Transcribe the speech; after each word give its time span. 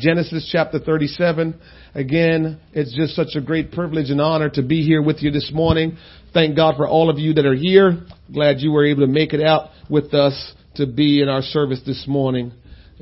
Genesis 0.00 0.48
chapter 0.50 0.78
37. 0.78 1.60
Again, 1.94 2.58
it's 2.72 2.94
just 2.96 3.14
such 3.14 3.36
a 3.36 3.40
great 3.40 3.70
privilege 3.70 4.10
and 4.10 4.20
honor 4.20 4.48
to 4.50 4.62
be 4.62 4.82
here 4.82 5.02
with 5.02 5.22
you 5.22 5.30
this 5.30 5.50
morning. 5.52 5.98
Thank 6.32 6.56
God 6.56 6.76
for 6.76 6.88
all 6.88 7.10
of 7.10 7.18
you 7.18 7.34
that 7.34 7.44
are 7.44 7.54
here. 7.54 8.02
Glad 8.32 8.60
you 8.60 8.72
were 8.72 8.86
able 8.86 9.02
to 9.02 9.12
make 9.12 9.32
it 9.32 9.42
out 9.42 9.70
with 9.88 10.14
us 10.14 10.54
to 10.76 10.86
be 10.86 11.22
in 11.22 11.28
our 11.28 11.42
service 11.42 11.80
this 11.84 12.06
morning. 12.08 12.52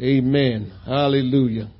Amen. 0.00 0.72
Hallelujah. 0.84 1.70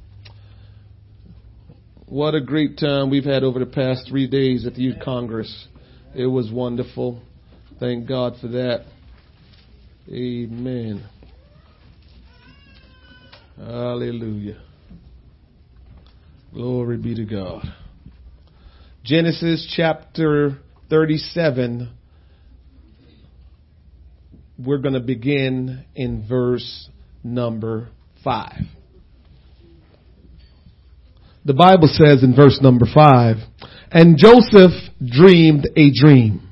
What 2.07 2.35
a 2.35 2.41
great 2.41 2.79
time 2.79 3.11
we've 3.11 3.25
had 3.25 3.43
over 3.43 3.59
the 3.59 3.67
past 3.67 4.07
three 4.09 4.29
days 4.29 4.67
at 4.67 4.75
the 4.75 4.83
Youth 4.83 4.99
Congress. 5.05 5.67
It 6.15 6.27
was 6.27 6.51
wonderful. 6.51 7.23
Thank 7.81 8.09
God 8.09 8.35
for 8.41 8.49
that. 8.49 8.87
Amen. 10.11 11.05
Hallelujah. 13.59 14.68
Glory 16.55 16.97
be 16.97 17.15
to 17.15 17.27
God. 17.27 17.63
Genesis 19.05 19.71
chapter 19.77 20.57
37. 20.89 21.91
We're 24.59 24.79
going 24.79 24.95
to 24.95 25.01
begin 25.01 25.85
in 25.95 26.27
verse 26.27 26.89
number 27.23 27.91
5. 28.25 28.51
The 31.45 31.53
Bible 31.53 31.89
says 31.93 32.23
in 32.23 32.35
verse 32.35 32.59
number 32.63 32.87
5, 32.93 33.37
And 33.91 34.17
Joseph 34.17 34.73
dreamed 35.07 35.69
a 35.77 35.91
dream, 35.93 36.49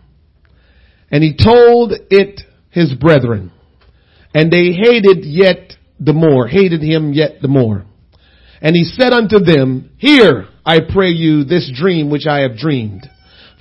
and 1.11 1.25
he 1.25 1.35
told 1.43 1.95
it 2.11 2.43
his 2.69 2.93
brethren, 2.93 3.51
and 4.35 4.53
they 4.53 4.73
hated 4.73 5.25
yet 5.25 5.73
the 5.99 6.13
more, 6.13 6.47
hated 6.47 6.83
him 6.83 7.15
yet 7.15 7.41
the 7.41 7.49
more. 7.49 7.86
And 8.61 8.75
he 8.75 8.85
said 8.85 9.13
unto 9.13 9.39
them, 9.39 9.91
Hear, 9.99 10.49
I 10.65 10.81
pray 10.81 11.11
you, 11.11 11.45
this 11.45 11.71
dream 11.75 12.11
which 12.11 12.27
I 12.27 12.41
have 12.41 12.57
dreamed. 12.57 13.09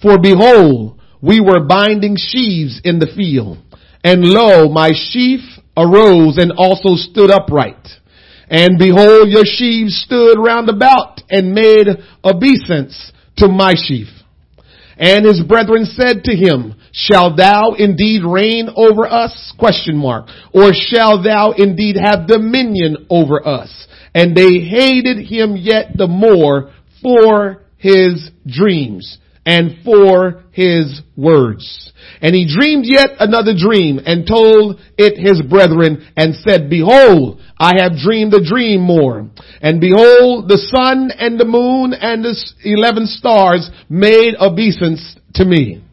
For 0.01 0.19
behold, 0.19 0.99
we 1.21 1.39
were 1.39 1.65
binding 1.65 2.15
sheaves 2.17 2.81
in 2.83 2.99
the 2.99 3.11
field, 3.15 3.57
and 4.03 4.23
lo, 4.23 4.69
my 4.69 4.91
sheaf 4.93 5.41
arose 5.77 6.37
and 6.37 6.51
also 6.57 6.95
stood 6.95 7.31
upright. 7.31 7.87
And 8.49 8.77
behold, 8.77 9.29
your 9.29 9.45
sheaves 9.45 10.03
stood 10.05 10.37
round 10.37 10.69
about 10.69 11.21
and 11.29 11.53
made 11.53 11.87
obeisance 12.23 13.11
to 13.37 13.47
my 13.47 13.73
sheaf. 13.75 14.07
And 14.97 15.25
his 15.25 15.41
brethren 15.41 15.85
said 15.85 16.23
to 16.25 16.35
him, 16.35 16.75
shall 16.93 17.35
thou 17.35 17.73
indeed 17.77 18.23
reign 18.23 18.69
over 18.75 19.05
us? 19.05 19.53
Question 19.59 19.97
mark. 19.97 20.27
Or 20.53 20.71
shall 20.73 21.21
thou 21.21 21.51
indeed 21.51 21.97
have 22.01 22.27
dominion 22.27 23.07
over 23.09 23.45
us? 23.45 23.87
And 24.15 24.35
they 24.35 24.59
hated 24.59 25.27
him 25.27 25.55
yet 25.55 25.91
the 25.95 26.07
more 26.07 26.71
for 27.03 27.65
his 27.77 28.31
dreams 28.47 29.19
and 29.45 29.83
for 29.83 30.43
his 30.51 31.01
words. 31.15 31.91
And 32.21 32.33
he 32.33 32.51
dreamed 32.51 32.85
yet 32.87 33.09
another 33.19 33.53
dream 33.55 33.99
and 34.03 34.25
told 34.25 34.79
it 34.97 35.19
his 35.19 35.41
brethren 35.47 36.07
and 36.17 36.33
said, 36.33 36.69
behold, 36.69 37.41
I 37.59 37.73
have 37.77 37.97
dreamed 37.97 38.33
a 38.33 38.43
dream 38.43 38.81
more. 38.81 39.29
And 39.61 39.79
behold, 39.79 40.47
the 40.47 40.57
sun 40.73 41.11
and 41.11 41.39
the 41.39 41.45
moon 41.45 41.93
and 41.93 42.23
the 42.23 42.35
eleven 42.63 43.05
stars 43.05 43.69
made 43.87 44.35
obeisance 44.39 45.15
to 45.35 45.45
me. 45.45 45.84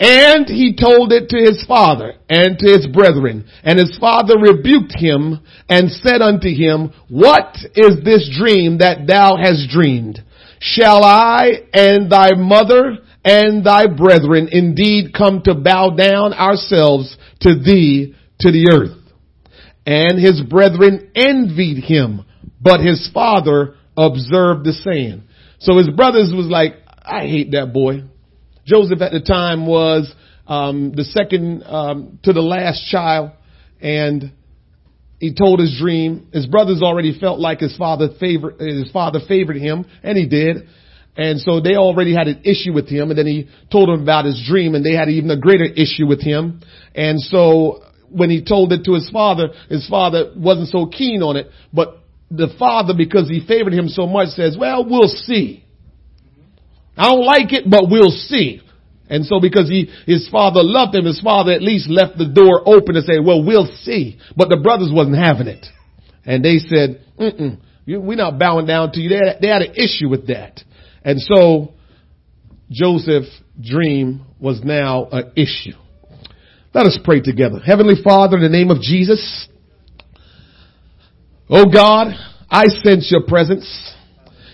And 0.00 0.48
he 0.48 0.74
told 0.74 1.12
it 1.12 1.28
to 1.28 1.36
his 1.36 1.64
father 1.68 2.14
and 2.28 2.58
to 2.58 2.66
his 2.66 2.86
brethren. 2.86 3.44
And 3.62 3.78
his 3.78 3.96
father 4.00 4.34
rebuked 4.38 4.94
him 4.96 5.40
and 5.68 5.90
said 5.90 6.20
unto 6.20 6.48
him, 6.48 6.92
What 7.08 7.56
is 7.76 8.02
this 8.04 8.28
dream 8.36 8.78
that 8.78 9.06
thou 9.06 9.36
hast 9.36 9.70
dreamed? 9.70 10.22
Shall 10.58 11.04
I 11.04 11.62
and 11.72 12.10
thy 12.10 12.34
mother 12.34 12.98
and 13.24 13.64
thy 13.64 13.86
brethren 13.86 14.48
indeed 14.50 15.14
come 15.16 15.42
to 15.44 15.54
bow 15.54 15.90
down 15.90 16.32
ourselves 16.32 17.16
to 17.40 17.54
thee 17.54 18.14
to 18.40 18.50
the 18.50 18.70
earth? 18.72 18.98
And 19.86 20.18
his 20.18 20.42
brethren 20.42 21.12
envied 21.14 21.84
him, 21.84 22.24
but 22.60 22.80
his 22.80 23.10
father 23.14 23.76
observed 23.96 24.64
the 24.64 24.72
saying. 24.72 25.22
So 25.60 25.76
his 25.78 25.90
brothers 25.90 26.32
was 26.34 26.46
like, 26.46 26.74
I 27.02 27.26
hate 27.26 27.52
that 27.52 27.72
boy. 27.72 28.04
Joseph 28.66 29.00
at 29.00 29.12
the 29.12 29.20
time 29.20 29.66
was 29.66 30.12
um, 30.46 30.92
the 30.94 31.04
second 31.04 31.62
um, 31.64 32.18
to 32.22 32.32
the 32.32 32.40
last 32.40 32.88
child, 32.90 33.30
and 33.80 34.32
he 35.18 35.34
told 35.34 35.60
his 35.60 35.76
dream. 35.78 36.28
His 36.32 36.46
brothers 36.46 36.82
already 36.82 37.18
felt 37.18 37.40
like 37.40 37.60
his 37.60 37.76
father 37.76 38.08
favored 38.18 38.60
his 38.60 38.90
father 38.90 39.20
favored 39.26 39.56
him, 39.56 39.86
and 40.02 40.16
he 40.16 40.26
did. 40.26 40.68
And 41.16 41.40
so 41.40 41.60
they 41.60 41.76
already 41.76 42.12
had 42.12 42.26
an 42.26 42.42
issue 42.44 42.72
with 42.72 42.88
him, 42.88 43.10
and 43.10 43.18
then 43.18 43.26
he 43.26 43.48
told 43.70 43.88
them 43.88 44.02
about 44.02 44.24
his 44.24 44.42
dream, 44.48 44.74
and 44.74 44.84
they 44.84 44.94
had 44.94 45.08
even 45.08 45.30
a 45.30 45.38
greater 45.38 45.64
issue 45.64 46.06
with 46.06 46.20
him. 46.20 46.60
And 46.94 47.20
so 47.20 47.84
when 48.10 48.30
he 48.30 48.44
told 48.44 48.72
it 48.72 48.84
to 48.84 48.94
his 48.94 49.08
father, 49.10 49.50
his 49.68 49.88
father 49.88 50.32
wasn't 50.36 50.68
so 50.68 50.86
keen 50.86 51.22
on 51.22 51.36
it, 51.36 51.48
but 51.72 51.98
the 52.30 52.48
father, 52.58 52.94
because 52.96 53.28
he 53.28 53.46
favored 53.46 53.72
him 53.72 53.88
so 53.88 54.06
much, 54.06 54.30
says, 54.30 54.56
well, 54.58 54.84
we'll 54.88 55.08
see. 55.08 55.63
I 56.96 57.10
don't 57.10 57.24
like 57.24 57.52
it, 57.52 57.68
but 57.68 57.90
we'll 57.90 58.10
see. 58.10 58.60
And 59.08 59.24
so 59.26 59.40
because 59.40 59.68
he, 59.68 59.90
his 60.06 60.28
father 60.30 60.60
loved 60.62 60.94
him, 60.94 61.04
his 61.04 61.20
father 61.20 61.52
at 61.52 61.62
least 61.62 61.90
left 61.90 62.16
the 62.16 62.26
door 62.26 62.62
open 62.64 62.96
and 62.96 63.04
say, 63.04 63.18
well, 63.18 63.44
we'll 63.44 63.70
see. 63.82 64.18
But 64.36 64.48
the 64.48 64.56
brothers 64.56 64.90
wasn't 64.92 65.18
having 65.18 65.46
it. 65.46 65.66
And 66.24 66.44
they 66.44 66.58
said, 66.58 67.04
mm 67.18 67.58
we're 67.86 68.16
not 68.16 68.38
bowing 68.38 68.64
down 68.64 68.92
to 68.92 69.00
you. 69.00 69.10
They 69.10 69.16
had, 69.16 69.36
they 69.42 69.48
had 69.48 69.60
an 69.60 69.74
issue 69.74 70.08
with 70.08 70.28
that. 70.28 70.62
And 71.04 71.20
so 71.20 71.74
Joseph's 72.70 73.28
dream 73.62 74.24
was 74.40 74.62
now 74.64 75.06
an 75.12 75.32
issue. 75.36 75.76
Let 76.72 76.86
us 76.86 76.98
pray 77.04 77.20
together. 77.20 77.60
Heavenly 77.60 77.96
Father, 78.02 78.38
in 78.38 78.42
the 78.42 78.48
name 78.48 78.70
of 78.70 78.80
Jesus, 78.80 79.48
Oh 81.48 81.66
God, 81.66 82.08
I 82.50 82.64
sense 82.68 83.10
your 83.10 83.22
presence. 83.28 83.93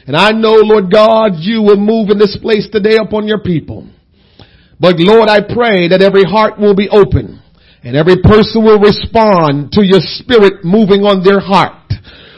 And 0.07 0.17
I 0.17 0.31
know, 0.33 0.55
Lord 0.55 0.91
God, 0.93 1.33
you 1.39 1.63
will 1.63 1.77
move 1.77 2.11
in 2.11 2.19
this 2.19 2.39
place 2.41 2.69
today 2.71 2.97
upon 2.97 3.27
your 3.27 3.41
people. 3.41 3.87
But 4.81 4.97
Lord, 4.99 5.29
I 5.29 5.41
pray 5.41 5.89
that 5.89 6.03
every 6.03 6.25
heart 6.25 6.59
will 6.59 6.75
be 6.75 6.89
open 6.89 7.41
and 7.83 7.97
every 7.97 8.17
person 8.23 8.65
will 8.65 8.81
respond 8.81 9.73
to 9.73 9.85
your 9.85 10.01
spirit 10.01 10.65
moving 10.65 11.05
on 11.05 11.25
their 11.25 11.41
heart. 11.41 11.77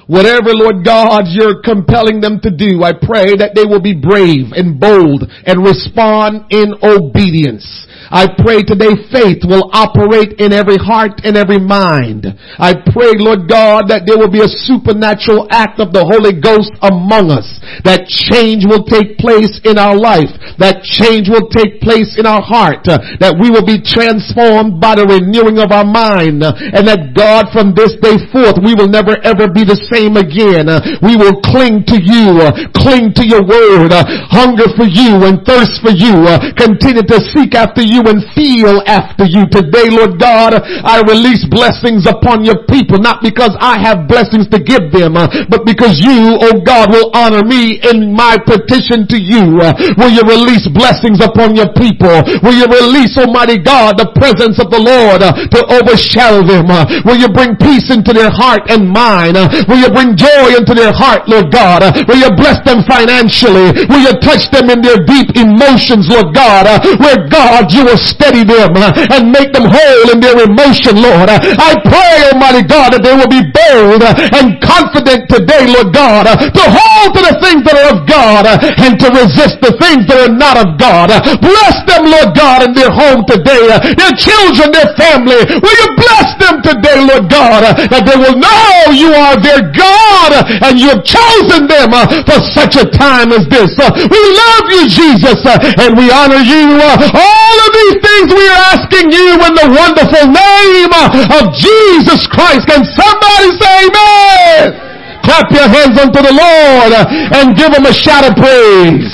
Whatever, 0.06 0.50
Lord 0.50 0.84
God, 0.84 1.30
you're 1.30 1.62
compelling 1.62 2.20
them 2.20 2.42
to 2.42 2.50
do, 2.50 2.82
I 2.82 2.92
pray 2.92 3.38
that 3.38 3.54
they 3.54 3.64
will 3.64 3.80
be 3.80 3.94
brave 3.94 4.50
and 4.52 4.78
bold 4.78 5.22
and 5.22 5.62
respond 5.62 6.50
in 6.50 6.74
obedience. 6.82 7.64
I 8.12 8.28
pray 8.28 8.60
today 8.60 8.92
faith 9.08 9.40
will 9.48 9.72
operate 9.72 10.36
in 10.36 10.52
every 10.52 10.76
heart 10.76 11.24
and 11.24 11.32
every 11.32 11.56
mind. 11.56 12.28
I 12.60 12.76
pray, 12.76 13.16
Lord 13.16 13.48
God, 13.48 13.88
that 13.88 14.04
there 14.04 14.20
will 14.20 14.28
be 14.28 14.44
a 14.44 14.52
supernatural 14.68 15.48
act 15.48 15.80
of 15.80 15.96
the 15.96 16.04
Holy 16.04 16.36
Ghost 16.36 16.76
among 16.84 17.32
us. 17.32 17.48
That 17.88 18.04
change 18.04 18.68
will 18.68 18.84
take 18.84 19.16
place 19.16 19.56
in 19.64 19.80
our 19.80 19.96
life. 19.96 20.28
That 20.60 20.84
change 20.84 21.32
will 21.32 21.48
take 21.48 21.80
place 21.80 22.20
in 22.20 22.28
our 22.28 22.44
heart. 22.44 22.84
that 22.84 23.40
we 23.40 23.48
will 23.48 23.64
be 23.64 23.80
transformed 23.80 24.76
by 24.76 25.00
the 25.00 25.08
renewing 25.08 25.56
of 25.56 25.72
our 25.72 25.88
mind. 25.88 26.44
and 26.44 26.84
that 26.84 27.16
God 27.16 27.48
from 27.48 27.72
this 27.72 27.96
day 28.04 28.20
forth, 28.28 28.60
we 28.60 28.76
will 28.76 28.92
never 28.92 29.16
ever 29.24 29.48
be 29.48 29.64
the 29.64 29.80
same 29.88 30.20
again. 30.20 30.68
we 31.00 31.16
will 31.16 31.40
cling 31.40 31.80
to 31.88 31.96
you, 31.96 32.44
cling 32.76 33.16
to 33.16 33.24
your 33.24 33.40
word, 33.40 33.96
hunger 34.28 34.68
for 34.76 34.84
you 34.84 35.24
and 35.24 35.40
thirst 35.48 35.80
for 35.80 35.96
you, 35.96 36.28
continue 36.60 37.06
to 37.08 37.18
seek 37.32 37.56
after 37.56 37.80
you 37.80 38.01
and 38.06 38.22
feel 38.34 38.82
after 38.86 39.24
you. 39.24 39.46
Today, 39.50 39.90
Lord 39.90 40.18
God, 40.18 40.54
I 40.58 41.02
release 41.02 41.44
blessings 41.48 42.06
upon 42.06 42.44
your 42.44 42.64
people, 42.66 42.98
not 42.98 43.22
because 43.22 43.54
I 43.60 43.78
have 43.80 44.08
blessings 44.08 44.48
to 44.50 44.58
give 44.58 44.90
them, 44.92 45.16
uh, 45.16 45.28
but 45.48 45.64
because 45.66 45.98
you, 45.98 46.38
oh 46.40 46.60
God, 46.62 46.90
will 46.90 47.10
honor 47.14 47.44
me 47.44 47.80
in 47.82 48.12
my 48.14 48.38
petition 48.38 49.06
to 49.10 49.18
you. 49.18 49.60
Uh, 49.60 49.74
will 49.98 50.12
you 50.12 50.24
release 50.24 50.66
blessings 50.70 51.20
upon 51.22 51.54
your 51.54 51.70
people? 51.74 52.12
Will 52.42 52.56
you 52.56 52.68
release, 52.68 53.16
Almighty 53.18 53.58
God, 53.58 53.98
the 53.98 54.10
presence 54.16 54.58
of 54.62 54.70
the 54.70 54.80
Lord 54.80 55.22
uh, 55.22 55.32
to 55.32 55.60
overshadow 55.80 56.46
them? 56.46 56.68
Will 57.04 57.18
you 57.18 57.28
bring 57.28 57.56
peace 57.58 57.90
into 57.90 58.12
their 58.12 58.30
heart 58.30 58.70
and 58.70 58.88
mind? 58.88 59.36
Will 59.68 59.80
you 59.80 59.90
bring 59.90 60.16
joy 60.16 60.54
into 60.54 60.74
their 60.74 60.92
heart, 60.92 61.28
Lord 61.28 61.50
God? 61.52 61.82
Will 62.08 62.20
you 62.20 62.30
bless 62.36 62.60
them 62.64 62.84
financially? 62.86 63.74
Will 63.88 64.02
you 64.02 64.14
touch 64.22 64.48
them 64.50 64.70
in 64.70 64.80
their 64.82 65.00
deep 65.04 65.34
emotions, 65.34 66.08
Lord 66.08 66.34
God? 66.34 66.66
Where 67.00 67.28
God, 67.28 67.72
you 67.72 67.81
will 67.84 67.98
steady 67.98 68.44
them 68.44 68.72
uh, 68.76 68.92
and 69.14 69.30
make 69.30 69.52
them 69.52 69.66
whole 69.66 70.06
in 70.10 70.18
their 70.20 70.38
emotion, 70.42 70.98
Lord. 70.98 71.28
Uh, 71.28 71.38
I 71.38 71.76
pray, 71.82 72.14
Almighty 72.32 72.64
God, 72.66 72.94
that 72.94 73.02
they 73.02 73.14
will 73.14 73.30
be 73.30 73.42
bold 73.50 74.02
uh, 74.02 74.38
and 74.38 74.58
confident 74.62 75.28
today, 75.28 75.68
Lord 75.68 75.92
God, 75.92 76.26
to 76.30 76.64
hold 76.64 77.10
to 77.18 77.22
the 77.22 77.36
things 77.42 77.62
that 77.66 77.76
are 77.76 77.88
of 77.98 78.06
God 78.08 78.46
and 78.46 78.98
to 78.98 79.06
resist 79.12 79.60
the 79.60 79.74
things 79.78 80.06
that 80.08 80.18
are 80.28 80.34
not 80.34 80.56
of 80.58 80.78
God. 80.78 81.10
Bless 81.42 81.76
them, 81.86 82.08
Lord 82.08 82.32
God, 82.34 82.64
in 82.64 82.72
their 82.72 82.90
home 82.90 83.26
today, 83.26 83.68
their 83.98 84.14
children, 84.16 84.72
their 84.72 84.90
family. 84.96 85.42
Will 85.60 85.76
you 85.76 85.88
bless 85.98 86.28
them 86.38 86.62
today, 86.62 86.98
Lord 87.02 87.28
God, 87.28 87.66
that 87.90 88.02
they 88.06 88.18
will 88.18 88.38
know 88.38 88.92
you 88.94 89.12
are 89.12 89.36
their 89.40 89.62
God 89.72 90.30
and 90.62 90.78
you 90.78 90.88
have 90.94 91.04
chosen 91.04 91.66
them 91.66 91.90
for 92.24 92.38
such 92.54 92.76
a 92.76 92.86
time 92.88 93.32
as 93.32 93.44
this. 93.48 93.72
We 93.76 94.20
love 94.20 94.66
you, 94.70 94.84
Jesus, 94.88 95.40
and 95.80 95.96
we 95.96 96.10
honor 96.10 96.40
you. 96.40 96.78
All 96.78 97.56
of 97.66 97.71
these 97.72 97.96
things 97.98 98.28
we 98.30 98.46
are 98.46 98.64
asking 98.76 99.10
you 99.10 99.40
in 99.40 99.52
the 99.56 99.68
wonderful 99.72 100.26
name 100.28 100.92
of 100.92 101.42
Jesus 101.56 102.28
Christ. 102.28 102.68
Can 102.68 102.84
somebody 102.84 103.48
say 103.56 103.88
amen? 103.88 104.92
Clap 105.24 105.50
your 105.50 105.68
hands 105.68 105.96
unto 105.98 106.20
the 106.20 106.34
Lord 106.34 106.92
and 106.92 107.56
give 107.56 107.72
him 107.72 107.86
a 107.86 107.94
shout 107.94 108.24
of 108.28 108.36
praise. 108.36 109.12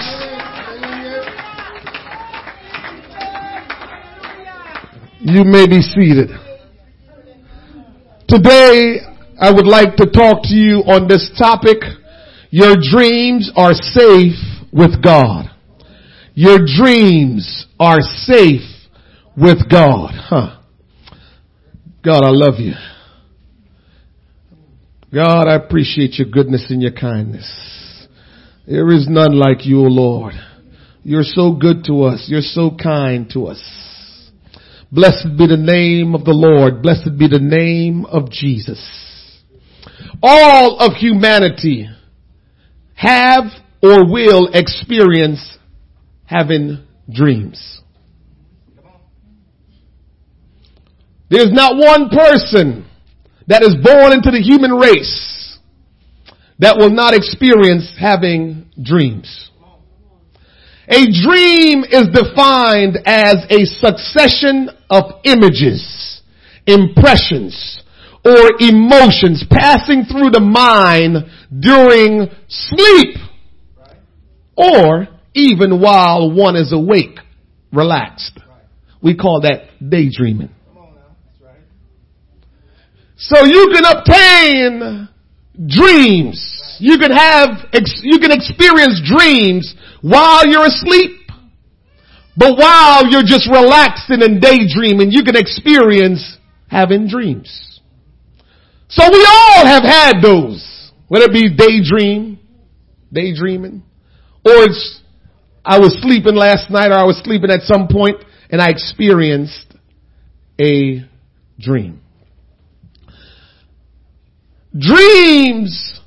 You 5.21 5.45
may 5.45 5.67
be 5.67 5.83
seated. 5.83 6.31
Today, 8.29 9.01
I 9.41 9.53
would 9.53 9.67
like 9.67 9.97
to 9.97 10.07
talk 10.07 10.43
to 10.45 10.55
you 10.55 10.79
on 10.87 11.09
this 11.09 11.31
topic. 11.39 11.79
Your 12.51 12.77
dreams 12.81 13.51
are 13.57 13.75
safe 13.75 14.37
with 14.73 15.03
God. 15.03 15.51
Your 16.39 16.59
dreams 16.65 17.67
are 17.81 18.01
safe 18.01 18.61
with 19.37 19.69
God. 19.69 20.13
Huh. 20.15 20.61
God, 22.05 22.23
I 22.23 22.31
love 22.31 22.61
you. 22.61 22.75
God, 25.13 25.49
I 25.49 25.57
appreciate 25.57 26.13
your 26.13 26.29
goodness 26.29 26.71
and 26.71 26.81
your 26.81 26.93
kindness. 26.93 28.07
There 28.69 28.89
is 28.93 29.09
none 29.09 29.37
like 29.37 29.67
you, 29.67 29.81
Lord. 29.81 30.35
You're 31.03 31.25
so 31.25 31.55
good 31.55 31.83
to 31.87 32.05
us. 32.05 32.27
You're 32.29 32.41
so 32.41 32.71
kind 32.81 33.29
to 33.33 33.49
us. 33.49 34.31
Blessed 34.93 35.37
be 35.37 35.49
the 35.49 35.57
name 35.57 36.15
of 36.15 36.25
the 36.25 36.31
Lord. 36.31 36.83
Blessed 36.83 37.19
be 37.19 37.27
the 37.27 37.41
name 37.41 38.07
of 38.07 38.31
Jesus. 38.31 38.79
All 40.23 40.79
of 40.79 40.93
humanity 40.93 41.89
have 42.95 43.47
or 43.83 44.09
will 44.09 44.51
experience 44.55 45.58
having 46.29 46.87
dreams. 47.11 47.81
There's 51.31 51.53
not 51.53 51.77
one 51.77 52.11
person 52.11 52.87
that 53.47 53.63
is 53.63 53.75
born 53.83 54.13
into 54.13 54.31
the 54.31 54.41
human 54.43 54.73
race 54.73 55.59
that 56.59 56.77
will 56.77 56.91
not 56.91 57.15
experience 57.15 57.91
having 57.99 58.71
dreams. 58.81 59.51
A 60.89 61.05
dream 61.05 61.85
is 61.85 62.09
defined 62.13 62.99
as 63.07 63.37
a 63.51 63.65
succession 63.65 64.71
of 64.91 65.21
images, 65.25 66.23
impressions, 66.67 67.83
or 68.25 68.51
emotions 68.61 69.45
passing 69.51 70.05
through 70.05 70.31
the 70.31 70.41
mind 70.41 71.25
during 71.61 72.29
sleep 72.49 73.17
or 74.57 75.09
even 75.35 75.81
while 75.81 76.31
one 76.33 76.57
is 76.57 76.73
awake, 76.73 77.19
relaxed. 77.73 78.39
We 79.03 79.17
call 79.17 79.43
that 79.43 79.69
daydreaming. 79.87 80.51
So 83.17 83.45
you 83.45 83.73
can 83.75 83.85
obtain 83.85 85.09
dreams. 85.67 86.77
You 86.79 86.99
can 86.99 87.11
have, 87.11 87.49
you 88.03 88.19
can 88.21 88.31
experience 88.31 89.03
dreams 89.05 89.75
while 90.03 90.47
you're 90.47 90.67
asleep. 90.67 91.17
But 92.37 92.57
while 92.57 93.11
you're 93.11 93.25
just 93.27 93.49
relaxing 93.51 94.23
and 94.23 94.41
daydreaming, 94.41 95.11
you 95.11 95.25
can 95.25 95.35
experience 95.35 96.39
having 96.69 97.09
dreams. 97.09 97.81
So 98.89 99.03
we 99.13 99.27
all 99.29 99.67
have 99.67 99.83
had 99.83 100.23
those. 100.23 100.93
Whether 101.09 101.25
it 101.25 101.33
be 101.33 101.57
daydream, 101.57 102.39
daydreaming, 103.13 103.83
or 104.45 104.53
it's, 104.65 105.01
I 105.65 105.79
was 105.79 105.99
sleeping 106.01 106.35
last 106.35 106.71
night 106.71 106.91
or 106.91 106.95
I 106.95 107.05
was 107.05 107.21
sleeping 107.25 107.51
at 107.51 107.63
some 107.63 107.89
point 107.89 108.17
and 108.51 108.61
I 108.61 108.71
experienced 108.71 109.75
a 110.61 111.05
dream. 111.59 112.01
Dreams 114.77 116.01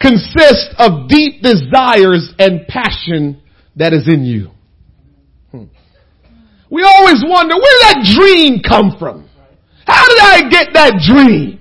consist 0.00 0.74
of 0.78 1.08
deep 1.08 1.42
desires 1.42 2.32
and 2.38 2.66
passion 2.66 3.42
that 3.76 3.92
is 3.92 4.08
in 4.08 4.24
you. 4.24 4.50
Hmm. 5.50 5.64
We 6.70 6.82
always 6.82 7.22
wonder, 7.26 7.54
where 7.54 7.94
did 7.94 8.04
that 8.04 8.14
dream 8.16 8.62
come 8.66 8.96
from? 8.98 9.28
How 9.86 10.06
did 10.08 10.18
I 10.20 10.48
get 10.48 10.72
that 10.74 11.00
dream? 11.06 11.60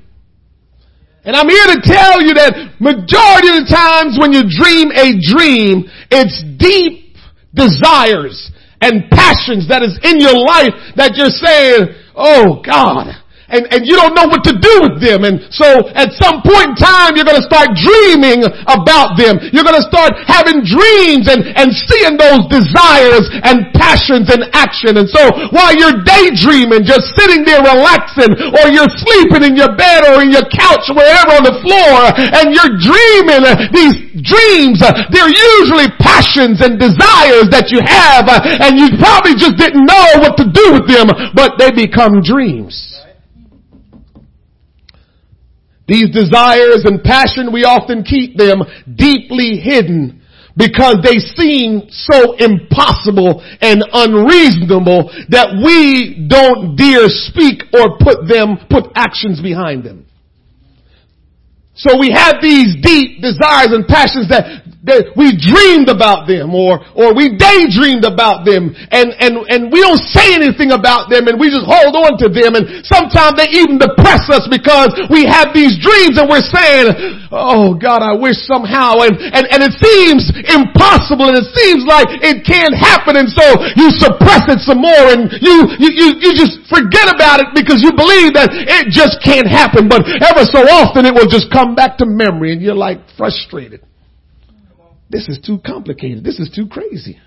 And 1.23 1.35
I'm 1.35 1.49
here 1.49 1.75
to 1.75 1.81
tell 1.83 2.21
you 2.21 2.33
that 2.35 2.79
majority 2.79 3.49
of 3.49 3.61
the 3.61 3.67
times 3.69 4.17
when 4.17 4.31
you 4.31 4.47
dream 4.47 4.89
a 4.91 5.19
dream, 5.19 5.85
it's 6.09 6.41
deep 6.57 7.08
desires 7.59 8.51
and 8.81 9.11
passions 9.11 9.67
that 9.67 9.83
is 9.83 9.99
in 10.07 10.23
your 10.23 10.39
life 10.39 10.71
that 10.95 11.19
you're 11.19 11.35
saying, 11.35 11.91
oh 12.15 12.63
God, 12.63 13.11
and, 13.49 13.65
and 13.73 13.85
you 13.85 13.97
don't 13.97 14.13
know 14.13 14.29
what 14.29 14.45
to 14.45 14.53
do 14.53 14.73
with 14.85 15.01
them. 15.01 15.25
And 15.25 15.41
so 15.49 15.89
at 15.97 16.13
some 16.15 16.45
point 16.45 16.73
in 16.73 16.77
time, 16.77 17.17
you're 17.17 17.27
going 17.27 17.41
to 17.41 17.49
start 17.49 17.73
dreaming 17.73 18.45
about 18.69 19.17
them. 19.17 19.41
You're 19.51 19.65
going 19.65 19.77
to 19.77 19.87
start 19.89 20.13
having 20.29 20.61
dreams 20.61 21.25
and, 21.25 21.41
and 21.57 21.73
seeing 21.73 22.15
those 22.15 22.45
desires 22.49 23.25
and 23.43 23.73
passions 23.73 24.29
in 24.29 24.45
action. 24.53 25.01
And 25.01 25.09
so 25.09 25.49
while 25.49 25.73
you're 25.73 26.05
daydreaming, 26.05 26.85
just 26.85 27.13
sitting 27.17 27.41
there 27.41 27.65
relaxing, 27.65 28.31
or 28.61 28.69
you're 28.69 28.91
sleeping 29.01 29.43
in 29.45 29.57
your 29.57 29.73
bed 29.73 30.05
or 30.09 30.21
in 30.21 30.29
your 30.29 30.45
couch, 30.49 30.85
wherever 30.93 31.41
on 31.41 31.45
the 31.45 31.57
floor, 31.65 32.13
and 32.37 32.53
you're 32.53 32.73
dreaming 32.77 33.43
uh, 33.45 33.57
these 33.73 33.95
dreams, 34.21 34.81
uh, 34.83 34.93
they're 35.09 35.31
usually 35.31 35.89
passions 35.99 36.61
and 36.61 36.77
desires 36.77 37.49
that 37.49 37.71
you 37.71 37.79
have, 37.81 38.27
uh, 38.27 38.39
and 38.61 38.77
you 38.77 38.93
probably 38.99 39.33
just 39.35 39.57
didn't 39.57 39.85
know 39.85 40.21
what 40.21 40.37
to 40.37 40.45
do 40.45 40.73
with 40.75 40.87
them, 40.87 41.07
but 41.33 41.57
they 41.57 41.71
become 41.71 42.21
dreams. 42.21 42.98
These 45.89 46.13
desires 46.13 46.85
and 46.85 47.01
passion, 47.01 47.51
we 47.51 47.65
often 47.65 48.03
keep 48.03 48.37
them 48.37 48.61
deeply 48.85 49.57
hidden 49.57 50.21
because 50.55 51.01
they 51.01 51.17
seem 51.17 51.89
so 51.89 52.35
impossible 52.37 53.41
and 53.61 53.81
unreasonable 53.81 55.09
that 55.33 55.57
we 55.57 56.27
don't 56.29 56.75
dare 56.75 57.09
speak 57.09 57.63
or 57.73 57.97
put 57.97 58.27
them, 58.29 58.59
put 58.69 58.91
actions 58.93 59.41
behind 59.41 59.83
them. 59.83 60.05
So 61.73 61.97
we 61.97 62.11
have 62.11 62.35
these 62.41 62.75
deep 62.83 63.21
desires 63.21 63.71
and 63.71 63.87
passions 63.87 64.29
that 64.29 64.68
that 64.87 65.11
we 65.19 65.35
dreamed 65.35 65.91
about 65.91 66.23
them 66.23 66.55
or, 66.55 66.79
or 66.95 67.11
we 67.11 67.35
daydreamed 67.35 68.07
about 68.07 68.47
them 68.47 68.71
and, 68.95 69.11
and, 69.19 69.43
and 69.51 69.67
we 69.75 69.83
don't 69.83 69.99
say 69.99 70.31
anything 70.31 70.71
about 70.71 71.11
them 71.11 71.27
and 71.27 71.35
we 71.35 71.51
just 71.51 71.67
hold 71.67 71.91
on 71.99 72.15
to 72.15 72.31
them 72.31 72.55
and 72.55 72.63
sometimes 72.87 73.35
they 73.35 73.51
even 73.59 73.75
depress 73.75 74.23
us 74.31 74.47
because 74.47 74.95
we 75.11 75.27
have 75.27 75.51
these 75.51 75.75
dreams 75.83 76.15
and 76.15 76.31
we're 76.31 76.45
saying, 76.47 76.95
oh 77.27 77.75
God, 77.75 77.99
I 77.99 78.15
wish 78.15 78.39
somehow 78.47 79.03
and, 79.03 79.19
and, 79.19 79.51
and 79.51 79.59
it 79.67 79.75
seems 79.75 80.31
impossible 80.47 81.27
and 81.27 81.35
it 81.35 81.47
seems 81.51 81.83
like 81.83 82.07
it 82.23 82.47
can't 82.47 82.71
happen 82.71 83.19
and 83.19 83.27
so 83.27 83.43
you 83.75 83.91
suppress 83.99 84.47
it 84.47 84.63
some 84.63 84.79
more 84.79 85.11
and 85.11 85.27
you, 85.43 85.75
you, 85.75 85.89
you, 85.91 86.07
you 86.23 86.31
just 86.39 86.55
forget 86.71 87.11
about 87.11 87.43
it 87.43 87.51
because 87.51 87.83
you 87.83 87.91
believe 87.91 88.31
that 88.31 88.47
it 88.55 88.87
just 88.87 89.19
can't 89.19 89.47
happen 89.47 89.91
but 89.91 90.07
ever 90.23 90.47
so 90.47 90.63
often 90.79 91.03
it 91.03 91.11
will 91.11 91.27
just 91.27 91.51
come 91.51 91.75
back 91.75 91.99
to 91.99 92.07
memory 92.07 92.55
and 92.55 92.63
you're 92.63 92.79
like 92.79 93.03
frustrated. 93.19 93.83
This 95.09 95.27
is 95.27 95.39
too 95.43 95.59
complicated. 95.65 96.23
This 96.23 96.39
is 96.39 96.51
too 96.53 96.67
crazy. 96.67 97.19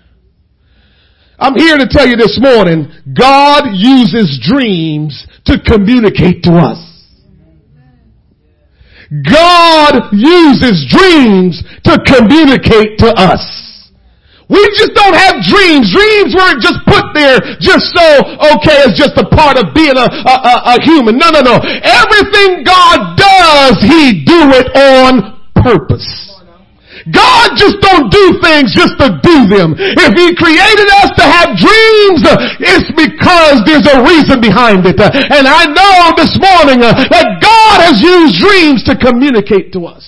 I'm 1.37 1.55
here 1.55 1.77
to 1.77 1.87
tell 1.89 2.07
you 2.07 2.15
this 2.15 2.39
morning, 2.41 2.87
God 3.11 3.75
uses 3.75 4.39
dreams 4.47 5.27
to 5.45 5.59
communicate 5.59 6.43
to 6.43 6.51
us. 6.53 6.79
God 9.11 10.09
uses 10.13 10.87
dreams 10.89 11.61
to 11.83 11.99
communicate 12.07 12.97
to 12.99 13.13
us. 13.13 13.43
We 14.49 14.61
just 14.77 14.93
don't 14.93 15.13
have 15.13 15.43
dreams. 15.43 15.91
Dreams 15.91 16.35
weren't 16.35 16.61
just 16.61 16.79
put 16.87 17.13
there 17.13 17.39
just 17.59 17.91
so, 17.91 18.05
okay, 18.55 18.85
it's 18.87 18.97
just 18.97 19.17
a 19.17 19.27
part 19.27 19.57
of 19.57 19.73
being 19.73 19.97
a, 19.97 20.07
a, 20.07 20.35
a, 20.35 20.55
a 20.77 20.81
human. 20.83 21.17
No, 21.17 21.29
no, 21.29 21.41
no. 21.41 21.55
Everything 21.59 22.63
God 22.63 23.17
does, 23.17 23.75
He 23.81 24.23
do 24.23 24.49
it 24.55 24.67
on 24.75 25.41
purpose. 25.55 26.32
God 27.11 27.59
just 27.59 27.83
don't 27.83 28.07
do 28.07 28.39
things 28.39 28.71
just 28.71 28.95
to 29.01 29.19
do 29.19 29.49
them. 29.51 29.75
If 29.75 30.13
He 30.15 30.31
created 30.39 30.87
us 31.03 31.11
to 31.19 31.25
have 31.25 31.57
dreams, 31.59 32.23
it's 32.63 32.89
because 32.95 33.63
there's 33.67 33.87
a 33.91 33.99
reason 34.03 34.39
behind 34.39 34.87
it. 34.87 34.99
And 34.99 35.43
I 35.43 35.67
know 35.67 36.15
this 36.15 36.31
morning 36.39 36.79
uh, 36.79 36.95
that 37.11 37.43
God 37.43 37.77
has 37.83 37.99
used 37.99 38.39
dreams 38.39 38.83
to 38.87 38.95
communicate 38.95 39.73
to 39.73 39.85
us. 39.85 40.05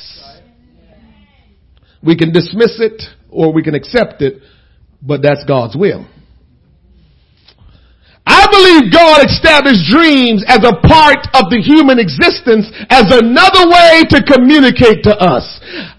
We 2.03 2.15
can 2.15 2.31
dismiss 2.31 2.79
it 2.79 3.01
or 3.29 3.51
we 3.51 3.63
can 3.63 3.75
accept 3.75 4.21
it, 4.21 4.41
but 5.01 5.21
that's 5.21 5.43
God's 5.43 5.75
will. 5.75 6.07
I 8.35 8.43
believe 8.51 8.91
God 8.91 9.23
established 9.23 9.87
dreams 9.87 10.43
as 10.51 10.59
a 10.67 10.75
part 10.83 11.23
of 11.39 11.47
the 11.47 11.63
human 11.63 12.03
existence 12.03 12.67
as 12.91 13.07
another 13.07 13.63
way 13.71 14.03
to 14.11 14.19
communicate 14.27 15.07
to 15.07 15.15
us. 15.15 15.47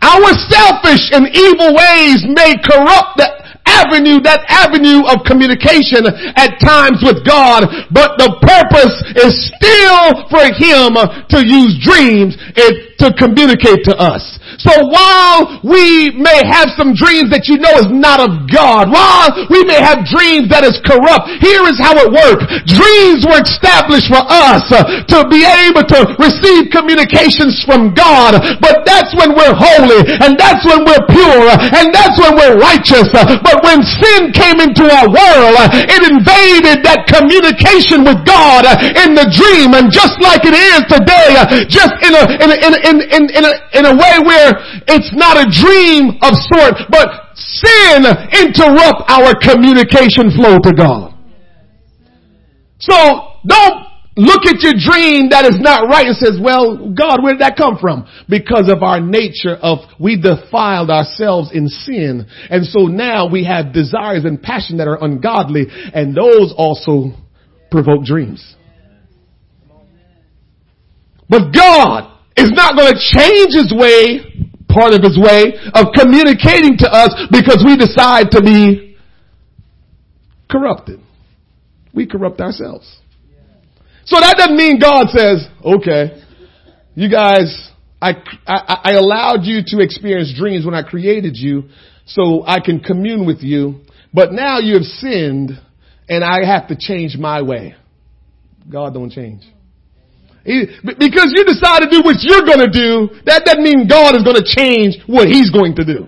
Our 0.04 0.36
selfish 0.52 1.16
and 1.16 1.32
evil 1.32 1.72
ways 1.72 2.28
may 2.28 2.60
corrupt 2.60 3.16
the 3.16 3.32
avenue, 3.66 4.22
that 4.22 4.44
avenue 4.46 5.02
of 5.08 5.26
communication 5.26 6.06
at 6.36 6.60
times 6.62 7.02
with 7.02 7.24
God, 7.26 7.66
but 7.90 8.14
the 8.20 8.30
purpose 8.38 8.94
is 9.16 9.32
still 9.56 10.28
for 10.30 10.44
Him 10.54 10.94
to 11.32 11.38
use 11.40 11.74
dreams 11.82 12.36
to 13.02 13.12
communicate 13.18 13.84
to 13.84 13.94
us. 13.96 14.22
So 14.58 14.72
while 14.88 15.60
we 15.60 16.16
may 16.16 16.40
have 16.48 16.72
some 16.76 16.96
dreams 16.96 17.28
that 17.32 17.48
you 17.48 17.60
know 17.60 17.76
is 17.76 17.92
not 17.92 18.24
of 18.24 18.48
God, 18.48 18.88
while 18.88 19.28
we 19.52 19.64
may 19.68 19.80
have 19.80 20.08
dreams 20.08 20.48
that 20.48 20.64
is 20.64 20.80
corrupt, 20.84 21.28
here 21.44 21.64
is 21.68 21.76
how 21.76 21.92
it 21.96 22.08
works. 22.08 22.44
Dreams 22.64 23.28
were 23.28 23.42
established 23.44 24.08
for 24.08 24.22
us 24.24 24.64
uh, 24.72 24.84
to 25.12 25.18
be 25.28 25.44
able 25.44 25.84
to 25.84 26.00
receive 26.16 26.72
communications 26.72 27.60
from 27.68 27.92
God, 27.92 28.40
but 28.64 28.86
that's 28.88 29.12
when 29.14 29.36
we're 29.36 29.56
holy, 29.56 30.00
and 30.24 30.38
that's 30.40 30.64
when 30.64 30.84
we're 30.88 31.04
pure, 31.12 31.46
and 31.76 31.92
that's 31.92 32.16
when 32.16 32.36
we're 32.36 32.56
righteous. 32.56 33.12
But 33.12 33.60
when 33.60 33.84
sin 33.84 34.32
came 34.32 34.58
into 34.62 34.88
our 34.88 35.08
world, 35.08 35.56
it 35.74 36.02
invaded 36.06 36.80
that 36.86 37.04
communication 37.08 38.06
with 38.06 38.24
God 38.24 38.64
uh, 38.64 39.04
in 39.04 39.12
the 39.12 39.28
dream, 39.28 39.76
and 39.76 39.92
just 39.92 40.16
like 40.22 40.48
it 40.48 40.56
is 40.56 40.80
today, 40.88 41.36
uh, 41.36 41.44
just 41.68 41.94
in 42.00 42.12
a, 42.16 42.24
in 42.40 42.48
a, 42.50 42.56
in 42.56 42.70
a, 42.72 42.78
in, 42.88 42.96
in, 43.04 43.22
in 43.36 43.44
a, 43.44 43.52
in 43.76 43.84
a 43.86 43.94
way 43.94 44.14
where 44.24 44.45
where 44.46 44.62
it's 44.86 45.10
not 45.14 45.36
a 45.36 45.46
dream 45.50 46.18
of 46.22 46.32
sort, 46.46 46.78
but 46.90 47.08
sin 47.34 48.06
interrupt 48.32 49.02
our 49.10 49.34
communication 49.34 50.30
flow 50.30 50.58
to 50.62 50.72
God. 50.76 51.14
So 52.78 52.94
don't 53.46 53.86
look 54.16 54.46
at 54.46 54.60
your 54.60 54.74
dream 54.78 55.28
that 55.30 55.44
is 55.44 55.60
not 55.60 55.88
right 55.88 56.06
and 56.06 56.16
says, 56.16 56.38
well, 56.40 56.92
God, 56.92 57.22
where 57.22 57.34
did 57.34 57.42
that 57.42 57.56
come 57.56 57.78
from? 57.78 58.06
Because 58.28 58.70
of 58.70 58.82
our 58.82 59.00
nature 59.00 59.56
of 59.60 59.78
we 60.00 60.20
defiled 60.20 60.90
ourselves 60.90 61.50
in 61.52 61.68
sin. 61.68 62.26
And 62.50 62.64
so 62.64 62.86
now 62.86 63.28
we 63.28 63.44
have 63.44 63.72
desires 63.72 64.24
and 64.24 64.40
passion 64.40 64.78
that 64.78 64.88
are 64.88 65.02
ungodly 65.02 65.66
and 65.68 66.14
those 66.14 66.54
also 66.56 67.12
provoke 67.70 68.04
dreams. 68.04 68.54
But 71.28 71.52
God 71.52 72.15
is 72.36 72.52
not 72.52 72.76
going 72.76 72.92
to 72.92 72.98
change 72.98 73.56
his 73.56 73.72
way, 73.74 74.20
part 74.68 74.92
of 74.92 75.02
his 75.02 75.18
way 75.18 75.56
of 75.72 75.86
communicating 75.96 76.76
to 76.78 76.88
us 76.88 77.28
because 77.30 77.64
we 77.64 77.76
decide 77.76 78.30
to 78.32 78.42
be 78.42 78.96
corrupted. 80.50 81.00
We 81.94 82.06
corrupt 82.06 82.40
ourselves. 82.40 83.00
So 84.04 84.20
that 84.20 84.36
doesn't 84.36 84.56
mean 84.56 84.78
God 84.78 85.08
says, 85.08 85.48
okay, 85.64 86.22
you 86.94 87.10
guys, 87.10 87.70
I, 88.00 88.12
I, 88.46 88.80
I 88.84 88.92
allowed 88.92 89.44
you 89.44 89.62
to 89.66 89.80
experience 89.80 90.34
dreams 90.36 90.64
when 90.64 90.74
I 90.74 90.82
created 90.82 91.36
you 91.36 91.64
so 92.04 92.44
I 92.46 92.60
can 92.60 92.80
commune 92.80 93.26
with 93.26 93.40
you, 93.40 93.80
but 94.12 94.32
now 94.32 94.58
you 94.58 94.74
have 94.74 94.84
sinned 94.84 95.50
and 96.08 96.22
I 96.22 96.44
have 96.44 96.68
to 96.68 96.76
change 96.78 97.16
my 97.16 97.42
way. 97.42 97.74
God 98.70 98.94
don't 98.94 99.10
change 99.10 99.42
because 100.46 101.34
you 101.34 101.42
decide 101.42 101.82
to 101.82 101.90
do 101.90 102.00
what 102.06 102.22
you're 102.22 102.46
going 102.46 102.62
to 102.62 102.70
do, 102.70 103.10
that 103.26 103.42
doesn't 103.42 103.62
mean 103.62 103.90
God 103.90 104.14
is 104.14 104.22
going 104.22 104.38
to 104.38 104.46
change 104.46 105.02
what 105.10 105.26
He's 105.26 105.50
going 105.50 105.74
to 105.76 105.84
do. 105.84 106.06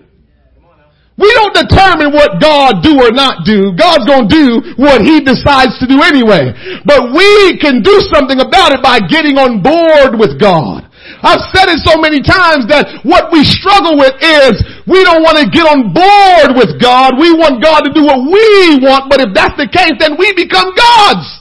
We 1.19 1.27
don't 1.35 1.51
determine 1.51 2.15
what 2.15 2.39
God 2.39 2.79
do 2.79 2.95
or 2.95 3.11
not 3.11 3.43
do. 3.43 3.75
God's 3.75 4.07
going 4.07 4.31
to 4.31 4.31
do 4.31 4.47
what 4.79 5.03
He 5.03 5.19
decides 5.19 5.75
to 5.83 5.85
do 5.85 5.99
anyway. 5.99 6.55
But 6.87 7.11
we 7.11 7.59
can 7.59 7.83
do 7.83 7.99
something 8.07 8.39
about 8.39 8.71
it 8.71 8.79
by 8.79 9.03
getting 9.03 9.35
on 9.35 9.59
board 9.59 10.15
with 10.15 10.39
God. 10.39 10.87
I've 11.19 11.43
said 11.51 11.67
it 11.67 11.83
so 11.83 11.99
many 11.99 12.23
times 12.23 12.71
that 12.71 13.03
what 13.03 13.35
we 13.35 13.43
struggle 13.43 13.99
with 13.99 14.15
is 14.23 14.63
we 14.87 15.03
don't 15.03 15.19
want 15.19 15.35
to 15.43 15.51
get 15.51 15.67
on 15.67 15.91
board 15.91 16.55
with 16.55 16.79
God. 16.79 17.19
We 17.19 17.35
want 17.35 17.59
God 17.59 17.83
to 17.83 17.91
do 17.91 18.07
what 18.07 18.23
we 18.23 18.79
want, 18.79 19.11
but 19.11 19.19
if 19.19 19.35
that's 19.35 19.59
the 19.59 19.67
case, 19.67 19.99
then 19.99 20.15
we 20.15 20.31
become 20.31 20.71
gods. 20.71 21.38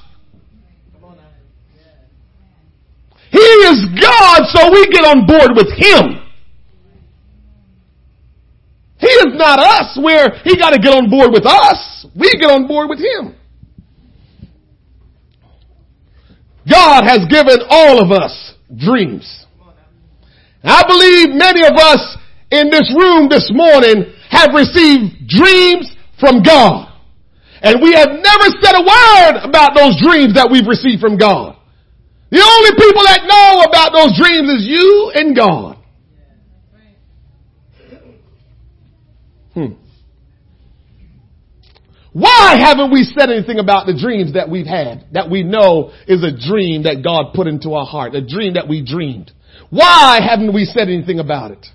He 3.30 3.38
is 3.38 3.84
God, 4.00 4.40
so 4.48 4.70
we 4.72 4.86
get 4.88 5.04
on 5.04 5.26
board 5.26 5.52
with 5.54 5.68
Him. 5.76 6.24
He 8.98 9.06
is 9.06 9.34
not 9.34 9.58
us 9.60 9.98
where 10.00 10.40
He 10.44 10.56
got 10.56 10.70
to 10.70 10.78
get 10.78 10.92
on 10.92 11.08
board 11.10 11.30
with 11.32 11.46
us. 11.46 12.06
We 12.16 12.30
get 12.40 12.50
on 12.50 12.66
board 12.66 12.88
with 12.88 12.98
Him. 12.98 13.34
God 16.68 17.04
has 17.04 17.24
given 17.30 17.58
all 17.70 18.02
of 18.02 18.10
us 18.10 18.54
dreams. 18.76 19.46
I 20.62 20.82
believe 20.86 21.30
many 21.30 21.64
of 21.64 21.72
us 21.76 22.16
in 22.50 22.70
this 22.70 22.92
room 22.94 23.28
this 23.28 23.50
morning 23.52 24.12
have 24.30 24.50
received 24.52 25.28
dreams 25.28 25.90
from 26.18 26.42
God. 26.42 26.92
And 27.62 27.80
we 27.82 27.92
have 27.94 28.08
never 28.08 28.46
said 28.60 28.74
a 28.74 28.82
word 28.82 29.48
about 29.48 29.74
those 29.74 30.00
dreams 30.02 30.34
that 30.34 30.48
we've 30.50 30.66
received 30.66 31.00
from 31.00 31.16
God. 31.16 31.57
The 32.30 32.44
only 32.44 32.70
people 32.76 33.02
that 33.04 33.24
know 33.24 33.62
about 33.62 33.92
those 33.92 34.18
dreams 34.18 34.48
is 34.50 34.66
you 34.66 35.12
and 35.14 35.34
God. 35.34 35.78
Hmm. 39.54 39.72
Why 42.12 42.56
haven't 42.58 42.92
we 42.92 43.04
said 43.04 43.30
anything 43.30 43.58
about 43.58 43.86
the 43.86 43.96
dreams 43.98 44.34
that 44.34 44.50
we've 44.50 44.66
had, 44.66 45.06
that 45.12 45.30
we 45.30 45.42
know 45.42 45.92
is 46.06 46.22
a 46.22 46.30
dream 46.30 46.82
that 46.82 47.02
God 47.02 47.32
put 47.34 47.46
into 47.46 47.74
our 47.74 47.86
heart, 47.86 48.14
a 48.14 48.26
dream 48.26 48.54
that 48.54 48.68
we 48.68 48.84
dreamed? 48.84 49.32
Why 49.70 50.18
haven't 50.22 50.52
we 50.52 50.64
said 50.64 50.88
anything 50.88 51.20
about 51.20 51.52
it? 51.52 51.66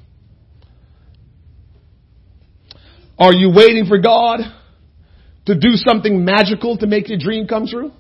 Are 3.18 3.34
you 3.34 3.52
waiting 3.56 3.86
for 3.88 3.98
God 4.00 4.40
to 5.46 5.56
do 5.56 5.72
something 5.74 6.26
magical 6.26 6.78
to 6.78 6.88
make 6.88 7.10
your 7.10 7.18
dream 7.18 7.48
come 7.48 7.66
true? 7.68 7.92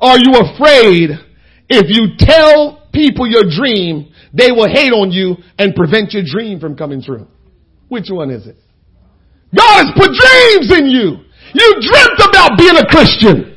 Are 0.00 0.18
you 0.18 0.34
afraid 0.34 1.10
if 1.68 1.86
you 1.88 2.16
tell 2.18 2.88
people 2.92 3.26
your 3.26 3.44
dream, 3.44 4.12
they 4.32 4.50
will 4.50 4.68
hate 4.68 4.92
on 4.92 5.10
you 5.10 5.36
and 5.58 5.74
prevent 5.74 6.12
your 6.12 6.22
dream 6.24 6.60
from 6.60 6.76
coming 6.76 7.02
true? 7.02 7.26
Which 7.88 8.10
one 8.10 8.30
is 8.30 8.46
it? 8.46 8.56
God 9.54 9.86
has 9.86 9.90
put 9.94 10.10
dreams 10.10 10.68
in 10.74 10.90
you. 10.90 11.22
You 11.54 11.68
dreamt 11.78 12.20
about 12.26 12.58
being 12.58 12.74
a 12.74 12.86
Christian. 12.90 13.54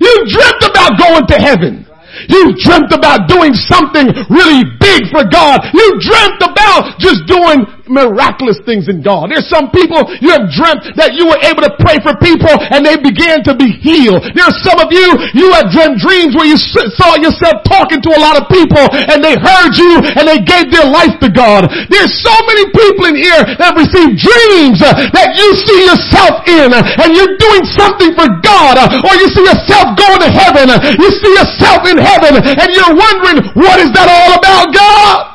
You 0.00 0.14
dreamt 0.30 0.62
about 0.62 0.94
going 0.98 1.26
to 1.26 1.36
heaven. 1.36 1.86
You 2.28 2.54
dreamt 2.58 2.92
about 2.92 3.26
doing 3.28 3.54
something 3.54 4.06
really 4.30 4.62
big 4.78 5.10
for 5.10 5.26
God. 5.26 5.62
You 5.74 5.98
dreamt 5.98 6.42
about 6.42 6.98
just 6.98 7.26
doing 7.26 7.66
miraculous 7.90 8.62
things 8.62 8.86
in 8.86 9.02
God. 9.02 9.34
There's 9.34 9.50
some 9.50 9.74
people 9.74 10.06
you 10.22 10.30
have 10.30 10.46
dreamt 10.48 10.86
that 10.94 11.18
you 11.18 11.26
were 11.26 11.40
able 11.42 11.66
to 11.66 11.74
pray 11.82 11.98
for 12.00 12.14
people 12.22 12.54
and 12.70 12.86
they 12.86 12.94
began 12.96 13.42
to 13.50 13.52
be 13.58 13.68
healed. 13.82 14.22
There's 14.32 14.56
some 14.62 14.78
of 14.78 14.94
you, 14.94 15.18
you 15.34 15.50
have 15.58 15.68
dreamt 15.74 15.98
dreams 15.98 16.38
where 16.38 16.46
you 16.46 16.56
saw 16.94 17.18
yourself 17.18 17.66
talking 17.66 17.98
to 18.06 18.10
a 18.14 18.20
lot 18.22 18.38
of 18.38 18.46
people 18.46 18.80
and 19.10 19.18
they 19.18 19.34
heard 19.34 19.74
you 19.74 19.98
and 20.16 20.24
they 20.24 20.38
gave 20.40 20.70
their 20.70 20.86
life 20.86 21.18
to 21.20 21.28
God. 21.28 21.66
There's 21.90 22.14
so 22.22 22.32
many 22.46 22.70
people 22.70 23.10
in 23.10 23.18
here 23.18 23.42
that 23.58 23.74
receive 23.74 24.14
dreams 24.14 24.78
uh, 24.80 24.94
that 25.10 25.34
you 25.34 25.48
see 25.58 25.80
yourself 25.90 26.46
in 26.46 26.70
uh, 26.70 27.02
and 27.02 27.10
you're 27.12 27.34
doing 27.36 27.64
something 27.74 28.14
for 28.14 28.30
God 28.46 28.78
uh, 28.78 28.86
or 29.02 29.12
you 29.18 29.26
see 29.34 29.42
yourself 29.42 29.98
going 29.98 30.22
to 30.22 30.30
heaven. 30.30 30.70
You 30.94 31.10
see 31.10 31.32
yourself 31.34 31.82
in 31.90 31.98
heaven 31.98 32.38
and 32.38 32.68
you're 32.70 32.94
wondering 32.94 33.50
what 33.58 33.82
is 33.82 33.90
that 33.98 34.06
all 34.06 34.38
about 34.38 34.70
God? 34.70 35.29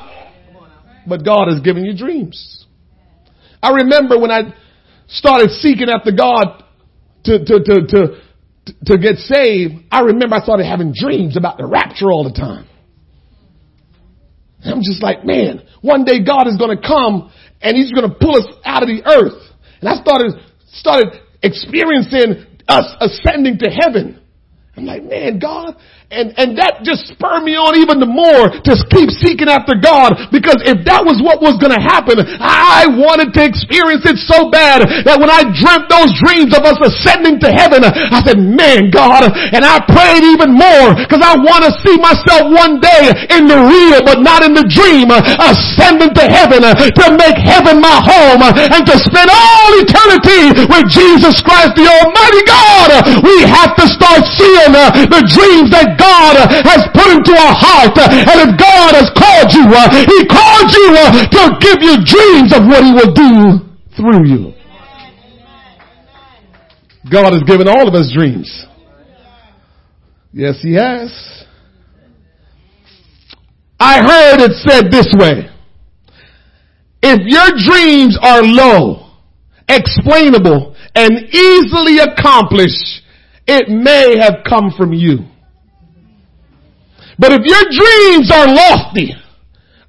But 1.08 1.24
God 1.24 1.48
has 1.48 1.62
given 1.62 1.86
you 1.86 1.96
dreams. 1.96 2.66
I 3.62 3.72
remember 3.72 4.20
when 4.20 4.32
I 4.32 4.54
started 5.08 5.50
seeking 5.52 5.90
after 5.90 6.12
God 6.12 6.64
to, 7.26 7.40
to, 7.40 7.64
to, 7.64 7.88
to, 7.88 8.22
to 8.86 8.98
get 8.98 9.18
saved, 9.18 9.74
I 9.92 10.02
remember 10.02 10.36
I 10.36 10.40
started 10.40 10.66
having 10.66 10.94
dreams 10.94 11.38
about 11.38 11.58
the 11.58 11.66
rapture 11.66 12.12
all 12.12 12.24
the 12.24 12.34
time. 12.34 12.68
I'm 14.64 14.82
just 14.82 15.04
like, 15.04 15.24
man, 15.24 15.62
one 15.82 16.06
day 16.06 16.24
God 16.24 16.48
is 16.48 16.58
going 16.58 16.76
to 16.76 16.82
come 16.88 17.32
and 17.62 17.78
he's 17.78 17.92
going 17.92 18.10
to 18.10 18.16
pull 18.16 18.36
us 18.36 18.48
out 18.66 18.82
of 18.82 18.90
the 18.90 19.04
earth. 19.06 19.42
And 19.80 19.90
I 19.90 19.96
started, 20.02 20.34
started 20.68 21.22
experiencing 21.44 22.46
us 22.68 22.86
ascending 23.00 23.60
to 23.60 23.70
heaven. 23.70 24.22
I'm 24.76 24.86
like, 24.86 25.04
man, 25.04 25.40
God, 25.40 25.76
and, 26.14 26.38
and 26.38 26.54
that 26.62 26.86
just 26.86 27.10
spurred 27.10 27.42
me 27.42 27.58
on 27.58 27.74
even 27.82 27.98
the 27.98 28.06
more 28.06 28.54
to 28.54 28.74
keep 28.94 29.10
seeking 29.10 29.50
after 29.50 29.74
God 29.74 30.30
because 30.30 30.62
if 30.62 30.86
that 30.86 31.02
was 31.02 31.18
what 31.18 31.42
was 31.42 31.58
going 31.58 31.74
to 31.74 31.82
happen, 31.82 32.22
I 32.22 32.86
wanted 32.94 33.34
to 33.34 33.42
experience 33.42 34.06
it 34.06 34.22
so 34.22 34.54
bad 34.54 34.86
that 34.86 35.18
when 35.18 35.34
I 35.34 35.50
dreamt 35.50 35.90
those 35.90 36.14
dreams 36.22 36.54
of 36.54 36.62
us 36.62 36.78
ascending 36.78 37.42
to 37.42 37.50
heaven, 37.50 37.82
I 37.82 38.22
said, 38.22 38.38
man, 38.38 38.94
God, 38.94 39.26
and 39.34 39.66
I 39.66 39.82
prayed 39.90 40.22
even 40.30 40.54
more 40.54 40.94
because 40.94 41.26
I 41.26 41.42
want 41.42 41.66
to 41.66 41.74
see 41.82 41.98
myself 41.98 42.54
one 42.54 42.78
day 42.78 43.10
in 43.34 43.50
the 43.50 43.58
real 43.66 44.06
but 44.06 44.22
not 44.22 44.46
in 44.46 44.54
the 44.54 44.68
dream 44.70 45.10
ascending 45.10 46.14
to 46.14 46.26
heaven 46.30 46.62
to 46.70 47.06
make 47.18 47.38
heaven 47.42 47.82
my 47.82 47.98
home 48.06 48.46
and 48.46 48.86
to 48.86 48.96
spend 49.02 49.34
all 49.34 49.70
eternity 49.82 50.54
with 50.70 50.86
Jesus 50.86 51.42
Christ, 51.42 51.74
the 51.74 51.90
Almighty 51.90 52.44
God. 52.46 52.90
We 53.26 53.42
have 53.50 53.74
to 53.74 53.86
start 53.90 54.22
seeing 54.38 54.74
the 55.10 55.24
dreams 55.34 55.74
that 55.74 55.95
God 55.98 56.36
has 56.64 56.88
put 56.94 57.10
into 57.12 57.34
our 57.34 57.56
heart. 57.56 57.96
And 57.98 58.38
if 58.46 58.52
God 58.60 58.92
has 58.96 59.10
called 59.16 59.50
you, 59.52 59.66
uh, 59.68 59.90
He 59.92 60.20
called 60.28 60.70
you 60.72 60.88
uh, 60.96 61.12
to 61.28 61.42
give 61.60 61.80
you 61.82 61.96
dreams 62.04 62.52
of 62.54 62.68
what 62.68 62.84
He 62.84 62.92
will 62.94 63.14
do 63.14 63.66
through 63.96 64.28
you. 64.28 64.54
God 67.12 67.34
has 67.34 67.44
given 67.44 67.68
all 67.68 67.88
of 67.88 67.94
us 67.94 68.12
dreams. 68.14 68.66
Yes, 70.34 70.60
He 70.62 70.74
has. 70.74 71.46
I 73.80 74.02
heard 74.02 74.42
it 74.42 74.54
said 74.68 74.92
this 74.92 75.14
way. 75.18 75.50
If 77.02 77.20
your 77.26 77.50
dreams 77.56 78.18
are 78.22 78.42
low, 78.42 79.12
explainable, 79.70 80.76
and 80.96 81.14
easily 81.34 82.00
accomplished, 82.00 83.04
it 83.48 83.70
may 83.70 84.18
have 84.18 84.44
come 84.48 84.72
from 84.76 84.94
you. 84.94 85.20
But 87.18 87.32
if 87.32 87.42
your 87.46 87.64
dreams 87.72 88.32
are 88.32 88.48
lofty, 88.48 89.16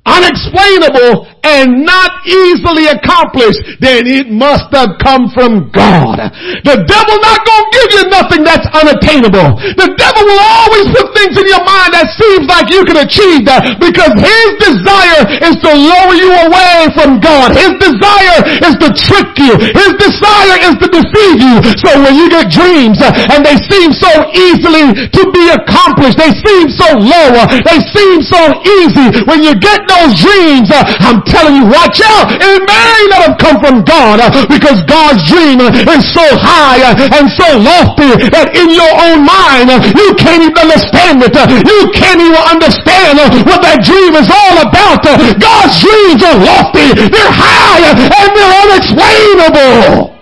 unexplainable 0.06 1.36
and 1.47 1.87
not 1.87 2.26
easily 2.26 2.91
accomplished, 2.91 3.62
then 3.79 4.03
it 4.11 4.26
must 4.26 4.67
have 4.75 4.99
come 4.99 5.31
from 5.31 5.71
God. 5.71 6.19
The 6.67 6.83
devil 6.83 7.15
not 7.23 7.38
gonna 7.47 7.71
give 7.71 7.91
you 7.95 8.05
nothing 8.11 8.43
that's 8.43 8.67
unattainable. 8.75 9.55
The 9.79 9.95
devil 9.95 10.23
will 10.26 10.43
always 10.43 10.91
put 10.91 11.07
things 11.15 11.38
in 11.38 11.47
your 11.47 11.62
mind 11.62 11.95
that 11.95 12.11
seems 12.19 12.50
like 12.50 12.67
you 12.75 12.83
can 12.83 12.99
achieve 12.99 13.47
that 13.47 13.79
because 13.79 14.11
his 14.19 14.49
desire 14.59 15.23
is 15.47 15.55
to 15.62 15.71
lower 15.71 16.15
you 16.19 16.31
away 16.50 16.91
from 16.99 17.23
God. 17.23 17.55
His 17.55 17.79
desire 17.79 18.43
is 18.67 18.75
to 18.83 18.88
trick 18.91 19.31
you. 19.38 19.55
His 19.55 19.93
desire 20.03 20.59
is 20.67 20.75
to 20.83 20.87
deceive 20.91 21.38
you. 21.38 21.57
So 21.79 21.95
when 22.03 22.19
you 22.19 22.26
get 22.26 22.50
dreams 22.50 22.99
uh, 22.99 23.15
and 23.31 23.47
they 23.47 23.55
seem 23.71 23.95
so 23.95 24.11
easily 24.35 24.99
to 25.15 25.23
be 25.31 25.45
accomplished, 25.55 26.19
they 26.19 26.35
seem 26.43 26.67
so 26.75 26.88
low, 26.99 27.38
uh, 27.38 27.47
they 27.62 27.79
seem 27.95 28.19
so 28.26 28.41
easy. 28.83 29.23
When 29.31 29.47
you 29.47 29.55
get 29.55 29.87
those 29.87 30.11
dreams, 30.19 30.75
uh, 30.75 30.83
I'm 31.07 31.23
telling 31.23 31.36
you, 31.52 31.69
watch 31.69 32.00
out. 32.00 32.33
It 32.33 32.61
may 32.64 32.99
not 33.12 33.21
have 33.28 33.37
come 33.37 33.57
from 33.61 33.85
God 33.85 34.21
uh, 34.21 34.33
because 34.49 34.81
God's 34.88 35.21
dream 35.28 35.61
uh, 35.61 35.71
is 35.93 36.05
so 36.16 36.25
high 36.40 36.81
uh, 36.81 37.16
and 37.21 37.28
so 37.28 37.47
lofty 37.61 38.33
that 38.33 38.57
in 38.57 38.73
your 38.73 38.88
own 38.88 39.21
mind 39.26 39.69
you 39.93 40.09
can't 40.16 40.40
even 40.40 40.57
understand 40.57 41.21
it. 41.21 41.37
You 41.37 41.93
can't 41.93 42.21
even 42.23 42.45
understand 42.49 43.21
what 43.45 43.61
that 43.61 43.85
dream 43.85 44.16
is 44.16 44.28
all 44.33 44.57
about. 44.64 45.05
God's 45.05 45.76
dreams 45.85 46.21
are 46.25 46.38
lofty, 46.40 46.88
they're 47.12 47.35
high, 47.37 47.93
and 47.93 48.28
they're 48.33 48.57
unexplainable. 48.64 50.16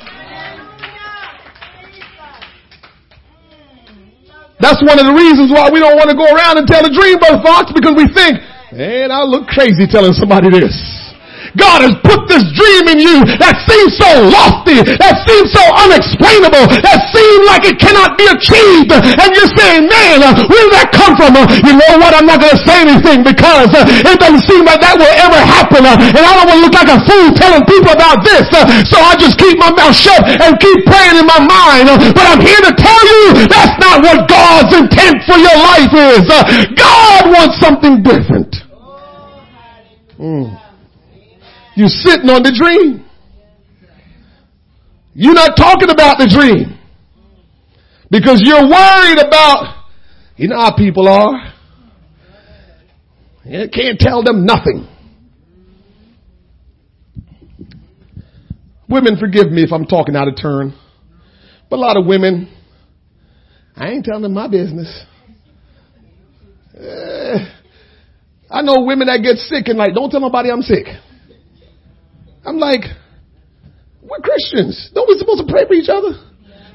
That's 4.58 4.80
one 4.80 4.96
of 4.96 5.04
the 5.04 5.12
reasons 5.12 5.52
why 5.52 5.68
we 5.68 5.78
don't 5.78 5.98
want 5.98 6.08
to 6.08 6.16
go 6.16 6.24
around 6.24 6.56
and 6.56 6.66
tell 6.66 6.80
a 6.80 6.88
dream, 6.88 7.18
Brother 7.18 7.42
Fox, 7.44 7.70
because 7.74 7.92
we 7.92 8.08
think 8.08 8.40
Man, 8.74 9.12
I 9.12 9.22
look 9.22 9.46
crazy 9.46 9.86
telling 9.86 10.14
somebody 10.14 10.50
this. 10.50 11.03
God 11.54 11.86
has 11.86 11.94
put 12.02 12.26
this 12.26 12.42
dream 12.54 12.90
in 12.90 12.98
you 12.98 13.22
that 13.38 13.54
seems 13.62 13.94
so 13.94 14.10
lofty, 14.26 14.82
that 14.98 15.22
seems 15.22 15.54
so 15.54 15.62
unexplainable, 15.86 16.66
that 16.82 16.98
seems 17.14 17.42
like 17.46 17.62
it 17.62 17.78
cannot 17.78 18.18
be 18.18 18.26
achieved. 18.26 18.90
And 18.90 19.28
you're 19.30 19.54
saying, 19.54 19.86
man, 19.86 20.18
uh, 20.26 20.34
where 20.50 20.62
did 20.66 20.74
that 20.74 20.90
come 20.90 21.14
from? 21.14 21.38
Uh, 21.38 21.46
you 21.62 21.74
know 21.78 22.02
what? 22.02 22.10
I'm 22.14 22.26
not 22.26 22.42
going 22.42 22.54
to 22.54 22.62
say 22.66 22.82
anything 22.82 23.22
because 23.22 23.70
uh, 23.70 23.86
it 23.86 24.18
doesn't 24.18 24.42
seem 24.50 24.66
like 24.66 24.82
that 24.82 24.98
will 24.98 25.14
ever 25.14 25.38
happen. 25.38 25.86
And 25.86 26.22
I 26.22 26.30
don't 26.34 26.46
want 26.50 26.58
to 26.58 26.62
look 26.66 26.74
like 26.74 26.90
a 26.90 26.98
fool 27.06 27.30
telling 27.38 27.62
people 27.70 27.94
about 27.94 28.26
this. 28.26 28.50
So 28.90 28.98
I 28.98 29.14
just 29.14 29.38
keep 29.38 29.54
my 29.58 29.70
mouth 29.70 29.94
shut 29.94 30.26
and 30.26 30.58
keep 30.58 30.78
praying 30.90 31.22
in 31.22 31.26
my 31.26 31.38
mind. 31.38 31.86
But 32.18 32.26
I'm 32.26 32.42
here 32.42 32.62
to 32.66 32.72
tell 32.74 33.02
you 33.06 33.46
that's 33.46 33.78
not 33.78 34.02
what 34.02 34.26
God's 34.26 34.74
intent 34.74 35.22
for 35.22 35.38
your 35.38 35.54
life 35.54 35.92
is. 35.94 36.26
God 36.74 37.30
wants 37.30 37.62
something 37.62 38.02
different. 38.02 38.50
Mm. 40.18 40.63
You're 41.76 41.88
sitting 41.88 42.30
on 42.30 42.42
the 42.42 42.54
dream. 42.56 43.04
You're 45.14 45.34
not 45.34 45.56
talking 45.56 45.90
about 45.90 46.18
the 46.18 46.26
dream. 46.26 46.78
Because 48.10 48.42
you're 48.44 48.62
worried 48.62 49.18
about, 49.18 49.84
you 50.36 50.48
know 50.48 50.60
how 50.60 50.76
people 50.76 51.08
are. 51.08 51.52
You 53.44 53.68
can't 53.72 53.98
tell 53.98 54.22
them 54.22 54.46
nothing. 54.46 54.88
Women, 58.88 59.16
forgive 59.18 59.50
me 59.50 59.62
if 59.62 59.72
I'm 59.72 59.86
talking 59.86 60.14
out 60.14 60.28
of 60.28 60.36
turn. 60.40 60.74
But 61.68 61.76
a 61.76 61.80
lot 61.80 61.96
of 61.96 62.06
women, 62.06 62.52
I 63.74 63.88
ain't 63.88 64.04
telling 64.04 64.22
them 64.22 64.34
my 64.34 64.48
business. 64.48 65.04
Uh, 66.78 67.38
I 68.50 68.62
know 68.62 68.82
women 68.84 69.08
that 69.08 69.20
get 69.22 69.38
sick 69.38 69.66
and 69.68 69.78
like, 69.78 69.94
don't 69.94 70.10
tell 70.10 70.20
nobody 70.20 70.50
I'm 70.50 70.62
sick. 70.62 70.86
I'm 72.44 72.58
like, 72.58 72.82
we're 74.02 74.18
Christians. 74.18 74.90
Don't 74.94 75.08
we 75.08 75.16
supposed 75.18 75.46
to 75.46 75.52
pray 75.52 75.66
for 75.66 75.74
each 75.74 75.88
other? 75.88 76.10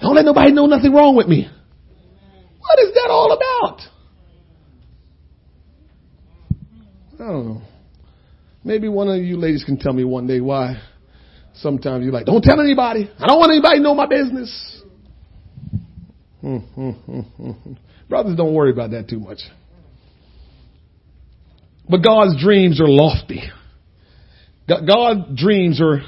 Don't 0.02 0.16
let 0.16 0.26
nobody 0.26 0.52
know 0.52 0.66
nothing 0.66 0.94
wrong 0.94 1.16
with 1.16 1.28
me. 1.28 1.50
What 2.60 2.80
is 2.80 2.94
that 2.94 3.08
all 3.10 3.32
about? 3.32 3.82
I 7.20 7.32
don't 7.32 7.48
know. 7.48 7.62
Maybe 8.64 8.88
one 8.88 9.10
of 9.10 9.18
you 9.18 9.38
ladies 9.38 9.64
can 9.64 9.78
tell 9.78 9.94
me 9.94 10.04
one 10.04 10.28
day 10.28 10.42
why 10.42 10.82
sometimes 11.56 12.04
you're 12.04 12.14
like, 12.14 12.26
don't 12.26 12.42
tell 12.42 12.60
anybody. 12.60 13.10
I 13.20 13.28
don't 13.28 13.40
want 13.40 13.52
anybody 13.52 13.78
to 13.78 13.84
know 13.84 13.96
my 13.96 14.06
business. 14.08 14.82
Hmm, 16.42 16.58
hmm, 16.58 16.92
hmm, 16.92 17.74
Brothers, 18.08 18.38
don't 18.38 18.54
worry 18.54 18.72
about 18.72 18.92
that 18.92 19.10
too 19.10 19.20
much. 19.20 19.40
But 21.90 22.04
God's 22.04 22.42
dreams 22.42 22.80
are 22.80 22.88
lofty. 22.88 23.42
God's 24.70 25.40
dreams 25.42 25.82
are 25.82 26.02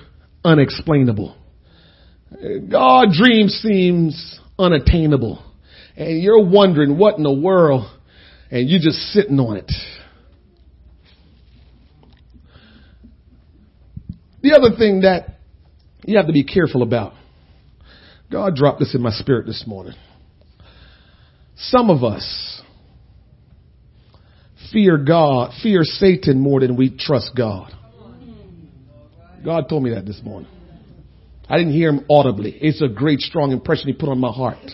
unexplainable. 0.45 1.35
God's 2.69 3.17
dream 3.17 3.47
seems 3.47 4.39
unattainable. 4.57 5.43
And 5.97 6.21
you're 6.21 6.45
wondering 6.45 6.97
what 6.97 7.17
in 7.17 7.23
the 7.23 7.33
world, 7.33 7.85
and 8.49 8.69
you're 8.69 8.79
just 8.79 8.97
sitting 9.13 9.39
on 9.39 9.57
it. 9.57 9.71
The 14.41 14.53
other 14.53 14.75
thing 14.77 15.01
that 15.01 15.39
you 16.05 16.17
have 16.17 16.27
to 16.27 16.33
be 16.33 16.43
careful 16.43 16.81
about, 16.81 17.13
God 18.31 18.55
dropped 18.55 18.79
this 18.79 18.95
in 18.95 19.01
my 19.01 19.11
spirit 19.11 19.45
this 19.45 19.65
morning. 19.67 19.93
Some 21.55 21.89
of 21.89 22.03
us, 22.03 22.61
fear 24.71 24.97
God, 24.97 25.51
fear 25.61 25.83
Satan 25.83 26.39
more 26.39 26.61
than 26.61 26.75
we 26.75 26.95
trust 26.97 27.31
God. 27.35 27.71
God 29.43 29.69
told 29.69 29.83
me 29.83 29.91
that 29.91 30.05
this 30.05 30.21
morning. 30.23 30.49
I 31.49 31.57
didn't 31.57 31.73
hear 31.73 31.89
him 31.89 32.05
audibly. 32.09 32.57
It's 32.61 32.81
a 32.81 32.87
great, 32.87 33.19
strong 33.19 33.51
impression 33.51 33.87
he 33.87 33.93
put 33.93 34.09
on 34.09 34.19
my 34.19 34.31
heart. 34.31 34.71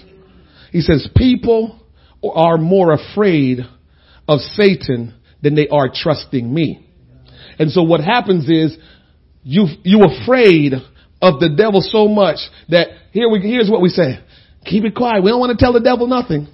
He 0.72 0.82
says, 0.82 1.10
people 1.16 1.80
are 2.24 2.58
more 2.58 2.94
afraid 2.94 3.60
of 4.28 4.40
Satan 4.42 5.16
than 5.42 5.56
they 5.56 5.68
are 5.70 5.90
trusting 5.94 6.54
me. 6.54 6.88
And 7.58 7.72
so 7.72 7.84
what 7.84 8.02
happens 8.02 8.50
is 8.50 8.78
you, 9.44 9.68
you 9.84 10.02
afraid 10.04 10.74
of 11.22 11.40
the 11.40 11.50
devil 11.58 11.82
so 11.82 12.08
much 12.08 12.38
that 12.70 12.90
here 13.12 13.30
we, 13.30 13.40
here's 13.40 13.70
what 13.70 13.82
we 13.82 13.90
say. 13.90 14.20
Keep 14.66 14.84
it 14.84 14.96
quiet. 14.96 15.24
We 15.24 15.32
don't 15.32 15.40
want 15.40 15.58
to 15.58 15.64
tell 15.64 15.74
the 15.74 15.80
devil 15.80 16.08
nothing. 16.08 16.48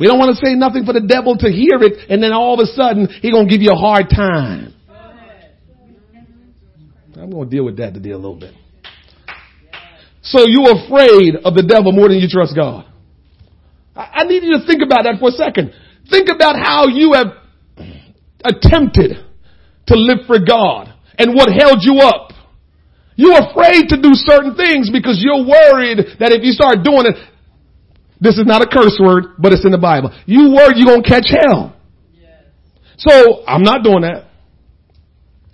We 0.00 0.06
don't 0.06 0.18
want 0.18 0.36
to 0.36 0.44
say 0.44 0.54
nothing 0.54 0.84
for 0.84 0.92
the 0.92 1.06
devil 1.06 1.36
to 1.36 1.48
hear 1.48 1.80
it 1.80 2.10
and 2.10 2.22
then 2.22 2.32
all 2.32 2.54
of 2.54 2.60
a 2.60 2.66
sudden 2.66 3.06
he 3.06 3.30
gonna 3.30 3.48
give 3.48 3.62
you 3.62 3.70
a 3.70 3.76
hard 3.76 4.10
time. 4.10 4.74
I'm 7.18 7.30
gonna 7.30 7.48
deal 7.48 7.64
with 7.64 7.76
that 7.78 7.94
today 7.94 8.10
a 8.10 8.16
little 8.16 8.38
bit. 8.38 8.54
So 10.22 10.44
you're 10.46 10.84
afraid 10.84 11.36
of 11.44 11.54
the 11.54 11.62
devil 11.62 11.92
more 11.92 12.08
than 12.08 12.18
you 12.18 12.28
trust 12.28 12.54
God. 12.54 12.84
I 13.94 14.24
need 14.24 14.42
you 14.42 14.58
to 14.58 14.66
think 14.66 14.82
about 14.82 15.04
that 15.04 15.16
for 15.18 15.28
a 15.28 15.32
second. 15.32 15.72
Think 16.10 16.28
about 16.28 16.56
how 16.56 16.88
you 16.88 17.14
have 17.14 17.28
attempted 18.44 19.16
to 19.86 19.94
live 19.96 20.26
for 20.26 20.38
God 20.38 20.92
and 21.16 21.32
what 21.34 21.48
held 21.48 21.78
you 21.80 22.00
up. 22.00 22.32
You're 23.14 23.38
afraid 23.38 23.88
to 23.88 23.96
do 23.96 24.12
certain 24.12 24.54
things 24.54 24.90
because 24.92 25.22
you're 25.24 25.40
worried 25.46 26.18
that 26.18 26.32
if 26.32 26.44
you 26.44 26.52
start 26.52 26.84
doing 26.84 27.06
it, 27.06 27.16
This 28.20 28.38
is 28.38 28.46
not 28.46 28.62
a 28.62 28.66
curse 28.66 28.98
word, 29.00 29.36
but 29.38 29.52
it's 29.52 29.64
in 29.64 29.72
the 29.72 29.78
Bible. 29.78 30.10
You 30.24 30.50
word, 30.50 30.72
you're 30.76 30.86
going 30.86 31.02
to 31.02 31.08
catch 31.08 31.28
hell. 31.28 31.76
So 32.96 33.44
I'm 33.46 33.62
not 33.62 33.84
doing 33.84 34.02
that. 34.02 34.24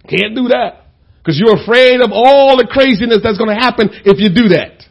Can't 0.08 0.34
do 0.34 0.48
that. 0.48 0.81
Because 1.22 1.38
you're 1.38 1.62
afraid 1.62 2.00
of 2.00 2.10
all 2.10 2.56
the 2.56 2.66
craziness 2.66 3.20
that's 3.22 3.38
going 3.38 3.54
to 3.54 3.60
happen 3.60 3.90
if 4.04 4.18
you 4.18 4.28
do 4.28 4.48
that. 4.50 4.82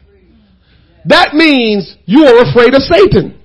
That 1.04 1.34
means 1.34 1.94
you 2.06 2.24
are 2.24 2.48
afraid 2.48 2.72
of 2.74 2.80
Satan. 2.80 3.38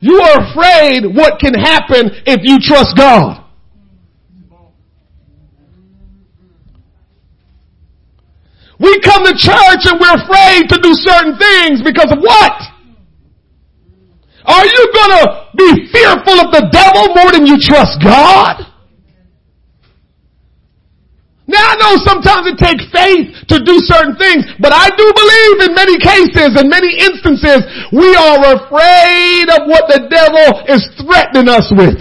You 0.00 0.20
are 0.20 0.52
afraid 0.52 1.16
what 1.16 1.40
can 1.40 1.54
happen 1.54 2.12
if 2.26 2.40
you 2.42 2.58
trust 2.60 2.96
God. 2.96 3.40
We 8.78 9.00
come 9.00 9.24
to 9.24 9.36
church 9.36 9.84
and 9.88 10.00
we're 10.00 10.24
afraid 10.24 10.68
to 10.68 10.80
do 10.80 10.92
certain 10.92 11.36
things 11.36 11.82
because 11.84 12.12
of 12.12 12.18
what? 12.18 12.56
Are 14.44 14.64
you 14.64 14.92
gonna 14.94 15.48
be 15.56 15.88
fearful 15.92 16.40
of 16.40 16.52
the 16.52 16.68
devil 16.72 17.14
more 17.14 17.30
than 17.32 17.46
you 17.46 17.58
trust 17.60 18.02
God? 18.02 18.69
Now 21.50 21.66
I 21.66 21.74
know 21.82 21.92
sometimes 22.06 22.46
it 22.46 22.58
takes 22.62 22.86
faith 22.94 23.34
to 23.50 23.58
do 23.58 23.82
certain 23.82 24.14
things, 24.14 24.46
but 24.62 24.70
I 24.70 24.86
do 24.94 25.06
believe 25.10 25.66
in 25.66 25.74
many 25.74 25.98
cases, 25.98 26.54
in 26.54 26.70
many 26.70 26.94
instances, 26.94 27.66
we 27.90 28.06
are 28.14 28.54
afraid 28.54 29.50
of 29.50 29.66
what 29.66 29.90
the 29.90 30.06
devil 30.06 30.62
is 30.70 30.86
threatening 31.02 31.50
us 31.50 31.66
with. 31.74 31.98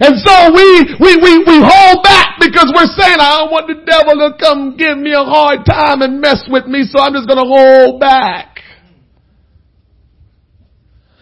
And 0.00 0.16
so 0.24 0.34
we, 0.56 0.96
we, 1.04 1.12
we, 1.20 1.32
we 1.44 1.60
hold 1.60 2.00
back 2.02 2.40
because 2.40 2.72
we're 2.72 2.88
saying, 2.96 3.20
I 3.20 3.44
don't 3.44 3.52
want 3.52 3.68
the 3.68 3.84
devil 3.84 4.16
to 4.24 4.32
come 4.40 4.76
give 4.80 4.96
me 4.96 5.12
a 5.12 5.20
hard 5.20 5.66
time 5.68 6.00
and 6.00 6.18
mess 6.18 6.48
with 6.48 6.64
me, 6.64 6.88
so 6.88 6.96
I'm 6.96 7.12
just 7.12 7.28
gonna 7.28 7.44
hold 7.44 8.00
back. 8.00 8.56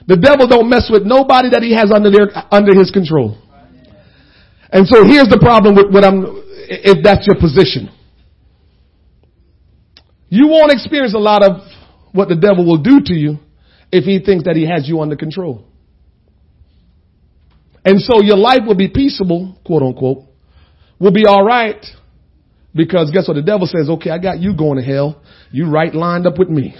The 0.07 0.17
devil 0.17 0.47
don't 0.47 0.71
mess 0.71 0.89
with 0.91 1.03
nobody 1.03 1.51
that 1.51 1.63
he 1.63 1.75
has 1.75 1.91
under 1.91 2.11
their, 2.11 2.31
under 2.55 2.79
his 2.79 2.93
control. 2.93 3.37
And 4.73 4.87
so 4.87 5.05
here's 5.05 5.29
the 5.29 5.39
problem 5.41 5.75
with 5.75 5.93
what 5.93 6.05
I'm, 6.05 6.25
if 6.69 7.03
that's 7.03 7.27
your 7.27 7.37
position. 7.37 7.91
You 10.29 10.47
won't 10.47 10.73
experience 10.73 11.15
a 11.15 11.19
lot 11.19 11.43
of 11.43 11.63
what 12.13 12.29
the 12.29 12.37
devil 12.37 12.65
will 12.65 12.81
do 12.83 13.01
to 13.05 13.15
you 13.15 13.39
if 13.91 14.05
he 14.05 14.21
thinks 14.25 14.45
that 14.45 14.55
he 14.55 14.67
has 14.67 14.89
you 14.89 15.01
under 15.01 15.17
control. 15.17 15.65
And 17.85 18.01
so 18.01 18.23
your 18.23 18.37
life 18.37 18.61
will 18.67 18.77
be 18.77 18.89
peaceable, 18.89 19.59
quote 19.65 19.83
unquote, 19.83 20.25
will 21.01 21.13
be 21.13 21.27
alright 21.27 21.85
because 22.75 23.11
guess 23.11 23.27
what? 23.27 23.35
The 23.35 23.43
devil 23.43 23.67
says, 23.67 23.89
okay, 23.91 24.11
I 24.11 24.19
got 24.19 24.39
you 24.39 24.57
going 24.57 24.79
to 24.79 24.85
hell. 24.85 25.23
You 25.51 25.69
right 25.69 25.93
lined 25.93 26.27
up 26.27 26.39
with 26.39 26.49
me. 26.49 26.77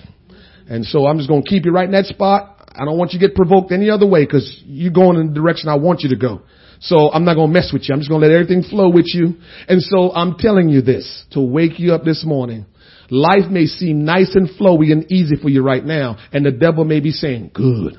And 0.69 0.85
so 0.85 1.07
I'm 1.07 1.19
just 1.19 1.29
going 1.29 1.43
to 1.43 1.49
keep 1.49 1.65
you 1.65 1.73
right 1.73 1.87
in 1.87 1.93
that 1.93 2.07
spot. 2.07 2.69
I 2.73 2.85
don't 2.85 2.97
want 2.97 3.13
you 3.13 3.19
to 3.19 3.27
get 3.27 3.35
provoked 3.35 3.73
any 3.73 3.91
other 3.91 4.07
way 4.07 4.25
because 4.25 4.63
you're 4.65 4.93
going 4.93 5.19
in 5.19 5.29
the 5.29 5.35
direction 5.35 5.69
I 5.69 5.77
want 5.77 6.01
you 6.03 6.11
to 6.11 6.17
go. 6.17 6.43
So 6.81 7.13
I'm 7.13 7.25
not 7.25 7.35
going 7.35 7.49
to 7.49 7.53
mess 7.53 7.71
with 7.73 7.83
you. 7.89 7.95
I'm 7.95 8.01
just 8.01 8.09
going 8.09 8.23
to 8.23 8.27
let 8.27 8.35
everything 8.35 8.63
flow 8.63 8.89
with 8.89 9.07
you. 9.09 9.35
And 9.69 9.83
so 9.83 10.13
I'm 10.13 10.37
telling 10.39 10.71
you 10.71 10.81
this 10.81 11.25
to 11.33 11.41
wake 11.41 11.79
you 11.79 11.93
up 11.93 12.05
this 12.05 12.25
morning. 12.25 12.67
Life 13.11 13.51
may 13.51 13.67
seem 13.67 14.05
nice 14.05 14.35
and 14.35 14.49
flowy 14.49 14.93
and 14.93 15.11
easy 15.13 15.37
for 15.37 15.49
you 15.49 15.63
right 15.63 15.85
now. 15.85 16.17
And 16.33 16.47
the 16.47 16.53
devil 16.53 16.85
may 16.85 17.01
be 17.01 17.11
saying, 17.11 17.51
good. 17.53 17.97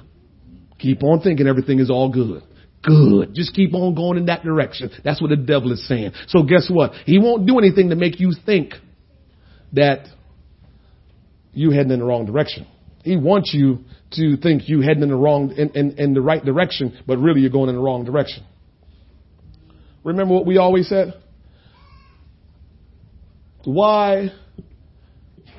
Keep 0.80 1.04
on 1.04 1.22
thinking 1.22 1.48
everything 1.48 1.80
is 1.80 1.92
all 1.92 2.12
good. 2.12 2.42
Good. 2.82 3.36
Just 3.36 3.54
keep 3.54 3.76
on 3.76 3.94
going 3.94 4.18
in 4.18 4.26
that 4.26 4.44
direction. 4.44 4.90
That's 5.04 5.22
what 5.22 5.30
the 5.30 5.36
devil 5.36 5.72
is 5.72 5.88
saying. 5.88 6.14
So 6.28 6.42
guess 6.42 6.68
what? 6.68 6.94
He 7.06 7.20
won't 7.20 7.46
do 7.46 7.60
anything 7.60 7.90
to 7.90 7.96
make 7.96 8.20
you 8.20 8.34
think 8.46 8.74
that 9.74 10.08
you're 11.54 11.74
heading 11.74 11.92
in 11.92 12.00
the 12.00 12.06
wrong 12.06 12.26
direction. 12.26 12.66
He 13.04 13.18
wants 13.18 13.54
you 13.54 13.80
to 14.14 14.38
think 14.38 14.64
you're 14.68 14.84
heading 14.84 15.04
in 15.04 15.10
the 15.10 15.16
wrong, 15.16 15.52
in, 15.52 15.70
in, 15.72 15.92
in 16.00 16.14
the 16.14 16.22
right 16.22 16.44
direction, 16.44 17.00
but 17.06 17.18
really 17.18 17.42
you're 17.42 17.52
going 17.52 17.70
in 17.70 17.76
the 17.76 17.82
wrong 17.82 18.06
direction. 18.06 18.44
Remember 20.04 20.34
what 20.34 20.46
we 20.46 20.58
always 20.58 20.90
said? 20.90 21.14
Why 23.64 24.32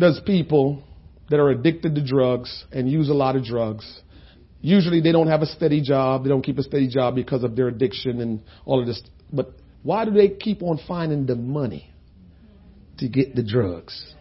does 0.01 0.21
people 0.27 0.83
that 1.31 1.41
are 1.41 1.49
addicted 1.49 1.95
to 1.95 2.05
drugs 2.05 2.65
and 2.73 2.91
use 2.91 3.09
a 3.09 3.15
lot 3.15 3.37
of 3.37 3.45
drugs, 3.45 4.03
usually 4.61 5.01
they 5.01 5.13
don't 5.13 5.29
have 5.29 5.41
a 5.41 5.47
steady 5.47 5.81
job, 5.81 6.25
they 6.25 6.29
don't 6.29 6.43
keep 6.43 6.59
a 6.59 6.63
steady 6.63 6.89
job 6.89 7.15
because 7.15 7.43
of 7.43 7.57
their 7.57 7.69
addiction 7.69 8.21
and 8.21 8.43
all 8.67 8.81
of 8.81 8.87
this, 8.87 9.03
but 9.33 9.53
why 9.83 10.05
do 10.05 10.11
they 10.11 10.29
keep 10.29 10.63
on 10.63 10.79
finding 10.87 11.25
the 11.25 11.35
money 11.35 11.91
to 12.99 13.09
get 13.09 13.35
the 13.35 13.43
drugs? 13.43 14.15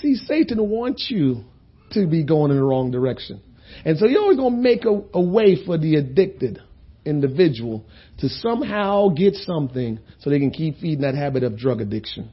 See, 0.00 0.14
Satan 0.14 0.70
wants 0.70 1.08
you 1.10 1.44
to 1.90 2.06
be 2.06 2.24
going 2.24 2.50
in 2.50 2.56
the 2.56 2.64
wrong 2.64 2.90
direction. 2.90 3.42
And 3.84 3.98
so 3.98 4.06
you're 4.06 4.22
always 4.22 4.38
going 4.38 4.56
to 4.56 4.60
make 4.62 4.84
a, 4.84 5.02
a 5.12 5.22
way 5.22 5.64
for 5.64 5.76
the 5.76 5.96
addicted 5.96 6.60
individual 7.04 7.84
to 8.18 8.28
somehow 8.28 9.08
get 9.08 9.34
something 9.34 9.98
so 10.20 10.30
they 10.30 10.38
can 10.38 10.50
keep 10.50 10.78
feeding 10.78 11.02
that 11.02 11.14
habit 11.14 11.42
of 11.42 11.56
drug 11.56 11.80
addiction. 11.80 12.30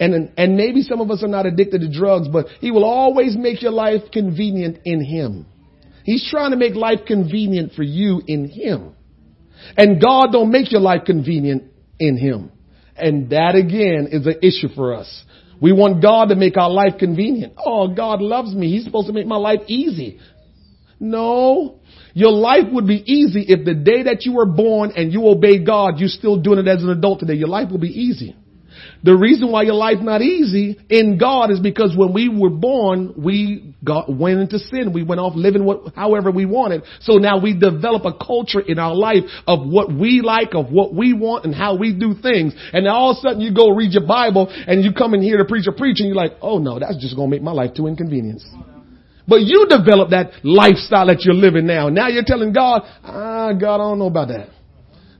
And, 0.00 0.32
and 0.36 0.56
maybe 0.56 0.82
some 0.82 1.00
of 1.00 1.10
us 1.10 1.24
are 1.24 1.28
not 1.28 1.46
addicted 1.46 1.80
to 1.80 1.90
drugs, 1.90 2.28
but 2.28 2.46
he 2.60 2.70
will 2.70 2.84
always 2.84 3.36
make 3.36 3.62
your 3.62 3.72
life 3.72 4.02
convenient 4.12 4.78
in 4.84 5.04
him. 5.04 5.46
He's 6.04 6.26
trying 6.30 6.52
to 6.52 6.56
make 6.56 6.74
life 6.74 7.00
convenient 7.06 7.72
for 7.72 7.82
you 7.82 8.22
in 8.26 8.48
him. 8.48 8.94
And 9.76 10.00
God 10.00 10.28
don't 10.32 10.50
make 10.50 10.70
your 10.70 10.80
life 10.80 11.02
convenient 11.04 11.64
in 11.98 12.16
him. 12.16 12.52
And 12.96 13.30
that 13.30 13.56
again 13.56 14.08
is 14.10 14.26
an 14.26 14.36
issue 14.42 14.68
for 14.74 14.94
us. 14.94 15.24
We 15.60 15.72
want 15.72 16.00
God 16.00 16.28
to 16.28 16.36
make 16.36 16.56
our 16.56 16.70
life 16.70 16.94
convenient. 16.98 17.54
Oh, 17.58 17.92
God 17.92 18.20
loves 18.22 18.54
me. 18.54 18.70
He's 18.70 18.84
supposed 18.84 19.08
to 19.08 19.12
make 19.12 19.26
my 19.26 19.36
life 19.36 19.60
easy. 19.66 20.20
No. 21.00 21.80
Your 22.14 22.32
life 22.32 22.64
would 22.72 22.86
be 22.86 23.02
easy 23.06 23.44
if 23.48 23.64
the 23.64 23.74
day 23.74 24.04
that 24.04 24.24
you 24.24 24.32
were 24.34 24.46
born 24.46 24.92
and 24.96 25.12
you 25.12 25.26
obeyed 25.28 25.64
God, 25.64 25.98
you're 25.98 26.08
still 26.08 26.36
doing 26.40 26.58
it 26.58 26.68
as 26.68 26.82
an 26.82 26.90
adult 26.90 27.20
today. 27.20 27.34
Your 27.34 27.48
life 27.48 27.70
will 27.70 27.78
be 27.78 27.88
easy. 27.88 28.34
The 29.04 29.16
reason 29.16 29.52
why 29.52 29.62
your 29.62 29.74
life 29.74 29.98
not 30.00 30.22
easy 30.22 30.78
in 30.88 31.18
God 31.18 31.50
is 31.50 31.60
because 31.60 31.94
when 31.96 32.12
we 32.12 32.28
were 32.28 32.50
born, 32.50 33.14
we 33.16 33.74
got, 33.84 34.12
went 34.12 34.40
into 34.40 34.58
sin. 34.58 34.92
We 34.92 35.04
went 35.04 35.20
off 35.20 35.34
living 35.36 35.64
what, 35.64 35.94
however 35.94 36.30
we 36.30 36.46
wanted. 36.46 36.82
So 37.00 37.14
now 37.14 37.40
we 37.40 37.56
develop 37.56 38.04
a 38.04 38.12
culture 38.12 38.60
in 38.60 38.78
our 38.78 38.94
life 38.94 39.22
of 39.46 39.66
what 39.66 39.92
we 39.92 40.20
like, 40.20 40.54
of 40.54 40.70
what 40.70 40.94
we 40.94 41.12
want 41.12 41.44
and 41.44 41.54
how 41.54 41.76
we 41.76 41.92
do 41.92 42.14
things. 42.20 42.54
And 42.72 42.84
now 42.84 42.94
all 42.94 43.10
of 43.12 43.18
a 43.18 43.20
sudden 43.20 43.40
you 43.40 43.54
go 43.54 43.70
read 43.70 43.92
your 43.92 44.06
Bible 44.06 44.48
and 44.50 44.82
you 44.82 44.92
come 44.92 45.14
in 45.14 45.22
here 45.22 45.38
to 45.38 45.44
preach 45.44 45.66
a 45.68 45.72
preach 45.72 46.00
and 46.00 46.08
you're 46.08 46.16
like, 46.16 46.32
oh 46.42 46.58
no, 46.58 46.78
that's 46.78 46.96
just 46.96 47.14
going 47.14 47.30
to 47.30 47.36
make 47.36 47.42
my 47.42 47.52
life 47.52 47.74
too 47.74 47.86
inconvenienced. 47.86 48.48
But 49.28 49.42
you 49.42 49.66
develop 49.68 50.10
that 50.10 50.42
lifestyle 50.42 51.06
that 51.08 51.20
you're 51.20 51.34
living 51.34 51.66
now. 51.66 51.90
Now 51.90 52.08
you're 52.08 52.24
telling 52.24 52.54
God, 52.54 52.82
ah, 53.04 53.52
God, 53.52 53.74
I 53.74 53.78
don't 53.78 53.98
know 53.98 54.06
about 54.06 54.28
that. 54.28 54.48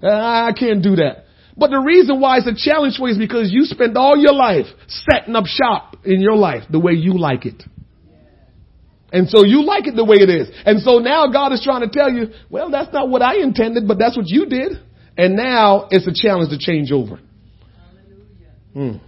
Ah, 0.02 0.46
I 0.46 0.52
can't 0.52 0.82
do 0.82 0.96
that. 0.96 1.26
But 1.58 1.70
the 1.70 1.80
reason 1.80 2.18
why 2.18 2.38
it's 2.38 2.46
a 2.46 2.54
challenge 2.56 2.96
for 2.96 3.08
you 3.08 3.14
is 3.14 3.18
because 3.18 3.52
you 3.52 3.64
spend 3.64 3.98
all 3.98 4.16
your 4.16 4.32
life 4.32 4.66
setting 4.86 5.36
up 5.36 5.44
shop 5.44 5.96
in 6.04 6.20
your 6.20 6.36
life 6.36 6.62
the 6.70 6.78
way 6.78 6.92
you 6.92 7.18
like 7.18 7.44
it. 7.44 7.62
And 9.12 9.28
so 9.28 9.44
you 9.44 9.64
like 9.64 9.86
it 9.86 9.96
the 9.96 10.04
way 10.04 10.16
it 10.20 10.30
is. 10.30 10.48
And 10.64 10.80
so 10.80 10.98
now 10.98 11.26
God 11.30 11.52
is 11.52 11.62
trying 11.62 11.80
to 11.80 11.88
tell 11.88 12.10
you, 12.10 12.28
well, 12.48 12.70
that's 12.70 12.92
not 12.92 13.08
what 13.08 13.22
I 13.22 13.36
intended, 13.42 13.88
but 13.88 13.98
that's 13.98 14.16
what 14.16 14.26
you 14.28 14.46
did. 14.46 14.72
And 15.16 15.34
now 15.36 15.88
it's 15.90 16.06
a 16.06 16.12
challenge 16.14 16.50
to 16.50 16.58
change 16.58 16.92
over. 16.92 17.20
Hmm. 18.72 18.98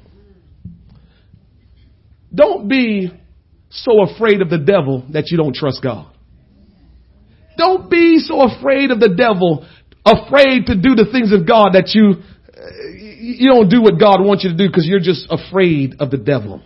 Don't 2.34 2.68
be 2.68 3.12
so 3.70 4.02
afraid 4.02 4.42
of 4.42 4.50
the 4.50 4.58
devil 4.58 5.06
that 5.12 5.30
you 5.30 5.36
don't 5.36 5.54
trust 5.54 5.80
God. 5.82 6.06
Don't 7.56 7.90
be 7.90 8.18
so 8.18 8.42
afraid 8.42 8.90
of 8.90 9.00
the 9.00 9.14
devil, 9.14 9.66
afraid 10.04 10.66
to 10.66 10.74
do 10.74 10.94
the 10.94 11.08
things 11.10 11.32
of 11.32 11.46
God 11.46 11.70
that 11.74 11.92
you, 11.94 12.22
you 13.20 13.48
don't 13.48 13.68
do 13.68 13.80
what 13.80 13.98
God 13.98 14.24
wants 14.24 14.44
you 14.44 14.50
to 14.50 14.56
do 14.56 14.66
because 14.66 14.86
you're 14.86 14.98
just 14.98 15.26
afraid 15.30 15.96
of 16.00 16.10
the 16.10 16.18
devil. 16.18 16.62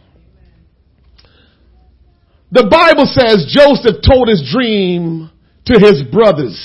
The 2.51 2.69
Bible 2.71 3.07
says 3.07 3.51
Joseph 3.51 4.01
told 4.07 4.29
his 4.29 4.49
dream 4.51 5.31
to 5.67 5.75
his 5.75 6.05
brothers 6.11 6.57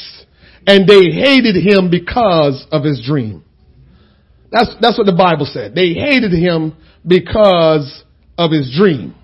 and 0.68 0.88
they 0.88 1.10
hated 1.12 1.56
him 1.56 1.90
because 1.90 2.66
of 2.72 2.84
his 2.84 3.04
dream. 3.06 3.44
That's, 4.52 4.70
that's 4.80 4.98
what 4.98 5.06
the 5.06 5.18
Bible 5.18 5.48
said. 5.52 5.76
They 5.76 5.94
hated 5.94 6.32
him 6.32 6.78
because 7.06 8.04
of 8.38 8.52
his 8.52 8.74
dream 8.78 9.16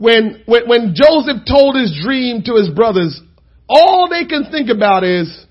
when, 0.00 0.42
when, 0.46 0.66
when 0.66 0.94
Joseph 0.94 1.42
told 1.46 1.76
his 1.76 2.00
dream 2.02 2.42
to 2.44 2.54
his 2.54 2.70
brothers, 2.70 3.20
all 3.68 4.08
they 4.08 4.24
can 4.24 4.50
think 4.50 4.70
about 4.70 5.04
is 5.04 5.44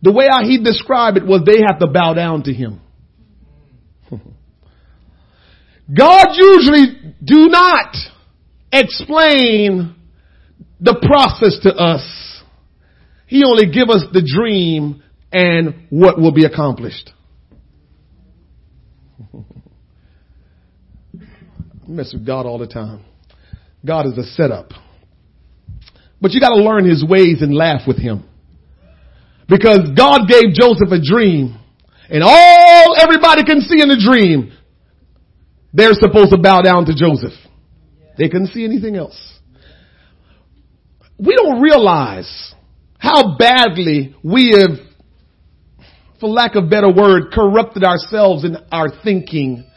the 0.00 0.12
way 0.12 0.28
he 0.44 0.62
described 0.62 1.16
it 1.16 1.26
was 1.26 1.42
they 1.44 1.62
have 1.66 1.80
to 1.80 1.88
bow 1.88 2.14
down 2.14 2.44
to 2.44 2.52
him. 2.52 2.80
God 5.92 6.28
usually 6.34 7.16
do 7.24 7.48
not 7.48 7.96
explain 8.72 9.96
the 10.78 10.94
process 11.02 11.58
to 11.64 11.74
us. 11.74 12.42
He 13.26 13.42
only 13.44 13.72
give 13.72 13.88
us 13.90 14.04
the 14.12 14.22
dream 14.22 15.02
and 15.32 15.86
what 15.90 16.16
will 16.16 16.32
be 16.32 16.44
accomplished. 16.44 17.10
I 19.34 19.42
mess 21.88 22.12
with 22.12 22.24
God 22.24 22.46
all 22.46 22.58
the 22.58 22.68
time. 22.68 23.06
God 23.84 24.06
is 24.06 24.18
a 24.18 24.24
setup. 24.24 24.70
But 26.20 26.32
you 26.32 26.40
gotta 26.40 26.62
learn 26.62 26.88
his 26.88 27.04
ways 27.04 27.40
and 27.40 27.54
laugh 27.54 27.82
with 27.86 27.98
him. 27.98 28.24
Because 29.48 29.90
God 29.96 30.28
gave 30.28 30.52
Joseph 30.52 30.92
a 30.92 31.00
dream 31.02 31.58
and 32.10 32.22
all 32.22 32.96
everybody 33.00 33.44
can 33.44 33.60
see 33.60 33.80
in 33.80 33.88
the 33.88 34.00
dream, 34.02 34.52
they're 35.72 35.94
supposed 35.94 36.30
to 36.30 36.38
bow 36.38 36.60
down 36.62 36.86
to 36.86 36.94
Joseph. 36.94 37.32
They 38.18 38.28
couldn't 38.28 38.48
see 38.48 38.64
anything 38.64 38.96
else. 38.96 39.16
We 41.18 41.36
don't 41.36 41.60
realize 41.62 42.54
how 42.98 43.36
badly 43.38 44.14
we 44.22 44.54
have, 44.58 44.78
for 46.18 46.28
lack 46.28 46.54
of 46.54 46.68
better 46.68 46.92
word, 46.92 47.32
corrupted 47.32 47.84
ourselves 47.84 48.44
in 48.44 48.56
our 48.72 48.88
thinking 49.02 49.69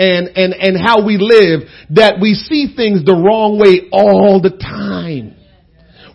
and, 0.00 0.32
and, 0.34 0.56
and 0.56 0.80
how 0.80 1.04
we 1.04 1.20
live 1.20 1.68
that 1.92 2.16
we 2.24 2.32
see 2.32 2.72
things 2.72 3.04
the 3.04 3.12
wrong 3.12 3.60
way 3.60 3.92
all 3.92 4.40
the 4.40 4.56
time. 4.56 5.36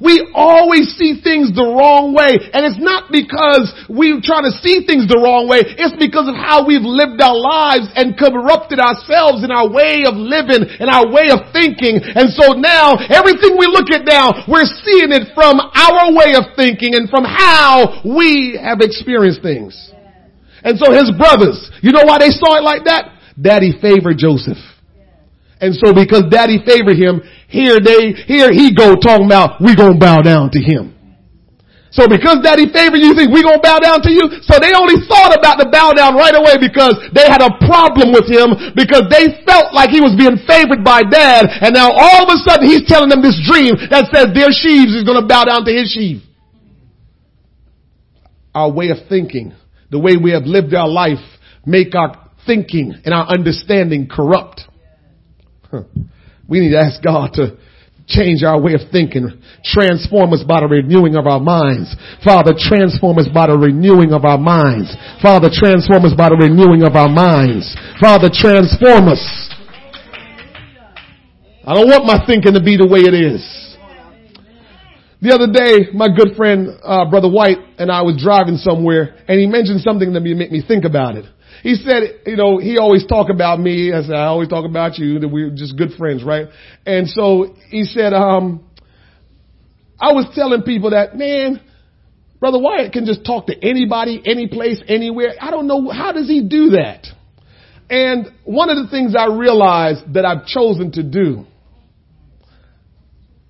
We 0.01 0.27
always 0.35 0.91
see 0.99 1.23
things 1.23 1.55
the 1.55 1.63
wrong 1.63 2.11
way. 2.11 2.35
And 2.35 2.67
it's 2.67 2.81
not 2.81 3.07
because 3.13 3.71
we 3.87 4.19
try 4.19 4.43
to 4.43 4.51
see 4.59 4.83
things 4.83 5.07
the 5.07 5.21
wrong 5.21 5.47
way. 5.47 5.63
It's 5.63 5.95
because 5.95 6.27
of 6.27 6.35
how 6.35 6.67
we've 6.67 6.83
lived 6.83 7.23
our 7.23 7.37
lives 7.37 7.87
and 7.95 8.17
corrupted 8.19 8.81
ourselves 8.81 9.45
in 9.45 9.55
our 9.55 9.71
way 9.71 10.03
of 10.03 10.19
living 10.19 10.67
and 10.67 10.91
our 10.91 11.07
way 11.07 11.31
of 11.31 11.47
thinking. 11.55 12.03
And 12.03 12.27
so 12.35 12.59
now 12.59 12.99
everything 13.07 13.55
we 13.55 13.71
look 13.71 13.87
at 13.87 14.03
now, 14.03 14.43
we're 14.51 14.67
seeing 14.83 15.15
it 15.15 15.31
from 15.31 15.63
our 15.63 16.11
way 16.11 16.35
of 16.35 16.57
thinking 16.59 16.97
and 16.97 17.07
from 17.07 17.23
how 17.23 18.03
we 18.03 18.59
have 18.59 18.83
experienced 18.83 19.39
things. 19.39 19.77
And 20.65 20.75
so 20.75 20.91
his 20.91 21.13
brothers, 21.15 21.71
you 21.79 21.93
know 21.93 22.03
why 22.03 22.19
they 22.19 22.33
saw 22.35 22.59
it 22.59 22.65
like 22.65 22.83
that? 22.89 23.14
Daddy 23.39 23.73
favored 23.81 24.17
Joseph. 24.17 24.57
And 25.59 25.73
so 25.75 25.93
because 25.95 26.27
daddy 26.29 26.59
favored 26.65 26.99
him, 26.99 27.23
here 27.47 27.79
they, 27.79 28.11
here 28.27 28.51
he 28.51 28.75
go 28.75 28.95
talking 28.95 29.25
about 29.25 29.61
we 29.61 29.75
gonna 29.75 29.97
bow 29.97 30.21
down 30.21 30.51
to 30.51 30.59
him. 30.59 30.95
So 31.95 32.11
because 32.11 32.43
daddy 32.43 32.67
favored 32.67 32.99
you, 32.99 33.15
think 33.15 33.31
we 33.31 33.39
gonna 33.39 33.63
bow 33.63 33.79
down 33.79 34.03
to 34.03 34.11
you? 34.11 34.27
So 34.43 34.59
they 34.59 34.75
only 34.75 34.99
thought 35.07 35.31
about 35.31 35.63
the 35.63 35.71
bow 35.71 35.95
down 35.95 36.19
right 36.19 36.35
away 36.35 36.59
because 36.59 36.99
they 37.15 37.23
had 37.23 37.39
a 37.39 37.55
problem 37.63 38.11
with 38.11 38.27
him 38.27 38.75
because 38.75 39.07
they 39.07 39.31
felt 39.47 39.71
like 39.71 39.95
he 39.95 40.03
was 40.03 40.11
being 40.19 40.35
favored 40.43 40.83
by 40.83 41.07
dad 41.07 41.47
and 41.47 41.71
now 41.71 41.87
all 41.95 42.27
of 42.27 42.29
a 42.35 42.39
sudden 42.43 42.67
he's 42.67 42.83
telling 42.83 43.07
them 43.07 43.23
this 43.23 43.39
dream 43.47 43.79
that 43.87 44.11
says 44.11 44.35
their 44.35 44.51
sheaves 44.51 44.91
is 44.91 45.07
gonna 45.07 45.23
bow 45.23 45.47
down 45.47 45.63
to 45.63 45.71
his 45.71 45.87
sheaf. 45.87 46.19
Our 48.51 48.71
way 48.71 48.91
of 48.91 49.07
thinking, 49.07 49.55
the 49.89 49.99
way 49.99 50.19
we 50.19 50.35
have 50.35 50.43
lived 50.43 50.75
our 50.75 50.91
life 50.91 51.23
make 51.65 51.95
our 51.95 52.24
thinking 52.45 52.93
and 53.03 53.13
our 53.13 53.27
understanding 53.27 54.07
corrupt. 54.09 54.61
We 56.47 56.59
need 56.59 56.71
to 56.71 56.79
ask 56.79 57.01
God 57.03 57.33
to 57.33 57.57
change 58.07 58.43
our 58.43 58.61
way 58.61 58.73
of 58.73 58.81
thinking. 58.91 59.41
Transform 59.63 60.33
us 60.33 60.43
by 60.47 60.61
the 60.61 60.67
renewing 60.67 61.15
of 61.15 61.25
our 61.25 61.39
minds. 61.39 61.95
Father, 62.23 62.53
transform 62.53 63.17
us 63.17 63.27
by 63.33 63.47
the 63.47 63.57
renewing 63.57 64.13
of 64.13 64.25
our 64.25 64.37
minds. 64.37 64.93
Father, 65.21 65.49
transform 65.51 66.05
us 66.05 66.13
by 66.13 66.29
the 66.29 66.37
renewing 66.37 66.83
of 66.83 66.95
our 66.95 67.09
minds. 67.09 67.75
Father, 67.99 68.29
transform 68.29 69.09
us. 69.09 69.23
I 71.65 71.73
don't 71.73 71.89
want 71.89 72.05
my 72.05 72.21
thinking 72.27 72.53
to 72.53 72.61
be 72.61 72.77
the 72.77 72.85
way 72.85 73.01
it 73.01 73.17
is. 73.17 73.41
The 75.21 75.33
other 75.33 75.49
day, 75.49 75.89
my 75.97 76.05
good 76.13 76.37
friend, 76.37 76.77
uh, 76.83 77.09
Brother 77.09 77.31
White 77.31 77.57
and 77.79 77.89
I 77.89 78.03
was 78.03 78.21
driving 78.21 78.57
somewhere 78.57 79.17
and 79.27 79.39
he 79.39 79.47
mentioned 79.47 79.81
something 79.81 80.13
that 80.13 80.21
made 80.21 80.51
me 80.51 80.61
think 80.61 80.85
about 80.85 81.15
it 81.15 81.25
he 81.65 81.73
said, 81.73 82.21
you 82.27 82.35
know, 82.35 82.59
he 82.59 82.77
always 82.77 83.07
talk 83.07 83.31
about 83.31 83.59
me. 83.59 83.91
I 83.91 84.03
said, 84.03 84.13
I 84.13 84.25
always 84.25 84.49
talk 84.49 84.65
about 84.65 84.99
you. 84.99 85.17
That 85.17 85.29
we're 85.29 85.49
just 85.49 85.75
good 85.75 85.93
friends, 85.97 86.23
right? 86.23 86.45
And 86.85 87.07
so 87.09 87.55
he 87.71 87.85
said, 87.85 88.13
um, 88.13 88.69
I 89.99 90.13
was 90.13 90.31
telling 90.35 90.61
people 90.61 90.91
that, 90.91 91.17
man, 91.17 91.59
Brother 92.39 92.59
Wyatt 92.59 92.93
can 92.93 93.07
just 93.07 93.25
talk 93.25 93.47
to 93.47 93.55
anybody, 93.67 94.21
any 94.23 94.45
place, 94.45 94.79
anywhere. 94.87 95.33
I 95.41 95.49
don't 95.49 95.65
know, 95.65 95.89
how 95.89 96.11
does 96.11 96.27
he 96.27 96.47
do 96.47 96.69
that? 96.77 97.07
And 97.89 98.27
one 98.43 98.69
of 98.69 98.77
the 98.77 98.87
things 98.91 99.15
I 99.17 99.35
realized 99.35 100.13
that 100.13 100.23
I've 100.23 100.45
chosen 100.45 100.91
to 100.91 101.01
do, 101.01 101.45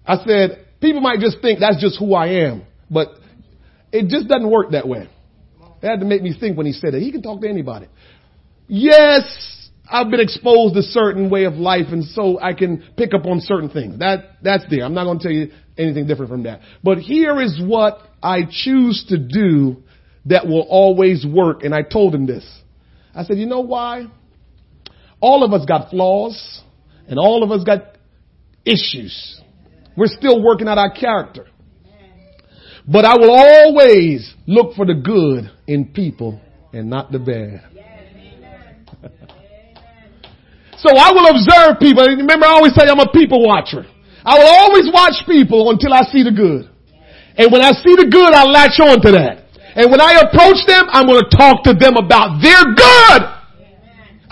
I 0.06 0.24
said, 0.26 0.66
people 0.80 1.02
might 1.02 1.20
just 1.20 1.42
think 1.42 1.60
that's 1.60 1.82
just 1.82 2.00
who 2.00 2.14
I 2.14 2.48
am, 2.48 2.64
but 2.90 3.10
it 3.92 4.08
just 4.08 4.30
doesn't 4.30 4.50
work 4.50 4.72
that 4.72 4.88
way. 4.88 5.10
It 5.82 5.88
had 5.88 6.00
to 6.00 6.06
make 6.06 6.22
me 6.22 6.36
think 6.38 6.58
when 6.58 6.66
he 6.66 6.74
said 6.74 6.94
it. 6.94 7.02
He 7.02 7.12
can 7.12 7.22
talk 7.22 7.42
to 7.42 7.50
anybody. 7.50 7.88
Yes, 8.68 9.70
I've 9.90 10.10
been 10.10 10.20
exposed 10.20 10.76
to 10.76 10.82
certain 10.82 11.30
way 11.30 11.44
of 11.44 11.54
life 11.54 11.88
and 11.92 12.04
so 12.04 12.40
I 12.40 12.54
can 12.54 12.84
pick 12.98 13.14
up 13.14 13.26
on 13.26 13.40
certain 13.42 13.70
things. 13.70 14.00
That, 14.00 14.38
that's 14.42 14.64
there. 14.70 14.84
I'm 14.84 14.94
not 14.94 15.04
going 15.04 15.20
to 15.20 15.24
tell 15.24 15.32
you 15.32 15.52
anything 15.78 16.08
different 16.08 16.32
from 16.32 16.44
that. 16.44 16.62
But 16.84 17.00
here 17.00 17.40
is 17.42 17.62
what 17.64 18.00
I 18.24 18.42
choose 18.50 19.06
to 19.10 19.18
do 19.18 19.84
that 20.26 20.48
will 20.48 20.66
always 20.70 21.26
work. 21.26 21.64
And 21.64 21.74
I 21.74 21.84
told 21.84 22.16
him 22.16 22.26
this. 22.26 22.46
I 23.14 23.24
said, 23.24 23.38
you 23.38 23.46
know 23.46 23.62
why? 23.62 24.08
All 25.20 25.44
of 25.44 25.54
us 25.54 25.66
got 25.66 25.92
flaws 25.92 26.62
and 27.08 27.20
all 27.20 27.44
of 27.44 27.52
us 27.52 27.64
got 27.64 27.98
issues. 28.66 29.42
We're 29.96 30.08
still 30.08 30.44
working 30.44 30.68
out 30.68 30.78
our 30.78 30.92
character. 30.92 31.48
But 32.88 33.06
I 33.06 33.18
will 33.18 33.32
always 33.32 34.34
look 34.46 34.76
for 34.76 34.86
the 34.86 34.94
good 34.94 35.52
in 35.68 35.86
people 35.86 36.40
and 36.72 36.90
not 36.90 37.12
the 37.12 37.20
bad. 37.20 37.64
so 40.78 40.96
I 40.96 41.12
will 41.12 41.28
observe 41.34 41.80
people. 41.80 42.06
Remember, 42.06 42.46
I 42.46 42.50
always 42.50 42.76
say 42.76 42.86
I'm 42.88 43.00
a 43.00 43.12
people 43.12 43.46
watcher. 43.46 43.86
I 44.24 44.38
will 44.38 44.48
always 44.48 44.90
watch 44.94 45.26
people 45.26 45.72
until 45.72 45.94
I 45.94 46.04
see 46.12 46.22
the 46.22 46.32
good. 46.32 46.70
And 47.38 47.52
when 47.52 47.62
I 47.62 47.72
see 47.72 47.96
the 47.98 48.08
good, 48.10 48.34
I 48.34 48.46
latch 48.46 48.80
on 48.80 49.02
to 49.02 49.12
that. 49.12 49.46
And 49.76 49.92
when 49.92 50.00
I 50.00 50.24
approach 50.24 50.64
them, 50.68 50.86
I'm 50.90 51.06
going 51.06 51.20
to 51.20 51.30
talk 51.36 51.64
to 51.66 51.74
them 51.74 51.98
about 51.98 52.40
their 52.42 52.64
good. 52.64 53.35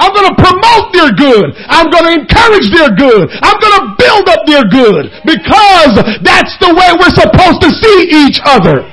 I'm 0.03 0.11
going 0.11 0.27
to 0.27 0.35
promote 0.35 0.91
their 0.91 1.15
good. 1.15 1.55
I'm 1.71 1.87
going 1.87 2.03
to 2.11 2.13
encourage 2.27 2.67
their 2.75 2.91
good. 2.91 3.31
I'm 3.39 3.55
going 3.55 3.75
to 3.79 3.83
build 3.95 4.27
up 4.27 4.43
their 4.43 4.67
good 4.67 5.07
because 5.23 5.95
that's 6.19 6.59
the 6.59 6.75
way 6.75 6.91
we're 6.99 7.15
supposed 7.15 7.63
to 7.63 7.71
see 7.71 8.27
each 8.27 8.43
other. 8.43 8.92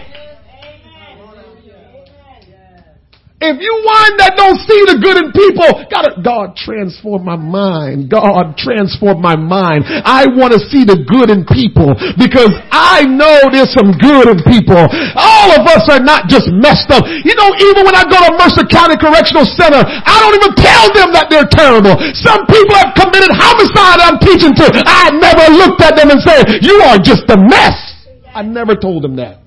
If 3.50 3.58
you 3.58 3.74
one 3.82 4.14
that 4.22 4.38
don't 4.38 4.62
see 4.62 4.80
the 4.86 5.02
good 5.02 5.18
in 5.18 5.34
people, 5.34 5.66
God, 5.90 6.06
God 6.22 6.54
transform 6.54 7.26
my 7.26 7.34
mind. 7.34 8.06
God 8.06 8.54
transform 8.54 9.18
my 9.18 9.34
mind. 9.34 9.90
I 9.90 10.30
want 10.30 10.54
to 10.54 10.62
see 10.70 10.86
the 10.86 11.02
good 11.02 11.34
in 11.34 11.42
people 11.42 11.98
because 12.14 12.54
I 12.70 13.02
know 13.10 13.50
there's 13.50 13.74
some 13.74 13.90
good 13.98 14.30
in 14.30 14.38
people. 14.46 14.78
All 15.18 15.48
of 15.50 15.66
us 15.66 15.82
are 15.90 15.98
not 15.98 16.30
just 16.30 16.46
messed 16.54 16.94
up. 16.94 17.02
You 17.26 17.34
know, 17.34 17.50
even 17.58 17.82
when 17.82 17.98
I 17.98 18.06
go 18.06 18.22
to 18.22 18.30
Mercer 18.38 18.62
County 18.70 18.94
Correctional 18.94 19.42
Center, 19.58 19.82
I 19.82 20.14
don't 20.22 20.38
even 20.38 20.54
tell 20.54 20.86
them 20.94 21.10
that 21.10 21.26
they're 21.26 21.50
terrible. 21.50 21.98
Some 22.14 22.46
people 22.46 22.78
have 22.78 22.94
committed 22.94 23.34
homicide 23.34 23.98
I'm 23.98 24.22
teaching 24.22 24.54
to. 24.62 24.66
I 24.86 25.10
never 25.18 25.50
looked 25.58 25.82
at 25.82 25.98
them 25.98 26.14
and 26.14 26.22
said, 26.22 26.62
you 26.62 26.78
are 26.86 27.02
just 27.02 27.26
a 27.26 27.38
mess. 27.38 27.74
I 28.30 28.46
never 28.46 28.78
told 28.78 29.02
them 29.02 29.18
that. 29.18 29.42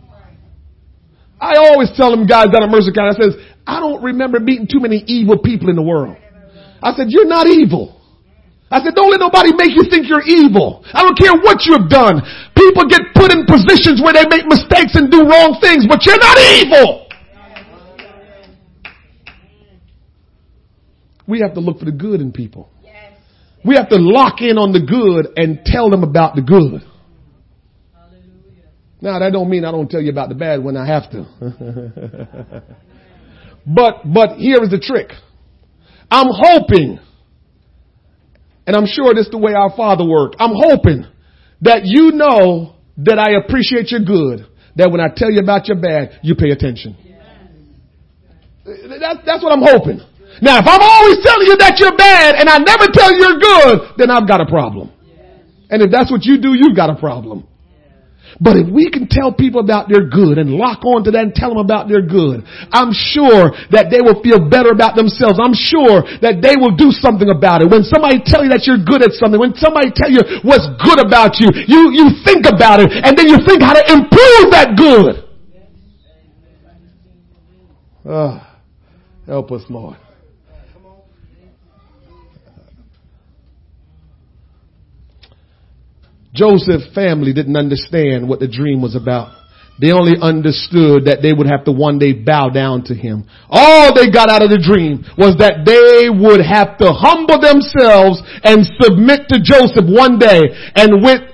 I 1.44 1.60
always 1.60 1.92
tell 1.92 2.10
them 2.10 2.26
guys 2.26 2.48
down 2.56 2.64
at 2.64 2.72
Mercer 2.72 2.96
County, 2.96 3.12
I 3.12 3.20
says, 3.20 3.36
I 3.68 3.80
don't 3.84 4.02
remember 4.02 4.40
meeting 4.40 4.64
too 4.64 4.80
many 4.80 5.04
evil 5.08 5.38
people 5.38 5.70
in 5.70 5.76
the 5.76 5.84
world. 5.84 6.16
I 6.82 6.96
said, 6.96 7.08
you're 7.10 7.28
not 7.28 7.48
evil. 7.48 8.00
I 8.72 8.82
said, 8.82 8.96
don't 8.96 9.12
let 9.12 9.20
nobody 9.20 9.52
make 9.52 9.76
you 9.76 9.84
think 9.92 10.08
you're 10.08 10.24
evil. 10.24 10.84
I 10.94 11.04
don't 11.04 11.20
care 11.20 11.36
what 11.36 11.68
you 11.68 11.76
have 11.76 11.90
done. 11.90 12.24
People 12.56 12.88
get 12.88 13.12
put 13.14 13.32
in 13.32 13.46
positions 13.46 14.00
where 14.02 14.14
they 14.16 14.24
make 14.32 14.48
mistakes 14.48 14.96
and 14.96 15.12
do 15.12 15.28
wrong 15.28 15.60
things, 15.60 15.86
but 15.88 16.06
you're 16.08 16.18
not 16.18 16.38
evil. 16.40 17.08
We 21.28 21.40
have 21.42 21.54
to 21.54 21.60
look 21.60 21.80
for 21.80 21.86
the 21.86 21.92
good 21.92 22.22
in 22.22 22.32
people. 22.32 22.70
We 23.66 23.76
have 23.76 23.90
to 23.90 23.98
lock 23.98 24.42
in 24.42 24.58
on 24.58 24.72
the 24.74 24.82
good 24.82 25.38
and 25.38 25.60
tell 25.66 25.90
them 25.90 26.04
about 26.04 26.36
the 26.36 26.42
good. 26.42 26.84
Now 29.04 29.20
that 29.20 29.34
don't 29.34 29.50
mean 29.50 29.66
I 29.66 29.72
don't 29.72 29.90
tell 29.90 30.02
you 30.02 30.12
about 30.12 30.30
the 30.30 30.36
bad 30.36 30.64
when 30.64 30.78
I 30.78 30.88
have 30.88 31.12
to. 31.12 32.64
But, 33.66 34.02
but 34.04 34.38
here 34.38 34.62
is 34.64 34.70
the 34.70 34.80
trick. 34.80 35.12
I'm 36.12 36.28
hoping, 36.30 37.00
and 38.68 38.76
I'm 38.76 38.86
sure 38.86 39.14
this 39.14 39.28
is 39.28 39.32
the 39.32 39.38
way 39.38 39.54
our 39.54 39.72
Father 39.76 40.06
worked. 40.06 40.36
I'm 40.38 40.52
hoping 40.54 41.06
that 41.62 41.86
you 41.86 42.12
know 42.12 42.76
that 42.98 43.18
I 43.18 43.40
appreciate 43.40 43.90
your 43.92 44.02
good. 44.02 44.46
That 44.76 44.92
when 44.92 45.00
I 45.00 45.08
tell 45.16 45.32
you 45.32 45.40
about 45.40 45.68
your 45.68 45.80
bad, 45.80 46.20
you 46.24 46.36
pay 46.36 46.50
attention. 46.52 46.98
That, 48.66 49.24
that's 49.26 49.44
what 49.44 49.54
I'm 49.54 49.64
hoping. 49.64 50.02
Now, 50.42 50.60
if 50.60 50.66
I'm 50.68 50.82
always 50.82 51.24
telling 51.24 51.48
you 51.48 51.58
that 51.58 51.78
you're 51.78 51.96
bad 51.96 52.36
and 52.36 52.50
I 52.50 52.58
never 52.58 52.92
tell 52.92 53.14
you 53.14 53.20
you're 53.22 53.40
good, 53.40 53.96
then 53.98 54.10
I've 54.10 54.28
got 54.28 54.42
a 54.42 54.46
problem. 54.46 54.92
And 55.70 55.82
if 55.82 55.92
that's 55.92 56.12
what 56.12 56.26
you 56.26 56.42
do, 56.42 56.54
you've 56.54 56.76
got 56.76 56.90
a 56.90 57.00
problem. 57.00 57.48
But 58.42 58.58
if 58.58 58.66
we 58.72 58.90
can 58.90 59.06
tell 59.10 59.34
people 59.34 59.62
about 59.62 59.90
their 59.90 60.10
good 60.10 60.38
and 60.38 60.54
lock 60.58 60.82
on 60.86 61.04
to 61.06 61.12
that 61.12 61.22
and 61.22 61.36
tell 61.36 61.50
them 61.54 61.62
about 61.62 61.90
their 61.90 62.02
good, 62.02 62.42
I'm 62.74 62.94
sure 62.94 63.54
that 63.70 63.94
they 63.94 64.02
will 64.02 64.22
feel 64.24 64.42
better 64.42 64.74
about 64.74 64.96
themselves. 64.96 65.38
I'm 65.38 65.54
sure 65.54 66.02
that 66.24 66.42
they 66.42 66.58
will 66.58 66.74
do 66.74 66.90
something 66.90 67.30
about 67.30 67.62
it. 67.62 67.70
When 67.70 67.86
somebody 67.86 68.24
tell 68.26 68.42
you 68.42 68.50
that 68.50 68.66
you're 68.66 68.82
good 68.82 69.06
at 69.06 69.14
something, 69.14 69.38
when 69.38 69.54
somebody 69.60 69.94
tell 69.94 70.10
you 70.10 70.22
what's 70.42 70.66
good 70.82 71.00
about 71.04 71.38
you, 71.38 71.52
you, 71.54 71.94
you 71.94 72.06
think 72.26 72.50
about 72.50 72.82
it 72.82 72.90
and 72.90 73.14
then 73.14 73.30
you 73.30 73.38
think 73.46 73.62
how 73.62 73.78
to 73.78 73.84
improve 73.86 74.46
that 74.54 74.74
good. 74.78 75.24
Oh, 78.06 78.42
help 79.26 79.52
us, 79.52 79.64
Lord. 79.70 79.98
Joseph's 86.34 86.94
family 86.96 87.34
didn't 87.34 87.56
understand 87.56 88.28
what 88.28 88.40
the 88.40 88.48
dream 88.48 88.82
was 88.82 88.96
about. 88.96 89.40
They 89.82 89.92
only 89.92 90.14
understood 90.22 91.06
that 91.06 91.22
they 91.22 91.34
would 91.34 91.48
have 91.48 91.66
to 91.66 91.72
one 91.72 91.98
day 91.98 92.14
bow 92.14 92.50
down 92.50 92.84
to 92.86 92.94
him. 92.94 93.26
All 93.50 93.94
they 93.94 94.10
got 94.10 94.30
out 94.30 94.44
of 94.44 94.50
the 94.50 94.62
dream 94.62 95.02
was 95.18 95.38
that 95.42 95.66
they 95.66 96.14
would 96.14 96.46
have 96.46 96.78
to 96.78 96.94
humble 96.94 97.42
themselves 97.42 98.22
and 98.46 98.66
submit 98.82 99.30
to 99.30 99.42
Joseph 99.42 99.86
one 99.90 100.20
day. 100.20 100.42
And 100.78 101.02
with, 101.02 101.26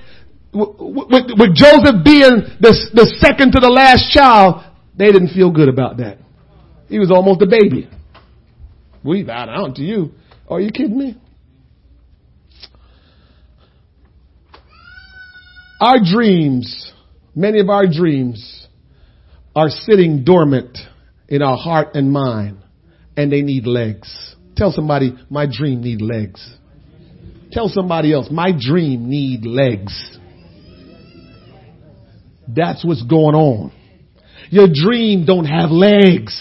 with, 0.56 1.36
with 1.36 1.52
Joseph 1.52 2.00
being 2.00 2.48
the, 2.60 2.72
the 2.96 3.06
second 3.20 3.52
to 3.52 3.60
the 3.60 3.68
last 3.68 4.08
child, 4.08 4.64
they 4.96 5.12
didn't 5.12 5.36
feel 5.36 5.50
good 5.50 5.68
about 5.68 5.98
that. 5.98 6.16
He 6.88 6.98
was 6.98 7.10
almost 7.10 7.42
a 7.42 7.46
baby. 7.46 7.88
We 9.04 9.22
bow 9.22 9.46
down 9.46 9.74
to 9.74 9.82
you. 9.82 10.12
Are 10.48 10.60
you 10.60 10.72
kidding 10.72 10.96
me? 10.96 11.16
Our 15.80 15.98
dreams, 16.04 16.92
many 17.34 17.58
of 17.60 17.70
our 17.70 17.86
dreams 17.86 18.68
are 19.56 19.70
sitting 19.70 20.24
dormant 20.24 20.76
in 21.28 21.40
our 21.40 21.56
heart 21.56 21.94
and 21.94 22.12
mind 22.12 22.58
and 23.16 23.32
they 23.32 23.40
need 23.40 23.66
legs. 23.66 24.36
Tell 24.56 24.72
somebody, 24.72 25.16
my 25.30 25.46
dream 25.50 25.80
need 25.80 26.02
legs. 26.02 26.54
Tell 27.50 27.68
somebody 27.68 28.12
else, 28.12 28.28
my 28.30 28.52
dream 28.52 29.08
need 29.08 29.46
legs. 29.46 30.18
That's 32.46 32.84
what's 32.84 33.02
going 33.02 33.34
on. 33.34 33.72
Your 34.50 34.68
dream 34.72 35.24
don't 35.24 35.46
have 35.46 35.70
legs. 35.70 36.36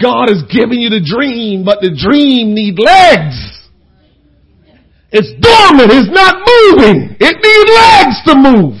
God 0.00 0.30
is 0.30 0.44
giving 0.48 0.80
you 0.80 0.90
the 0.90 1.04
dream, 1.04 1.64
but 1.64 1.80
the 1.80 1.90
dream 1.90 2.54
need 2.54 2.78
legs. 2.78 3.51
It's 5.12 5.28
dormant. 5.40 5.92
It's 5.92 6.08
not 6.10 6.36
moving. 6.40 7.16
It 7.20 7.36
needs 7.36 7.70
legs 7.76 8.16
to 8.26 8.34
move. 8.34 8.80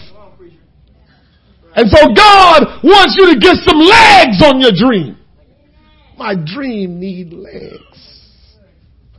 And 1.74 1.90
so 1.90 2.08
God 2.14 2.80
wants 2.82 3.16
you 3.18 3.34
to 3.34 3.38
get 3.38 3.56
some 3.56 3.78
legs 3.78 4.42
on 4.42 4.60
your 4.60 4.72
dream. 4.74 5.18
My 6.16 6.34
dream 6.34 6.98
need 7.00 7.32
legs. 7.34 8.26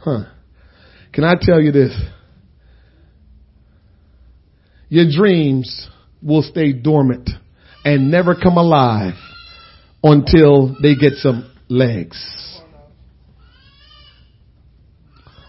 huh. 0.00 0.24
Can 1.12 1.24
I 1.24 1.34
tell 1.40 1.60
you 1.60 1.72
this? 1.72 1.98
Your 4.90 5.06
dreams 5.10 5.88
will 6.22 6.42
stay 6.42 6.72
dormant 6.72 7.30
and 7.84 8.10
never 8.10 8.34
come 8.34 8.56
alive 8.58 9.14
until 10.02 10.76
they 10.82 10.94
get 10.94 11.14
some 11.14 11.50
legs 11.68 12.57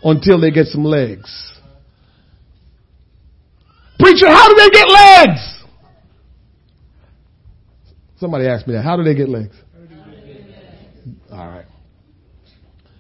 until 0.03 0.39
they 0.39 0.51
get 0.51 0.67
some 0.67 0.83
legs. 0.83 1.53
Preacher, 3.99 4.27
how 4.27 4.47
do 4.47 4.55
they 4.55 4.69
get 4.69 4.88
legs? 4.89 5.55
Somebody 8.17 8.47
asked 8.47 8.67
me 8.67 8.73
that. 8.73 8.83
How 8.83 8.97
do 8.97 9.03
they 9.03 9.15
get 9.15 9.29
legs? 9.29 9.55
All 11.31 11.47
right. 11.47 11.65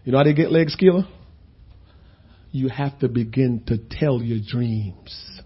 You 0.03 0.11
know 0.11 0.17
how 0.17 0.23
they 0.23 0.33
get 0.33 0.51
legs, 0.51 0.75
Keela? 0.75 1.07
You 2.51 2.69
have 2.69 2.97
to 2.99 3.09
begin 3.09 3.63
to 3.67 3.77
tell 3.77 4.21
your 4.21 4.39
dreams. 4.45 5.41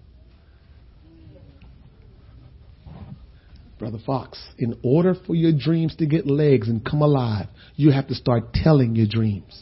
Brother 3.78 3.98
Fox, 4.06 4.42
in 4.58 4.80
order 4.84 5.14
for 5.28 5.36
your 5.36 5.52
dreams 5.52 5.96
to 5.98 6.06
get 6.06 6.26
legs 6.26 6.70
and 6.70 6.86
come 6.86 7.02
alive, 7.02 7.48
you 7.76 7.92
have 7.92 8.08
to 8.08 8.16
start 8.16 8.54
telling 8.54 8.96
your 8.96 9.08
dreams. 9.08 9.62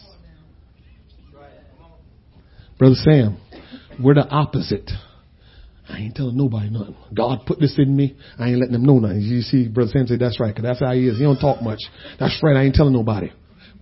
Brother 2.82 2.96
Sam, 2.96 3.38
we're 4.04 4.16
the 4.16 4.28
opposite. 4.28 4.90
I 5.88 6.00
ain't 6.00 6.16
telling 6.16 6.36
nobody 6.36 6.72
nothing. 6.72 6.96
God 7.14 7.42
put 7.46 7.60
this 7.60 7.78
in 7.78 7.96
me. 7.96 8.18
I 8.40 8.48
ain't 8.48 8.58
letting 8.58 8.74
them 8.74 8.86
know 8.86 8.98
nothing. 8.98 9.22
You 9.22 9.42
see, 9.42 9.68
Brother 9.68 9.92
Sam 9.94 10.08
say, 10.08 10.18
that's 10.18 10.40
right, 10.40 10.56
cause 10.56 10.64
that's 10.64 10.80
how 10.80 10.92
he 10.94 11.08
is. 11.08 11.20
He 11.20 11.24
don't 11.24 11.40
talk 11.40 11.62
much. 11.62 11.78
That's 12.20 12.40
right. 12.42 12.56
I 12.56 12.64
ain't 12.64 12.74
telling 12.74 12.94
nobody. 12.94 13.30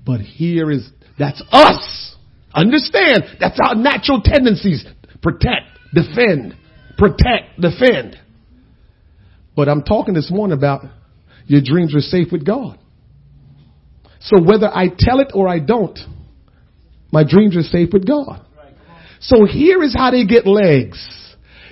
But 0.05 0.19
here 0.19 0.69
is, 0.69 0.89
that's 1.17 1.41
us. 1.49 2.17
Understand? 2.53 3.23
That's 3.39 3.57
our 3.65 3.73
natural 3.73 4.21
tendencies. 4.21 4.85
Protect, 5.21 5.79
defend, 5.93 6.57
protect, 6.97 7.57
defend. 7.57 8.17
But 9.55 9.69
I'm 9.69 9.83
talking 9.83 10.13
this 10.13 10.29
morning 10.29 10.57
about 10.57 10.81
your 11.45 11.61
dreams 11.63 11.95
are 11.95 12.01
safe 12.01 12.33
with 12.33 12.45
God. 12.45 12.77
So 14.19 14.43
whether 14.43 14.67
I 14.67 14.89
tell 14.89 15.21
it 15.21 15.31
or 15.33 15.47
I 15.47 15.59
don't, 15.59 15.97
my 17.13 17.23
dreams 17.23 17.55
are 17.55 17.61
safe 17.61 17.93
with 17.93 18.05
God. 18.05 18.45
So 19.19 19.45
here 19.45 19.83
is 19.83 19.93
how 19.95 20.11
they 20.11 20.25
get 20.25 20.47
legs. 20.47 20.97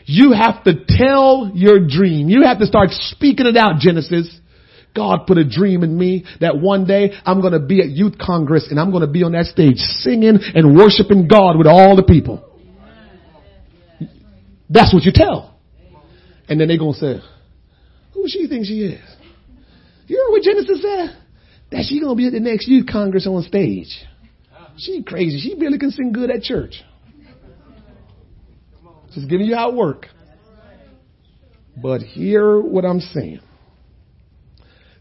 You 0.06 0.32
have 0.32 0.64
to 0.64 0.74
tell 0.88 1.52
your 1.54 1.86
dream. 1.86 2.30
You 2.30 2.44
have 2.44 2.60
to 2.60 2.66
start 2.66 2.90
speaking 2.92 3.46
it 3.46 3.58
out, 3.58 3.80
Genesis. 3.80 4.40
God 4.96 5.28
put 5.28 5.38
a 5.38 5.48
dream 5.48 5.84
in 5.84 5.98
me 5.98 6.26
that 6.40 6.58
one 6.58 6.86
day 6.86 7.12
I'm 7.26 7.42
going 7.42 7.54
to 7.54 7.60
be 7.60 7.82
at 7.82 7.90
youth 7.90 8.18
congress 8.18 8.68
and 8.70 8.80
I'm 8.80 8.90
going 8.90 9.06
to 9.06 9.12
be 9.12 9.24
on 9.24 9.34
that 9.34 9.46
stage 9.46 9.78
singing 9.78 10.40
and 10.56 10.76
worshiping 10.76 11.28
God 11.28 11.58
with 11.58 11.68
all 11.68 11.96
the 11.96 12.04
people. 12.04 12.44
That's 14.70 14.94
what 14.94 15.04
you 15.04 15.12
tell. 15.14 15.60
And 16.50 16.60
then 16.60 16.68
they're 16.68 16.78
going 16.78 16.94
to 16.94 17.00
say, 17.00 17.20
who 18.14 18.24
she 18.28 18.48
thinks 18.48 18.68
she 18.68 18.84
is? 18.84 19.02
You 20.08 20.18
know 20.18 20.32
what 20.32 20.42
Genesis 20.42 20.82
said? 20.82 21.18
That 21.72 21.86
she 21.88 22.00
going 22.00 22.16
to 22.16 22.18
be 22.18 22.28
at 22.28 22.34
the 22.34 22.40
next 22.40 22.68
youth 22.68 22.88
congress 22.90 23.28
on 23.28 23.44
stage. 23.44 24.04
She 24.78 25.04
crazy. 25.04 25.40
She 25.40 25.56
really 25.60 25.78
can 25.78 25.92
sing 25.92 26.12
good 26.12 26.32
at 26.32 26.42
church. 26.42 26.82
Just 29.13 29.30
giving 29.30 29.48
you 29.48 29.56
how 29.56 29.70
it 29.70 29.76
works. 29.76 30.10
But 31.82 32.02
hear 32.02 32.60
what 32.60 32.86
I'm 32.86 33.00
saying. 33.00 33.41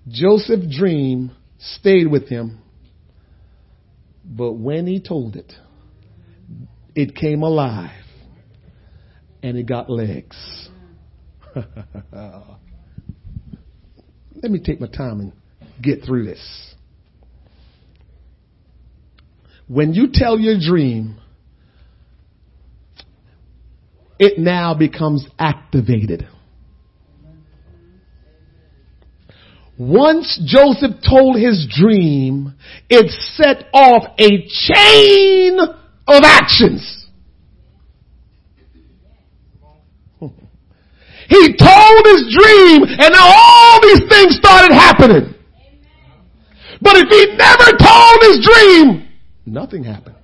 Joseph's 0.08 0.76
dream 0.76 1.32
stayed 1.58 2.06
with 2.06 2.28
him, 2.28 2.60
but 4.24 4.52
when 4.52 4.86
he 4.86 5.00
told 5.00 5.36
it, 5.36 5.52
it 6.94 7.16
came 7.16 7.42
alive 7.42 8.04
and 9.42 9.56
it 9.56 9.66
got 9.66 9.90
legs. 9.90 10.68
Let 11.54 11.64
me 14.50 14.60
take 14.60 14.80
my 14.80 14.86
time 14.86 15.20
and 15.20 15.32
get 15.82 16.04
through 16.04 16.26
this. 16.26 16.74
When 19.66 19.94
you 19.94 20.08
tell 20.12 20.38
your 20.38 20.58
dream, 20.60 21.18
it 24.18 24.38
now 24.38 24.74
becomes 24.74 25.26
activated. 25.38 26.26
Once 29.78 30.40
Joseph 30.46 30.96
told 31.06 31.36
his 31.36 31.68
dream, 31.70 32.54
it 32.88 33.10
set 33.34 33.68
off 33.74 34.04
a 34.18 34.46
chain 34.48 35.58
of 35.60 36.22
actions. 36.24 37.06
He 41.28 41.56
told 41.56 42.06
his 42.06 42.22
dream 42.32 42.82
and 42.84 43.12
now 43.12 43.32
all 43.34 43.80
these 43.82 44.08
things 44.08 44.36
started 44.36 44.72
happening. 44.72 45.34
But 46.80 46.96
if 46.96 47.08
he 47.08 47.36
never 47.36 47.76
told 47.76 48.18
his 48.22 48.46
dream, 48.46 49.08
nothing 49.44 49.82
happened. 49.82 50.15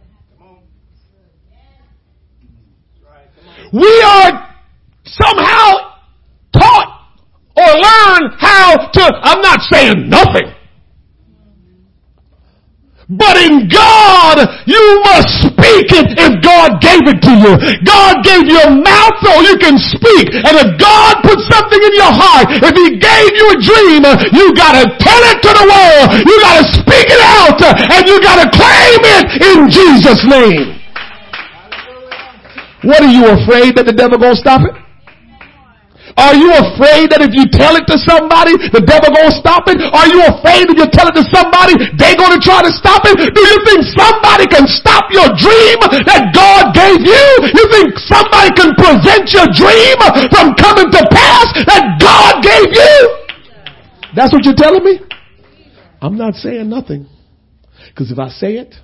We 3.72 4.02
are 4.02 4.48
somehow 5.04 5.96
taught 6.52 6.92
or 7.56 7.68
learn 7.68 8.32
how 8.38 8.76
to, 8.92 9.02
I'm 9.22 9.40
not 9.40 9.60
saying 9.70 10.08
nothing. 10.08 10.52
But 13.12 13.36
in 13.44 13.68
God, 13.68 14.40
you 14.64 14.80
must 15.04 15.28
speak 15.44 15.92
it 15.92 16.16
if 16.16 16.32
God 16.40 16.80
gave 16.80 17.04
it 17.04 17.20
to 17.20 17.32
you. 17.44 17.52
God 17.84 18.24
gave 18.24 18.48
you 18.48 18.56
a 18.56 18.72
mouth 18.72 19.16
so 19.20 19.36
you 19.44 19.60
can 19.60 19.76
speak. 19.76 20.32
And 20.32 20.56
if 20.56 20.80
God 20.80 21.20
put 21.20 21.36
something 21.44 21.76
in 21.76 21.92
your 21.92 22.08
heart, 22.08 22.48
if 22.56 22.72
He 22.72 22.96
gave 22.96 23.30
you 23.36 23.46
a 23.52 23.58
dream, 23.60 24.02
you 24.32 24.56
gotta 24.56 24.88
tell 24.96 25.22
it 25.28 25.44
to 25.44 25.50
the 25.52 25.66
world. 25.68 26.08
You 26.24 26.36
gotta 26.40 26.64
speak 26.72 27.04
it 27.12 27.20
out 27.20 27.60
and 27.60 28.08
you 28.08 28.16
gotta 28.24 28.48
claim 28.48 29.00
it 29.04 29.26
in 29.44 29.68
Jesus' 29.68 30.24
name. 30.24 30.81
What 32.82 33.02
are 33.02 33.10
you 33.10 33.30
afraid 33.30 33.78
that 33.78 33.86
the 33.86 33.94
devil 33.94 34.18
gonna 34.18 34.34
stop 34.34 34.62
it? 34.66 34.74
Are 36.18 36.36
you 36.36 36.52
afraid 36.52 37.08
that 37.14 37.24
if 37.24 37.32
you 37.32 37.48
tell 37.48 37.72
it 37.78 37.88
to 37.88 37.96
somebody, 37.96 38.52
the 38.74 38.84
devil 38.84 39.08
gonna 39.14 39.32
stop 39.32 39.64
it? 39.70 39.80
Are 39.80 40.08
you 40.10 40.20
afraid 40.28 40.68
if 40.68 40.76
you 40.76 40.84
tell 40.92 41.08
it 41.08 41.16
to 41.16 41.24
somebody, 41.32 41.78
they 41.96 42.12
gonna 42.18 42.42
try 42.42 42.60
to 42.60 42.72
stop 42.74 43.06
it? 43.08 43.16
Do 43.16 43.42
you 43.42 43.58
think 43.64 43.80
somebody 43.96 44.44
can 44.50 44.68
stop 44.68 45.08
your 45.08 45.30
dream 45.32 45.78
that 46.04 46.34
God 46.36 46.74
gave 46.76 47.00
you? 47.00 47.24
You 47.54 47.64
think 47.70 47.96
somebody 48.02 48.50
can 48.52 48.76
prevent 48.76 49.30
your 49.32 49.48
dream 49.56 49.96
from 50.28 50.52
coming 50.58 50.90
to 50.90 51.00
pass 51.08 51.48
that 51.70 51.96
God 51.96 52.44
gave 52.44 52.68
you? 52.76 52.96
That's 54.12 54.34
what 54.34 54.44
you're 54.44 54.58
telling 54.58 54.84
me? 54.84 55.00
I'm 56.02 56.18
not 56.18 56.34
saying 56.34 56.68
nothing. 56.68 57.08
Cause 57.96 58.10
if 58.10 58.18
I 58.18 58.28
say 58.28 58.60
it, 58.60 58.74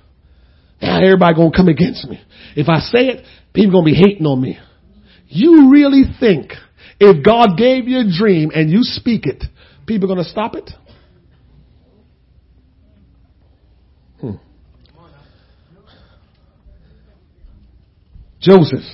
everybody 0.81 1.35
gonna 1.35 1.51
come 1.55 1.69
against 1.69 2.07
me. 2.09 2.21
If 2.57 2.69
I 2.69 2.81
say 2.81 3.09
it, 3.09 3.27
people 3.53 3.73
gonna 3.73 3.85
be 3.85 3.95
hating 3.95 4.27
on 4.27 4.41
me. 4.41 4.59
You 5.29 5.71
really 5.71 6.05
think 6.19 6.53
if 7.01 7.25
God 7.25 7.57
gave 7.57 7.87
you 7.87 8.01
a 8.01 8.11
dream 8.11 8.51
and 8.55 8.71
you 8.71 8.83
speak 8.83 9.27
it, 9.27 9.45
people 9.87 10.09
to 10.23 10.25
stop 10.25 10.55
it? 10.55 10.71
Hmm. 14.21 14.33
Joseph, 18.41 18.85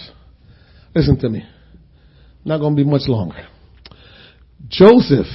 listen 0.95 1.18
to 1.20 1.28
me. 1.28 1.45
Not 2.45 2.59
to 2.76 2.82
be 2.82 2.89
much 2.89 3.09
longer. 3.09 3.47
Joseph 4.68 5.26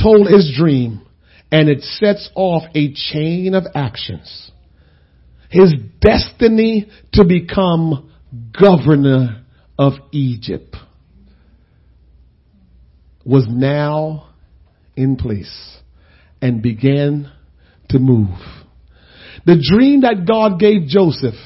told 0.00 0.28
his 0.28 0.54
dream 0.56 1.02
and 1.50 1.68
it 1.68 1.82
sets 1.82 2.30
off 2.34 2.62
a 2.74 2.92
chain 2.94 3.54
of 3.54 3.64
actions. 3.74 4.50
His 5.56 5.72
destiny 6.02 6.86
to 7.14 7.24
become 7.24 8.12
governor 8.60 9.42
of 9.78 9.94
Egypt 10.12 10.76
was 13.24 13.46
now 13.48 14.28
in 14.96 15.16
place 15.16 15.78
and 16.42 16.60
began 16.60 17.32
to 17.88 17.98
move. 17.98 18.36
The 19.46 19.56
dream 19.56 20.02
that 20.02 20.26
God 20.28 20.60
gave 20.60 20.88
Joseph, 20.88 21.40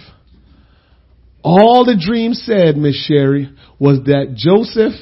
all 1.44 1.84
the 1.84 2.02
dream 2.04 2.34
said, 2.34 2.76
Miss 2.76 2.96
Sherry, 2.96 3.48
was 3.78 4.00
that 4.06 4.34
Joseph 4.34 4.98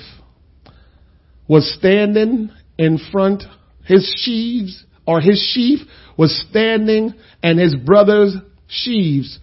was 1.49 1.75
standing 1.79 2.51
in 2.77 2.99
front, 3.11 3.45
his 3.87 4.07
sheaves 4.23 4.85
or 5.07 5.23
his 5.23 5.41
sheaf 5.55 5.81
was 6.19 6.45
standing 6.51 7.15
and 7.43 7.59
his 7.59 7.75
brother's 7.75 8.37
sheaves 8.69 9.39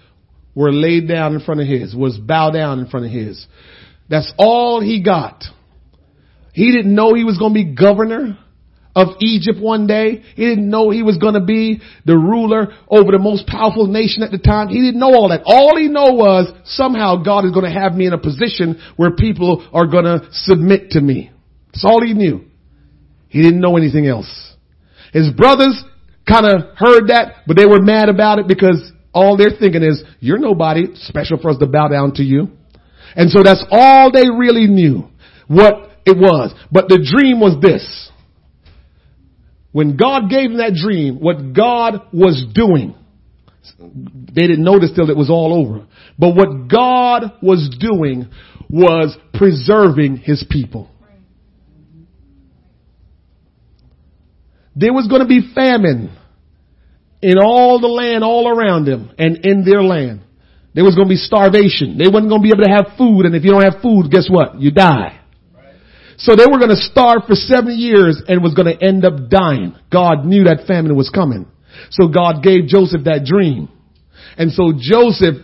were 0.55 0.71
laid 0.71 1.07
down 1.07 1.33
in 1.33 1.41
front 1.41 1.61
of 1.61 1.67
his, 1.67 1.93
was 1.93 2.17
bowed 2.17 2.51
down 2.51 2.79
in 2.79 2.87
front 2.87 3.05
of 3.05 3.11
his. 3.11 3.45
That's 4.09 4.31
all 4.37 4.81
he 4.81 5.03
got. 5.03 5.43
He 6.53 6.71
didn't 6.71 6.95
know 6.95 7.13
he 7.13 7.25
was 7.25 7.37
going 7.37 7.53
to 7.53 7.63
be 7.63 7.75
governor 7.75 8.37
of 8.95 9.09
Egypt 9.19 9.59
one 9.59 9.87
day. 9.87 10.23
He 10.35 10.45
didn't 10.45 10.69
know 10.69 10.89
he 10.89 11.03
was 11.03 11.17
going 11.17 11.33
to 11.33 11.43
be 11.43 11.81
the 12.05 12.17
ruler 12.17 12.67
over 12.87 13.11
the 13.11 13.19
most 13.19 13.45
powerful 13.45 13.87
nation 13.87 14.23
at 14.23 14.31
the 14.31 14.37
time. 14.37 14.69
He 14.69 14.79
didn't 14.79 14.99
know 14.99 15.13
all 15.13 15.29
that. 15.29 15.41
All 15.45 15.75
he 15.77 15.89
know 15.89 16.13
was 16.13 16.51
somehow 16.63 17.21
God 17.21 17.43
is 17.43 17.51
going 17.51 17.65
to 17.65 17.77
have 17.77 17.93
me 17.93 18.07
in 18.07 18.13
a 18.13 18.17
position 18.17 18.81
where 18.95 19.11
people 19.11 19.67
are 19.73 19.87
going 19.87 20.05
to 20.05 20.29
submit 20.31 20.91
to 20.91 21.01
me. 21.01 21.31
That's 21.73 21.83
all 21.83 22.01
he 22.01 22.13
knew. 22.13 22.45
He 23.27 23.41
didn't 23.41 23.59
know 23.59 23.75
anything 23.75 24.07
else. 24.07 24.53
His 25.11 25.29
brothers 25.31 25.83
kind 26.25 26.45
of 26.45 26.75
heard 26.77 27.07
that, 27.07 27.43
but 27.47 27.57
they 27.57 27.65
were 27.65 27.81
mad 27.81 28.07
about 28.07 28.39
it 28.39 28.47
because 28.47 28.93
all 29.15 29.37
they're 29.37 29.57
thinking 29.57 29.81
is, 29.81 30.03
you're 30.19 30.37
nobody 30.37 30.93
special 30.95 31.39
for 31.39 31.49
us 31.49 31.57
to 31.57 31.65
bow 31.65 31.87
down 31.87 32.13
to 32.15 32.23
you. 32.23 32.49
And 33.15 33.31
so 33.31 33.41
that's 33.43 33.63
all 33.71 34.11
they 34.11 34.29
really 34.29 34.67
knew. 34.67 35.09
What 35.47 35.91
it 36.05 36.17
was. 36.17 36.53
But 36.71 36.89
the 36.89 36.97
dream 36.97 37.39
was 37.39 37.59
this. 37.61 38.11
When 39.71 39.95
God 39.97 40.29
gave 40.29 40.49
them 40.49 40.57
that 40.57 40.73
dream, 40.73 41.19
what 41.19 41.53
God 41.53 42.01
was 42.13 42.45
doing, 42.53 42.95
they 43.79 44.47
didn't 44.47 44.63
notice 44.63 44.91
till 44.95 45.09
it 45.09 45.17
was 45.17 45.29
all 45.29 45.53
over. 45.53 45.87
But 46.19 46.35
what 46.35 46.67
God 46.67 47.33
was 47.41 47.75
doing 47.79 48.27
was 48.69 49.17
preserving 49.33 50.17
his 50.17 50.45
people. 50.49 50.89
There 54.75 54.93
was 54.93 55.07
going 55.07 55.21
to 55.21 55.27
be 55.27 55.53
famine 55.53 56.15
in 57.25 57.39
all 57.39 57.81
the 57.81 57.87
land 57.87 58.23
all 58.23 58.47
around 58.47 58.85
them 58.85 59.09
and 59.17 59.43
in 59.43 59.65
their 59.65 59.81
land. 59.81 60.21
There 60.75 60.83
was 60.83 60.93
going 60.93 61.07
to 61.07 61.11
be 61.11 61.17
starvation. 61.17 61.97
They 61.97 62.05
wasn't 62.05 62.29
going 62.29 62.43
to 62.43 62.45
be 62.45 62.53
able 62.53 62.69
to 62.69 62.69
have 62.69 62.97
food. 62.99 63.25
And 63.25 63.33
if 63.33 63.43
you 63.43 63.49
don't 63.49 63.63
have 63.63 63.81
food, 63.81 64.11
guess 64.11 64.29
what? 64.29 64.61
You 64.61 64.69
die. 64.69 65.19
So 66.17 66.35
they 66.35 66.45
were 66.45 66.59
going 66.59 66.69
to 66.69 66.77
starve 66.77 67.23
for 67.25 67.33
seven 67.33 67.79
years 67.79 68.21
and 68.27 68.43
was 68.43 68.53
going 68.53 68.77
to 68.77 68.77
end 68.77 69.05
up 69.05 69.27
dying. 69.27 69.75
God 69.91 70.23
knew 70.23 70.43
that 70.43 70.67
famine 70.67 70.95
was 70.95 71.09
coming. 71.09 71.47
So 71.89 72.09
God 72.09 72.43
gave 72.43 72.67
Joseph 72.67 73.05
that 73.05 73.25
dream. 73.25 73.69
And 74.37 74.51
so 74.51 74.71
Joseph 74.77 75.43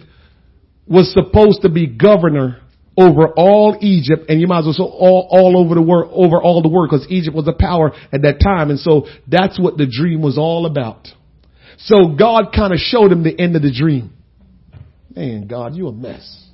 was 0.85 1.11
supposed 1.11 1.63
to 1.63 1.69
be 1.69 1.87
governor 1.87 2.61
over 2.95 3.27
all 3.29 3.77
Egypt 3.81 4.29
and 4.29 4.39
you 4.39 4.45
might 4.45 4.59
as 4.59 4.65
well 4.65 4.73
say 4.73 4.83
all, 4.83 5.27
all 5.31 5.57
over 5.57 5.73
the 5.73 5.81
world, 5.81 6.11
over 6.13 6.39
all 6.39 6.61
the 6.61 6.69
world 6.69 6.91
because 6.91 7.07
Egypt 7.09 7.35
was 7.35 7.47
a 7.47 7.57
power 7.57 7.91
at 8.13 8.21
that 8.21 8.37
time. 8.43 8.69
And 8.69 8.79
so 8.79 9.07
that's 9.27 9.59
what 9.59 9.77
the 9.77 9.89
dream 9.89 10.21
was 10.21 10.37
all 10.37 10.67
about. 10.67 11.07
So 11.85 12.15
God 12.17 12.53
kind 12.55 12.73
of 12.73 12.79
showed 12.79 13.11
him 13.11 13.23
the 13.23 13.39
end 13.39 13.55
of 13.55 13.61
the 13.61 13.73
dream. 13.73 14.13
Man, 15.15 15.47
God, 15.47 15.75
you 15.75 15.87
a 15.87 15.91
mess. 15.91 16.49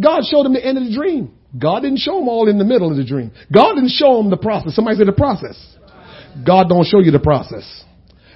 God 0.00 0.22
showed 0.24 0.46
him 0.46 0.52
the 0.52 0.64
end 0.64 0.78
of 0.78 0.84
the 0.84 0.94
dream. 0.94 1.32
God 1.58 1.80
didn't 1.80 1.98
show 1.98 2.18
him 2.18 2.28
all 2.28 2.48
in 2.48 2.58
the 2.58 2.64
middle 2.64 2.90
of 2.90 2.96
the 2.96 3.04
dream. 3.04 3.30
God 3.52 3.74
didn't 3.74 3.90
show 3.90 4.20
him 4.20 4.30
the 4.30 4.36
process. 4.36 4.74
Somebody 4.74 4.96
said 4.98 5.06
the 5.06 5.12
process. 5.12 5.56
God 6.44 6.68
don't 6.68 6.84
show 6.84 6.98
you 6.98 7.10
the 7.10 7.18
process. 7.18 7.84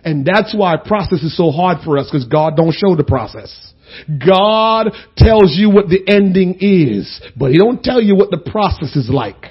And 0.04 0.24
that's 0.24 0.54
why 0.56 0.76
process 0.76 1.22
is 1.22 1.36
so 1.36 1.50
hard 1.50 1.78
for 1.84 1.98
us 1.98 2.08
because 2.10 2.26
God 2.26 2.56
don't 2.56 2.72
show 2.72 2.96
the 2.96 3.04
process. 3.04 3.74
God 4.06 4.92
tells 5.16 5.56
you 5.56 5.70
what 5.70 5.88
the 5.88 6.02
ending 6.06 6.56
is, 6.60 7.20
but 7.36 7.50
he 7.50 7.58
don't 7.58 7.82
tell 7.82 8.00
you 8.00 8.14
what 8.14 8.30
the 8.30 8.38
process 8.38 8.96
is 8.96 9.10
like. 9.10 9.46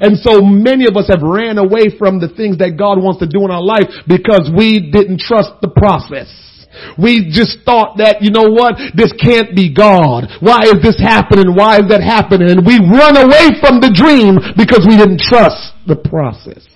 And 0.00 0.18
so 0.18 0.40
many 0.42 0.86
of 0.86 0.96
us 0.96 1.08
have 1.08 1.22
ran 1.22 1.58
away 1.58 1.94
from 1.98 2.20
the 2.20 2.28
things 2.28 2.58
that 2.58 2.76
God 2.78 3.02
wants 3.02 3.20
to 3.20 3.28
do 3.28 3.44
in 3.44 3.50
our 3.50 3.62
life 3.62 3.90
because 4.08 4.50
we 4.50 4.90
didn't 4.90 5.20
trust 5.20 5.52
the 5.62 5.70
process. 5.70 6.28
We 6.98 7.30
just 7.30 7.62
thought 7.64 7.98
that, 7.98 8.18
you 8.20 8.30
know 8.30 8.50
what, 8.50 8.74
this 8.94 9.14
can't 9.14 9.54
be 9.54 9.72
God. 9.72 10.26
Why 10.40 10.66
is 10.66 10.82
this 10.82 10.98
happening? 10.98 11.54
Why 11.54 11.78
is 11.78 11.86
that 11.88 12.02
happening? 12.02 12.50
And 12.50 12.66
we 12.66 12.82
run 12.82 13.14
away 13.14 13.54
from 13.62 13.78
the 13.78 13.94
dream 13.94 14.38
because 14.58 14.82
we 14.82 14.98
didn't 14.98 15.22
trust 15.22 15.74
the 15.86 15.96
process. 15.96 16.66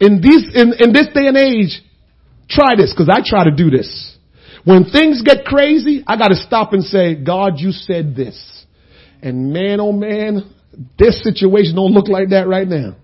In 0.00 0.20
this, 0.20 0.46
in, 0.54 0.74
in 0.78 0.92
this 0.92 1.08
day 1.12 1.26
and 1.26 1.36
age, 1.36 1.82
try 2.48 2.76
this 2.76 2.94
because 2.94 3.08
I 3.10 3.20
try 3.24 3.44
to 3.44 3.50
do 3.50 3.68
this. 3.68 4.17
When 4.64 4.84
things 4.84 5.22
get 5.22 5.44
crazy, 5.44 6.04
I 6.06 6.16
got 6.16 6.28
to 6.28 6.36
stop 6.36 6.72
and 6.72 6.82
say, 6.82 7.14
God, 7.14 7.54
you 7.58 7.72
said 7.72 8.14
this. 8.14 8.64
And 9.22 9.52
man, 9.52 9.80
oh 9.80 9.92
man, 9.92 10.54
this 10.98 11.22
situation 11.22 11.76
don't 11.76 11.92
look 11.92 12.08
like 12.08 12.30
that 12.30 12.46
right 12.46 12.68
now 12.68 12.96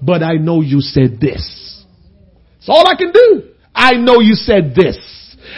but 0.00 0.22
I 0.22 0.34
know 0.34 0.60
you 0.60 0.80
said 0.80 1.20
this. 1.20 1.84
It's 2.58 2.68
all 2.68 2.86
I 2.86 2.94
can 2.96 3.12
do. 3.12 3.50
I 3.74 3.94
know 3.94 4.20
you 4.20 4.34
said 4.34 4.74
this. 4.74 4.96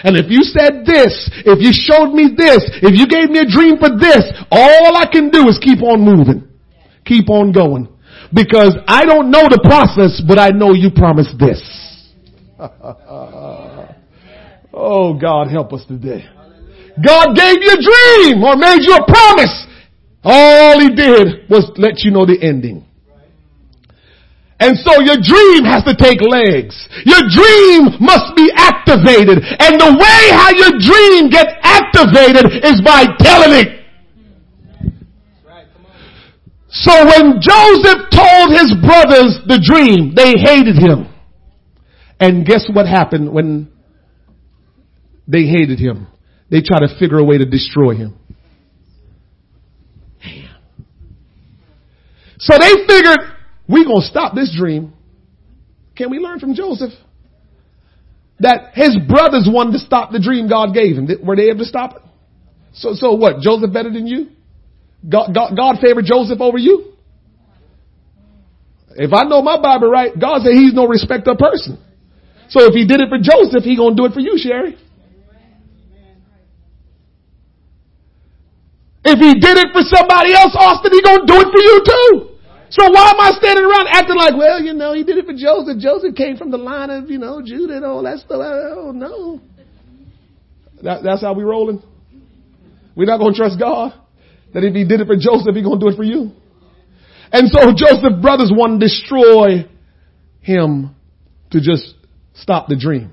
And 0.05 0.17
if 0.17 0.31
you 0.31 0.43
said 0.45 0.87
this, 0.87 1.31
if 1.45 1.61
you 1.61 1.73
showed 1.73 2.15
me 2.15 2.31
this, 2.37 2.63
if 2.83 2.97
you 2.97 3.07
gave 3.07 3.29
me 3.31 3.41
a 3.41 3.49
dream 3.49 3.77
for 3.79 3.91
this, 3.99 4.23
all 4.51 4.97
I 4.97 5.07
can 5.11 5.31
do 5.31 5.49
is 5.49 5.59
keep 5.59 5.83
on 5.83 6.01
moving. 6.01 6.49
Keep 7.05 7.29
on 7.29 7.53
going. 7.53 7.89
Because 8.33 8.77
I 8.87 9.05
don't 9.05 9.31
know 9.31 9.49
the 9.49 9.61
process, 9.65 10.23
but 10.27 10.39
I 10.39 10.51
know 10.51 10.73
you 10.73 10.91
promised 10.91 11.37
this. 11.39 11.61
oh 14.73 15.15
God, 15.15 15.49
help 15.51 15.73
us 15.73 15.85
today. 15.87 16.25
God 17.05 17.35
gave 17.35 17.57
you 17.63 17.71
a 17.71 17.81
dream 17.81 18.45
or 18.45 18.57
made 18.57 18.83
you 18.83 18.95
a 18.95 19.07
promise. 19.07 19.67
All 20.23 20.81
he 20.81 20.91
did 20.95 21.49
was 21.49 21.71
let 21.77 22.01
you 22.01 22.11
know 22.11 22.27
the 22.27 22.39
ending. 22.41 22.87
And 24.61 24.77
so 24.77 25.01
your 25.01 25.17
dream 25.17 25.65
has 25.65 25.83
to 25.89 25.97
take 25.97 26.21
legs. 26.21 26.77
Your 27.09 27.25
dream 27.33 27.97
must 27.97 28.37
be 28.37 28.53
activated. 28.53 29.41
And 29.41 29.81
the 29.81 29.89
way 29.97 30.23
how 30.37 30.53
your 30.53 30.77
dream 30.77 31.33
gets 31.33 31.57
activated 31.65 32.61
is 32.63 32.83
by 32.85 33.09
telling 33.19 33.57
it. 33.57 33.81
So 36.69 36.93
when 36.93 37.41
Joseph 37.41 38.13
told 38.13 38.53
his 38.53 38.77
brothers 38.85 39.41
the 39.49 39.59
dream, 39.65 40.13
they 40.15 40.37
hated 40.37 40.77
him. 40.77 41.09
And 42.21 42.45
guess 42.45 42.69
what 42.71 42.87
happened 42.87 43.33
when 43.33 43.70
they 45.31 45.45
hated 45.45 45.79
him? 45.79 46.07
They 46.51 46.63
tried 46.63 46.81
to 46.81 46.99
figure 46.99 47.19
a 47.19 47.25
way 47.25 47.39
to 47.39 47.47
destroy 47.47 47.95
him. 47.95 48.19
Damn. 50.23 50.57
So 52.39 52.59
they 52.59 52.87
figured 52.87 53.19
we're 53.69 53.85
going 53.85 54.01
to 54.01 54.07
stop 54.07 54.35
this 54.35 54.55
dream. 54.57 54.93
Can 55.97 56.11
we 56.11 56.19
learn 56.19 56.41
from 56.41 56.55
Joseph? 56.55 56.93
that 58.41 58.73
his 58.73 58.97
brothers 59.07 59.47
wanted 59.49 59.73
to 59.73 59.79
stop 59.79 60.13
the 60.13 60.19
dream 60.19 60.49
God 60.49 60.75
gave 60.75 60.97
him. 60.97 61.09
Were 61.23 61.37
they 61.37 61.49
able 61.49 61.61
to 61.61 61.65
stop 61.65 61.97
it? 61.97 62.03
So, 62.73 62.95
so 62.95 63.15
what? 63.15 63.41
Joseph 63.41 63.73
better 63.73 63.93
than 63.93 64.07
you? 64.07 64.31
God, 65.09 65.33
God, 65.35 65.53
God 65.57 65.77
favored 65.81 66.07
Joseph 66.07 66.41
over 66.41 66.59
you? 66.59 66.93
If 68.97 69.13
I 69.13 69.25
know 69.25 69.41
my 69.43 69.61
Bible 69.61 69.89
right, 69.89 70.13
God 70.19 70.43
said 70.43 70.53
he's 70.53 70.75
no 70.75 70.87
respecter 70.87 71.35
person. 71.39 71.79
So 72.49 72.65
if 72.65 72.75
he 72.75 72.87
did 72.87 73.01
it 73.01 73.09
for 73.09 73.19
Joseph, 73.19 73.63
he 73.63 73.77
gonna 73.77 73.95
do 73.95 74.07
it 74.07 74.13
for 74.13 74.21
you, 74.21 74.37
Sherry. 74.37 74.77
If 79.05 79.19
he 79.19 79.41
did 79.41 79.57
it 79.57 79.73
for 79.73 79.81
somebody 79.83 80.35
else, 80.35 80.53
Austin, 80.55 80.93
he 80.93 81.01
gonna 81.01 81.25
do 81.25 81.41
it 81.41 81.49
for 81.49 81.63
you 81.63 81.77
too. 81.85 82.31
So 82.71 82.89
why 82.91 83.11
am 83.11 83.21
I 83.21 83.33
standing 83.33 83.65
around 83.65 83.89
acting 83.91 84.17
like, 84.17 84.37
well, 84.37 84.63
you 84.63 84.73
know, 84.73 84.95
he 84.95 85.03
did 85.03 85.19
it 85.19 85.27
for 85.27 85.33
Joseph. 85.33 85.79
Joseph 85.79 86.15
came 86.15 86.37
from 86.37 86.51
the 86.51 86.59
line 86.59 86.91
of, 86.91 87.11
you 87.11 87.19
know, 87.19 87.43
Judah 87.45 87.77
and 87.77 87.85
all 87.85 88.03
that 88.05 88.19
stuff. 88.19 88.41
Oh 88.41 88.93
no. 88.95 89.41
That, 90.83 91.03
that's 91.03 91.23
how 91.23 91.35
we 91.35 91.43
rolling. 91.43 91.83
We're 92.95 93.07
not 93.07 93.19
gonna 93.19 93.35
trust 93.35 93.59
God. 93.59 93.95
That 94.53 94.65
if 94.65 94.75
he 94.75 94.85
did 94.85 95.01
it 95.01 95.07
for 95.07 95.17
Joseph, 95.17 95.55
he 95.55 95.63
gonna 95.63 95.81
do 95.81 95.89
it 95.89 95.97
for 95.97 96.05
you. 96.05 96.33
And 97.33 97.49
so 97.49 97.73
Joseph's 97.75 98.21
brothers 98.21 98.53
want 98.55 98.81
to 98.81 98.87
destroy 98.87 99.69
him 100.41 100.95
to 101.51 101.61
just 101.61 101.95
stop 102.35 102.69
the 102.69 102.77
dream. 102.77 103.13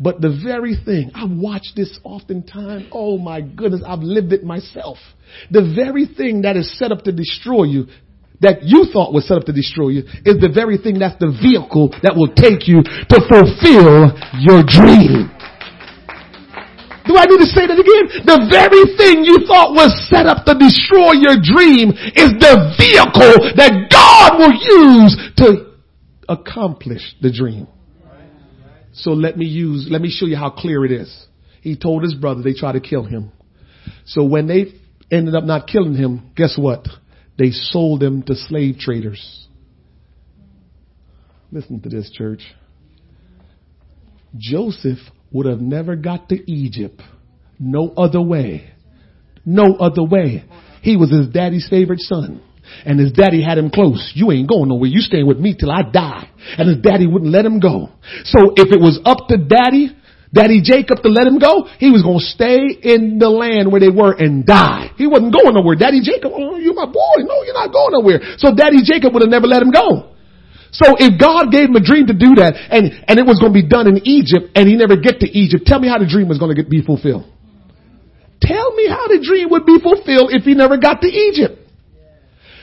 But 0.00 0.20
the 0.20 0.40
very 0.44 0.74
thing, 0.74 1.10
I've 1.14 1.30
watched 1.30 1.74
this 1.76 1.98
oftentimes. 2.04 2.86
Oh 2.92 3.18
my 3.18 3.40
goodness, 3.40 3.82
I've 3.86 4.00
lived 4.00 4.32
it 4.32 4.44
myself. 4.44 4.98
The 5.50 5.72
very 5.74 6.06
thing 6.06 6.42
that 6.42 6.56
is 6.56 6.76
set 6.78 6.92
up 6.92 7.02
to 7.04 7.12
destroy 7.12 7.64
you, 7.64 7.86
that 8.40 8.62
you 8.62 8.86
thought 8.92 9.12
was 9.12 9.28
set 9.28 9.38
up 9.38 9.44
to 9.44 9.52
destroy 9.52 9.88
you, 9.88 10.02
is 10.24 10.40
the 10.40 10.50
very 10.52 10.78
thing 10.78 10.98
that's 10.98 11.18
the 11.18 11.30
vehicle 11.30 11.94
that 12.02 12.14
will 12.16 12.32
take 12.34 12.66
you 12.66 12.82
to 12.82 13.18
fulfill 13.30 14.10
your 14.42 14.62
dream. 14.66 15.30
Do 17.04 17.18
I 17.18 17.26
need 17.26 17.42
to 17.42 17.50
say 17.50 17.66
that 17.66 17.78
again? 17.78 18.26
The 18.26 18.46
very 18.46 18.94
thing 18.94 19.24
you 19.24 19.42
thought 19.46 19.74
was 19.74 19.90
set 20.06 20.26
up 20.26 20.46
to 20.46 20.54
destroy 20.54 21.18
your 21.18 21.34
dream 21.34 21.90
is 22.14 22.30
the 22.38 22.54
vehicle 22.78 23.52
that 23.58 23.90
God 23.90 24.38
will 24.38 24.54
use 24.54 25.18
to 25.42 25.74
accomplish 26.28 27.16
the 27.20 27.32
dream. 27.32 27.66
So 28.92 29.12
let 29.12 29.36
me 29.36 29.46
use, 29.46 29.88
let 29.90 30.00
me 30.00 30.10
show 30.10 30.26
you 30.26 30.36
how 30.36 30.50
clear 30.50 30.84
it 30.84 30.92
is. 30.92 31.26
He 31.60 31.76
told 31.76 32.02
his 32.02 32.14
brother 32.14 32.42
they 32.42 32.54
tried 32.54 32.72
to 32.72 32.80
kill 32.80 33.04
him. 33.04 33.32
So 34.04 34.24
when 34.24 34.46
they 34.46 34.66
ended 35.10 35.34
up 35.34 35.44
not 35.44 35.66
killing 35.66 35.94
him, 35.94 36.30
guess 36.36 36.56
what? 36.58 36.86
They 37.38 37.50
sold 37.50 38.02
him 38.02 38.22
to 38.24 38.34
slave 38.34 38.78
traders. 38.78 39.48
Listen 41.50 41.80
to 41.80 41.88
this, 41.88 42.10
church. 42.10 42.42
Joseph 44.36 44.98
would 45.30 45.46
have 45.46 45.60
never 45.60 45.96
got 45.96 46.28
to 46.30 46.50
Egypt 46.50 47.00
no 47.58 47.92
other 47.96 48.20
way. 48.20 48.70
No 49.44 49.76
other 49.76 50.02
way. 50.02 50.44
He 50.82 50.96
was 50.96 51.10
his 51.10 51.28
daddy's 51.28 51.68
favorite 51.68 52.00
son. 52.00 52.42
And 52.84 52.98
his 52.98 53.12
daddy 53.12 53.42
had 53.42 53.58
him 53.58 53.70
close. 53.70 54.12
You 54.14 54.32
ain't 54.32 54.48
going 54.48 54.68
nowhere. 54.68 54.88
You 54.88 55.00
staying 55.00 55.26
with 55.26 55.38
me 55.38 55.54
till 55.58 55.70
I 55.70 55.82
die. 55.82 56.30
And 56.58 56.68
his 56.68 56.78
daddy 56.78 57.06
wouldn't 57.06 57.30
let 57.30 57.44
him 57.44 57.60
go. 57.60 57.90
So 58.24 58.52
if 58.56 58.72
it 58.72 58.80
was 58.80 59.00
up 59.04 59.28
to 59.28 59.36
daddy, 59.36 59.96
Daddy 60.32 60.64
Jacob 60.64 61.04
to 61.04 61.10
let 61.12 61.28
him 61.28 61.38
go, 61.38 61.68
he 61.76 61.92
was 61.92 62.00
going 62.00 62.24
to 62.24 62.24
stay 62.24 62.72
in 62.72 63.20
the 63.20 63.28
land 63.28 63.68
where 63.68 63.84
they 63.84 63.92
were 63.92 64.16
and 64.16 64.48
die. 64.48 64.88
He 64.96 65.06
wasn't 65.06 65.36
going 65.36 65.52
nowhere. 65.52 65.76
Daddy 65.76 66.00
Jacob, 66.00 66.32
oh, 66.32 66.56
you 66.56 66.72
my 66.72 66.88
boy. 66.88 67.20
No, 67.28 67.44
you're 67.44 67.52
not 67.52 67.68
going 67.68 67.92
nowhere. 67.92 68.40
So 68.40 68.56
Daddy 68.56 68.80
Jacob 68.80 69.12
would 69.12 69.20
have 69.20 69.30
never 69.30 69.44
let 69.44 69.60
him 69.60 69.68
go. 69.68 70.16
So 70.72 70.96
if 70.96 71.20
God 71.20 71.52
gave 71.52 71.68
him 71.68 71.76
a 71.76 71.84
dream 71.84 72.08
to 72.08 72.16
do 72.16 72.40
that 72.40 72.56
and, 72.56 73.04
and 73.04 73.20
it 73.20 73.28
was 73.28 73.36
going 73.36 73.52
to 73.52 73.58
be 73.60 73.68
done 73.68 73.84
in 73.92 74.00
Egypt 74.08 74.56
and 74.56 74.64
he 74.64 74.72
never 74.72 74.96
get 74.96 75.20
to 75.20 75.28
Egypt, 75.28 75.68
tell 75.68 75.76
me 75.76 75.86
how 75.86 76.00
the 76.00 76.08
dream 76.08 76.32
was 76.32 76.40
going 76.40 76.56
to 76.56 76.64
be 76.64 76.80
fulfilled. 76.80 77.28
Tell 78.40 78.72
me 78.72 78.88
how 78.88 79.06
the 79.12 79.20
dream 79.20 79.52
would 79.52 79.68
be 79.68 79.78
fulfilled 79.84 80.32
if 80.32 80.48
he 80.48 80.56
never 80.56 80.80
got 80.80 81.04
to 81.04 81.08
Egypt. 81.12 81.61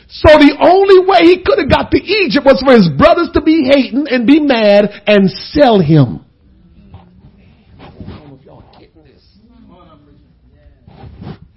So 0.10 0.28
the 0.40 0.58
only 0.60 1.06
way 1.06 1.30
he 1.30 1.44
could 1.46 1.60
have 1.60 1.70
got 1.70 1.92
to 1.92 1.98
Egypt 1.98 2.44
was 2.44 2.60
for 2.66 2.74
his 2.74 2.90
brothers 2.98 3.30
to 3.36 3.42
be 3.42 3.70
hating 3.72 4.08
and 4.10 4.26
be 4.26 4.40
mad 4.40 5.04
and 5.06 5.30
sell 5.30 5.80
him. 5.80 6.26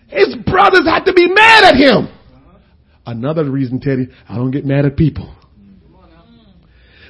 His 0.09 0.37
brothers 0.45 0.87
had 0.87 1.05
to 1.05 1.15
be 1.15 1.27
mad 1.29 1.65
at 1.65 1.77
him. 1.77 2.09
Another 3.07 3.51
reason, 3.51 3.81
Teddy, 3.81 4.09
I 4.29 4.37
don't 4.37 4.51
get 4.51 4.67
mad 4.67 4.85
at 4.85 4.99
people. 4.99 5.35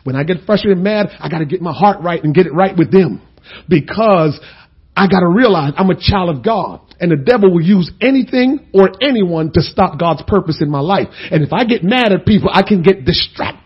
When 0.05 0.15
I 0.15 0.23
get 0.23 0.45
frustrated 0.47 0.79
and 0.79 0.85
mad, 0.85 1.09
I 1.19 1.29
gotta 1.29 1.45
get 1.45 1.61
my 1.61 1.73
heart 1.73 2.01
right 2.03 2.23
and 2.23 2.33
get 2.33 2.47
it 2.47 2.55
right 2.55 2.77
with 2.77 2.93
them. 2.93 3.21
Because 3.69 4.39
I 4.97 5.09
gotta 5.09 5.29
realize 5.29 5.73
I'm 5.77 5.91
a 5.91 5.99
child 5.99 6.37
of 6.37 6.45
God. 6.45 6.81
And 7.03 7.11
the 7.11 7.17
devil 7.17 7.53
will 7.53 7.61
use 7.61 7.91
anything 8.01 8.71
or 8.73 8.93
anyone 9.03 9.53
to 9.55 9.61
stop 9.61 9.99
God's 9.99 10.23
purpose 10.27 10.63
in 10.63 10.71
my 10.71 10.79
life. 10.79 11.09
And 11.33 11.43
if 11.43 11.53
I 11.53 11.65
get 11.65 11.83
mad 11.83 12.13
at 12.13 12.25
people, 12.25 12.49
I 12.53 12.63
can 12.63 12.83
get 12.83 13.05
distracted. 13.05 13.61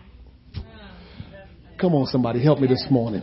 Come 1.79 1.93
on, 1.93 2.07
somebody, 2.07 2.43
help 2.43 2.59
me 2.59 2.67
this 2.67 2.87
morning. 2.89 3.21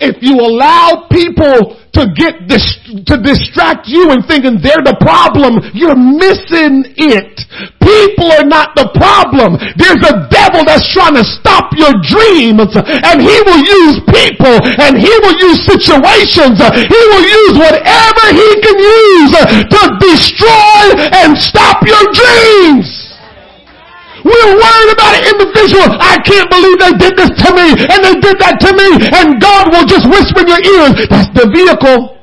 If 0.00 0.22
you 0.22 0.40
allow 0.40 1.06
people 1.10 1.78
to 1.94 2.02
get 2.18 2.50
dis- 2.50 2.82
to 3.06 3.14
distract 3.22 3.86
you 3.86 4.10
and 4.10 4.26
thinking 4.26 4.58
they're 4.58 4.82
the 4.82 4.98
problem, 4.98 5.62
you're 5.70 5.94
missing 5.94 6.82
it. 6.98 7.38
People 7.78 8.34
are 8.34 8.42
not 8.48 8.74
the 8.74 8.90
problem. 8.98 9.54
There's 9.78 10.02
a 10.02 10.26
devil 10.26 10.66
that's 10.66 10.90
trying 10.90 11.14
to 11.14 11.22
stop 11.22 11.70
your 11.78 11.94
dreams 12.02 12.74
and 12.74 13.22
he 13.22 13.36
will 13.46 13.62
use 13.62 14.02
people 14.10 14.58
and 14.82 14.98
he 14.98 15.12
will 15.22 15.38
use 15.38 15.62
situations. 15.62 16.58
He 16.58 17.00
will 17.14 17.26
use 17.30 17.54
whatever 17.54 18.24
he 18.34 18.48
can 18.58 18.78
use 18.82 19.32
to 19.70 19.82
destroy 20.02 20.82
and 21.22 21.38
stop 21.38 21.86
your 21.86 22.02
dreams. 22.10 23.03
We're 24.24 24.52
worried 24.56 24.90
about 24.96 25.12
an 25.20 25.24
individual. 25.36 25.84
I 26.00 26.16
can't 26.24 26.48
believe 26.48 26.76
they 26.80 26.96
did 26.96 27.14
this 27.20 27.32
to 27.44 27.48
me 27.52 27.68
and 27.76 27.98
they 28.00 28.16
did 28.24 28.40
that 28.40 28.56
to 28.64 28.70
me 28.72 28.88
and 29.04 29.36
God 29.36 29.68
will 29.68 29.84
just 29.84 30.08
whisper 30.08 30.40
in 30.40 30.48
your 30.48 30.64
ears. 30.64 30.96
That's 31.12 31.28
the 31.36 31.46
vehicle. 31.52 32.16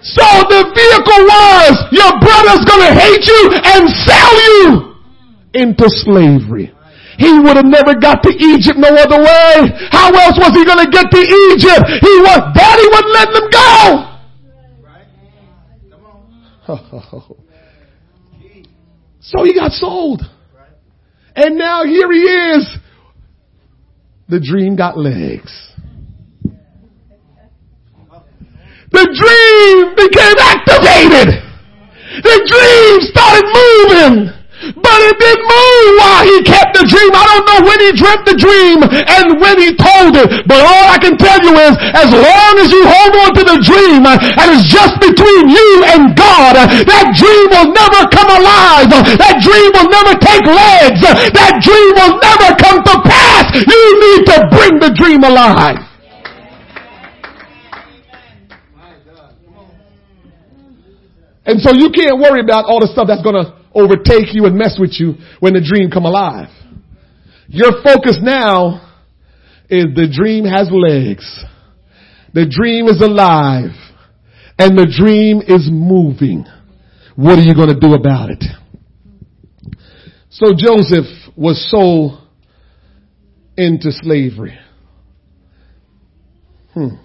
So 0.00 0.24
the 0.48 0.62
vehicle 0.72 1.20
was 1.28 1.72
your 1.92 2.12
brother's 2.20 2.64
gonna 2.64 2.92
hate 2.96 3.24
you 3.28 3.42
and 3.60 3.88
sell 3.92 4.34
you 4.48 4.96
into 5.52 5.88
slavery. 5.88 6.72
He 7.18 7.38
would 7.38 7.56
have 7.56 7.66
never 7.66 7.94
got 7.94 8.22
to 8.24 8.30
Egypt 8.32 8.78
no 8.78 8.88
other 8.88 9.20
way. 9.20 9.68
How 9.92 10.12
else 10.12 10.36
was 10.40 10.52
he 10.56 10.64
gonna 10.64 10.88
get 10.90 11.10
to 11.10 11.20
Egypt? 11.20 11.84
He 12.00 12.14
was, 12.24 12.40
daddy 12.56 12.86
wouldn't 12.88 13.12
let 13.12 13.28
him 13.36 13.50
go. 13.50 14.10
Oh, 16.66 17.36
so 19.24 19.42
he 19.42 19.54
got 19.54 19.72
sold. 19.72 20.22
And 21.34 21.56
now 21.56 21.84
here 21.84 22.12
he 22.12 22.20
is. 22.20 22.78
The 24.28 24.38
dream 24.38 24.76
got 24.76 24.98
legs. 24.98 25.72
The 28.92 29.06
dream 29.10 29.94
became 29.96 30.36
activated. 30.38 31.42
The 32.22 32.38
dream 32.46 33.00
started 33.10 33.46
moving. 33.50 34.43
But 34.54 34.98
it 35.02 35.16
didn't 35.18 35.44
move 35.44 35.86
while 35.98 36.22
he 36.24 36.36
kept 36.46 36.78
the 36.78 36.86
dream. 36.86 37.10
I 37.10 37.24
don't 37.26 37.44
know 37.44 37.60
when 37.66 37.78
he 37.84 37.90
dreamt 37.90 38.24
the 38.24 38.38
dream 38.38 38.80
and 38.86 39.36
when 39.42 39.58
he 39.58 39.74
told 39.74 40.14
it. 40.14 40.46
But 40.46 40.62
all 40.62 40.86
I 40.88 40.96
can 40.96 41.18
tell 41.18 41.36
you 41.42 41.52
is, 41.58 41.74
as 41.74 42.08
long 42.14 42.52
as 42.62 42.70
you 42.70 42.82
hold 42.86 43.12
on 43.18 43.30
to 43.34 43.44
the 43.44 43.58
dream 43.60 44.06
and 44.06 44.46
it's 44.54 44.70
just 44.70 44.96
between 45.02 45.50
you 45.50 45.70
and 45.90 46.14
God, 46.14 46.54
that 46.86 47.06
dream 47.18 47.46
will 47.50 47.74
never 47.74 48.08
come 48.14 48.30
alive. 48.30 48.88
That 49.20 49.42
dream 49.42 49.70
will 49.74 49.90
never 49.90 50.14
take 50.22 50.46
legs. 50.46 51.02
That 51.34 51.60
dream 51.60 51.90
will 51.98 52.16
never 52.22 52.48
come 52.54 52.78
to 52.78 52.94
pass. 53.04 53.50
You 53.58 53.84
need 54.00 54.22
to 54.32 54.36
bring 54.54 54.78
the 54.78 54.94
dream 54.94 55.26
alive. 55.26 55.82
And 61.44 61.60
so 61.60 61.74
you 61.74 61.90
can't 61.90 62.16
worry 62.16 62.40
about 62.40 62.64
all 62.64 62.80
the 62.80 62.88
stuff 62.88 63.06
that's 63.06 63.20
going 63.20 63.36
to 63.36 63.63
overtake 63.74 64.32
you 64.32 64.46
and 64.46 64.56
mess 64.56 64.76
with 64.78 64.92
you 64.98 65.14
when 65.40 65.54
the 65.54 65.60
dream 65.60 65.90
come 65.90 66.04
alive. 66.04 66.48
Your 67.48 67.82
focus 67.82 68.18
now 68.22 68.92
is 69.68 69.86
the 69.94 70.10
dream 70.12 70.44
has 70.44 70.68
legs. 70.70 71.44
The 72.32 72.46
dream 72.48 72.86
is 72.86 73.00
alive 73.00 73.70
and 74.58 74.78
the 74.78 74.86
dream 74.86 75.40
is 75.46 75.68
moving. 75.70 76.44
What 77.16 77.38
are 77.38 77.42
you 77.42 77.54
going 77.54 77.68
to 77.68 77.78
do 77.78 77.94
about 77.94 78.30
it? 78.30 78.44
So 80.30 80.52
Joseph 80.56 81.06
was 81.36 81.70
sold 81.70 82.20
into 83.56 83.90
slavery. 83.90 84.58
Hmm. 86.72 86.96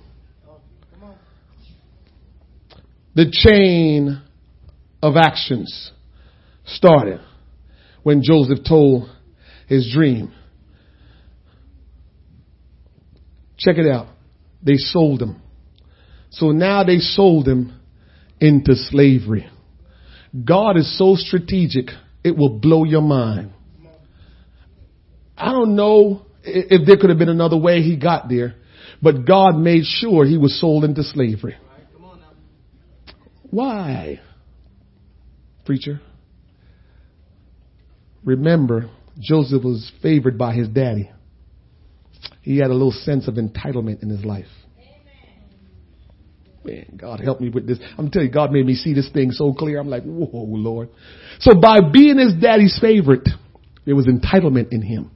The 3.14 3.30
chain 3.32 4.22
of 5.04 5.16
actions 5.16 5.92
started 6.76 7.20
when 8.04 8.22
Joseph 8.24 8.60
told 8.68 9.10
his 9.68 9.92
dream. 9.94 10.34
Check 13.58 13.78
it 13.78 13.90
out. 13.92 14.08
They 14.64 14.76
sold 14.76 15.22
him. 15.22 15.42
So 16.32 16.52
now 16.52 16.84
they 16.84 17.00
sold 17.00 17.48
him 17.48 17.80
into 18.40 18.76
slavery. 18.76 19.50
God 20.46 20.78
is 20.78 20.98
so 20.98 21.16
strategic, 21.16 21.88
it 22.24 22.38
will 22.38 22.60
blow 22.60 22.84
your 22.84 23.02
mind. 23.02 23.54
I 25.36 25.52
don't 25.52 25.76
know 25.76 26.26
if 26.44 26.86
there 26.86 26.98
could 26.98 27.10
have 27.10 27.20
been 27.20 27.30
another 27.30 27.58
way 27.58 27.82
he 27.82 27.98
got 27.98 28.30
there, 28.30 28.56
but 29.02 29.26
God 29.26 29.58
made 29.58 29.86
sure 29.86 30.26
he 30.26 30.38
was 30.38 30.60
sold 30.60 30.84
into 30.84 31.04
slavery. 31.04 31.56
Why? 33.50 34.20
Preacher. 35.66 36.02
Remember, 38.24 38.90
Joseph 39.20 39.64
was 39.64 39.92
favored 40.02 40.38
by 40.38 40.54
his 40.54 40.68
daddy. 40.68 41.12
He 42.42 42.58
had 42.58 42.70
a 42.70 42.74
little 42.74 42.92
sense 42.92 43.28
of 43.28 43.36
entitlement 43.36 44.02
in 44.04 44.10
his 44.10 44.26
life. 44.26 44.48
Man, 46.64 46.98
God 46.98 47.22
help 47.22 47.40
me 47.40 47.50
with 47.50 47.68
this. 47.68 47.80
I'm 47.98 48.12
telling 48.12 48.28
you, 48.28 48.34
God 48.34 48.52
made 48.52 48.66
me 48.66 48.76
see 48.76 48.94
this 48.94 49.10
thing 49.12 49.32
so 49.32 49.54
clear. 49.54 49.80
I'm 49.80 49.90
like, 49.90 50.04
whoa, 50.04 50.30
Lord. 50.34 50.90
So 51.40 51.56
by 51.56 51.80
being 51.80 52.18
his 52.18 52.34
daddy's 52.34 52.78
favorite, 52.82 53.28
there 53.86 53.96
was 53.96 54.08
entitlement 54.08 54.74
in 54.74 54.82
him. 54.82 55.12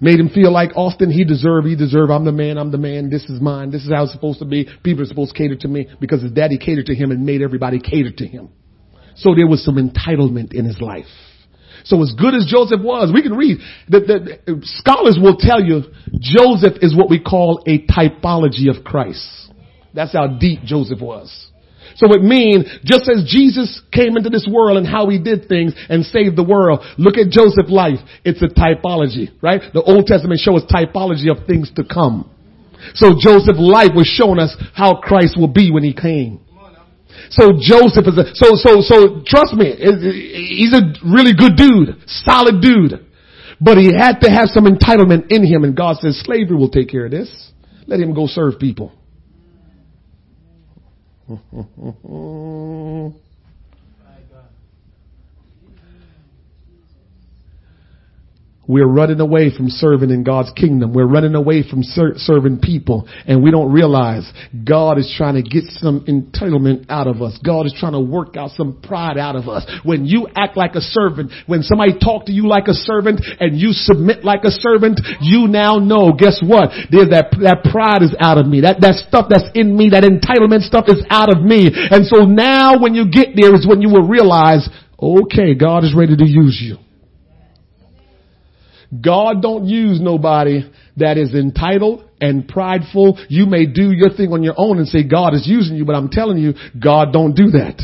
Made 0.00 0.20
him 0.20 0.28
feel 0.28 0.52
like 0.52 0.76
Austin, 0.76 1.10
he 1.10 1.24
deserved, 1.24 1.66
he 1.66 1.76
deserved, 1.76 2.10
I'm 2.10 2.24
the 2.24 2.32
man, 2.32 2.58
I'm 2.58 2.70
the 2.70 2.78
man, 2.78 3.08
this 3.08 3.24
is 3.24 3.40
mine, 3.40 3.70
this 3.70 3.84
is 3.84 3.90
how 3.90 4.04
it's 4.04 4.12
supposed 4.12 4.40
to 4.40 4.44
be. 4.44 4.68
People 4.82 5.02
are 5.02 5.06
supposed 5.06 5.34
to 5.34 5.38
cater 5.38 5.56
to 5.56 5.68
me 5.68 5.88
because 5.98 6.20
his 6.20 6.32
daddy 6.32 6.58
catered 6.58 6.86
to 6.86 6.94
him 6.94 7.10
and 7.10 7.24
made 7.24 7.40
everybody 7.40 7.78
cater 7.78 8.10
to 8.10 8.26
him. 8.26 8.50
So 9.16 9.34
there 9.34 9.46
was 9.46 9.64
some 9.64 9.76
entitlement 9.76 10.52
in 10.52 10.64
his 10.64 10.80
life. 10.80 11.06
So 11.84 12.02
as 12.02 12.12
good 12.18 12.34
as 12.34 12.46
Joseph 12.48 12.80
was, 12.82 13.12
we 13.12 13.22
can 13.22 13.36
read, 13.36 13.58
that, 13.88 14.60
scholars 14.80 15.18
will 15.20 15.36
tell 15.36 15.62
you 15.62 15.82
Joseph 16.18 16.82
is 16.82 16.96
what 16.96 17.10
we 17.10 17.20
call 17.20 17.62
a 17.66 17.84
typology 17.86 18.74
of 18.74 18.84
Christ. 18.84 19.52
That's 19.92 20.12
how 20.12 20.26
deep 20.26 20.62
Joseph 20.64 21.00
was. 21.00 21.28
So 21.96 22.12
it 22.12 22.22
means 22.22 22.64
just 22.84 23.08
as 23.08 23.24
Jesus 23.28 23.80
came 23.92 24.16
into 24.16 24.30
this 24.30 24.48
world 24.50 24.78
and 24.78 24.86
how 24.86 25.08
he 25.08 25.18
did 25.18 25.46
things 25.46 25.74
and 25.88 26.04
saved 26.04 26.36
the 26.36 26.42
world, 26.42 26.80
look 26.98 27.16
at 27.16 27.30
Joseph's 27.30 27.70
life. 27.70 28.00
It's 28.24 28.42
a 28.42 28.48
typology, 28.48 29.30
right? 29.42 29.60
The 29.72 29.82
Old 29.82 30.06
Testament 30.06 30.40
shows 30.40 30.64
typology 30.64 31.30
of 31.30 31.46
things 31.46 31.70
to 31.76 31.84
come. 31.84 32.30
So 32.94 33.14
Joseph's 33.18 33.60
life 33.60 33.92
was 33.94 34.06
showing 34.06 34.38
us 34.38 34.56
how 34.74 35.00
Christ 35.00 35.36
will 35.38 35.52
be 35.52 35.70
when 35.70 35.84
he 35.84 35.94
came. 35.94 36.43
So 37.34 37.50
Joseph 37.58 38.06
is 38.06 38.16
a, 38.16 38.30
so, 38.34 38.54
so, 38.54 38.80
so 38.80 39.22
trust 39.26 39.54
me, 39.54 39.74
he's 39.74 40.72
a 40.72 40.94
really 41.04 41.34
good 41.34 41.56
dude, 41.56 42.00
solid 42.06 42.60
dude. 42.60 43.04
But 43.60 43.76
he 43.76 43.92
had 43.92 44.20
to 44.20 44.30
have 44.30 44.48
some 44.48 44.66
entitlement 44.66 45.32
in 45.32 45.44
him 45.44 45.64
and 45.64 45.76
God 45.76 45.96
says 45.96 46.20
slavery 46.24 46.56
will 46.56 46.70
take 46.70 46.88
care 46.88 47.06
of 47.06 47.10
this. 47.10 47.50
Let 47.86 47.98
him 47.98 48.14
go 48.14 48.26
serve 48.28 48.60
people. 48.60 48.92
We're 58.66 58.88
running 58.88 59.20
away 59.20 59.54
from 59.54 59.68
serving 59.68 60.10
in 60.10 60.24
God's 60.24 60.50
kingdom. 60.52 60.94
We're 60.94 61.06
running 61.06 61.34
away 61.34 61.68
from 61.68 61.82
ser- 61.82 62.14
serving 62.16 62.60
people 62.60 63.08
and 63.26 63.42
we 63.42 63.50
don't 63.50 63.72
realize 63.72 64.30
God 64.66 64.98
is 64.98 65.12
trying 65.16 65.34
to 65.34 65.42
get 65.42 65.64
some 65.66 66.04
entitlement 66.06 66.86
out 66.88 67.06
of 67.06 67.20
us. 67.20 67.38
God 67.44 67.66
is 67.66 67.74
trying 67.78 67.92
to 67.92 68.00
work 68.00 68.36
out 68.36 68.50
some 68.52 68.80
pride 68.82 69.18
out 69.18 69.36
of 69.36 69.48
us. 69.48 69.64
When 69.84 70.06
you 70.06 70.28
act 70.34 70.56
like 70.56 70.74
a 70.74 70.80
servant, 70.80 71.32
when 71.46 71.62
somebody 71.62 71.98
talk 71.98 72.26
to 72.26 72.32
you 72.32 72.48
like 72.48 72.68
a 72.68 72.74
servant 72.74 73.20
and 73.40 73.58
you 73.58 73.72
submit 73.72 74.24
like 74.24 74.44
a 74.44 74.50
servant, 74.50 75.00
you 75.20 75.46
now 75.48 75.78
know, 75.78 76.12
guess 76.16 76.40
what? 76.42 76.70
There's 76.90 77.10
that, 77.10 77.36
that 77.42 77.68
pride 77.70 78.02
is 78.02 78.14
out 78.18 78.38
of 78.38 78.46
me. 78.46 78.62
That, 78.62 78.80
that 78.80 79.04
stuff 79.06 79.26
that's 79.28 79.50
in 79.54 79.76
me, 79.76 79.90
that 79.90 80.04
entitlement 80.04 80.62
stuff 80.62 80.86
is 80.88 81.04
out 81.10 81.28
of 81.28 81.42
me. 81.42 81.70
And 81.72 82.06
so 82.06 82.24
now 82.24 82.80
when 82.80 82.94
you 82.94 83.10
get 83.10 83.36
there 83.36 83.54
is 83.54 83.66
when 83.68 83.82
you 83.82 83.88
will 83.90 84.08
realize, 84.08 84.68
okay, 85.00 85.54
God 85.54 85.84
is 85.84 85.94
ready 85.94 86.16
to 86.16 86.24
use 86.26 86.58
you. 86.62 86.83
God 89.00 89.42
don't 89.42 89.66
use 89.66 90.00
nobody 90.00 90.70
that 90.96 91.18
is 91.18 91.34
entitled 91.34 92.08
and 92.20 92.46
prideful. 92.46 93.18
You 93.28 93.46
may 93.46 93.66
do 93.66 93.92
your 93.92 94.10
thing 94.10 94.32
on 94.32 94.42
your 94.42 94.54
own 94.56 94.78
and 94.78 94.88
say 94.88 95.02
God 95.06 95.34
is 95.34 95.46
using 95.46 95.76
you, 95.76 95.84
but 95.84 95.94
I'm 95.94 96.08
telling 96.08 96.38
you, 96.38 96.54
God 96.82 97.12
don't 97.12 97.34
do 97.34 97.50
that. 97.52 97.80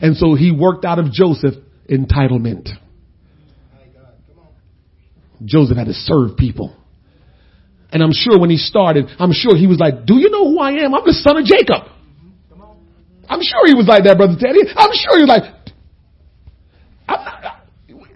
And 0.00 0.16
so 0.16 0.34
he 0.34 0.52
worked 0.52 0.84
out 0.84 0.98
of 0.98 1.12
Joseph 1.12 1.54
entitlement. 1.90 2.68
Joseph 5.44 5.76
had 5.76 5.86
to 5.86 5.94
serve 5.94 6.36
people. 6.36 6.74
And 7.92 8.02
I'm 8.02 8.12
sure 8.12 8.38
when 8.38 8.50
he 8.50 8.56
started, 8.56 9.06
I'm 9.18 9.32
sure 9.32 9.56
he 9.56 9.66
was 9.66 9.78
like, 9.78 10.06
do 10.06 10.14
you 10.14 10.30
know 10.30 10.48
who 10.48 10.58
I 10.58 10.82
am? 10.84 10.94
I'm 10.94 11.04
the 11.04 11.12
son 11.12 11.36
of 11.36 11.44
Jacob. 11.44 11.90
I'm 13.28 13.40
sure 13.40 13.66
he 13.66 13.74
was 13.74 13.86
like 13.86 14.04
that, 14.04 14.16
brother 14.16 14.36
Teddy. 14.38 14.60
I'm 14.76 14.92
sure 14.92 15.16
he 15.16 15.24
was 15.24 15.32
like, 15.32 15.63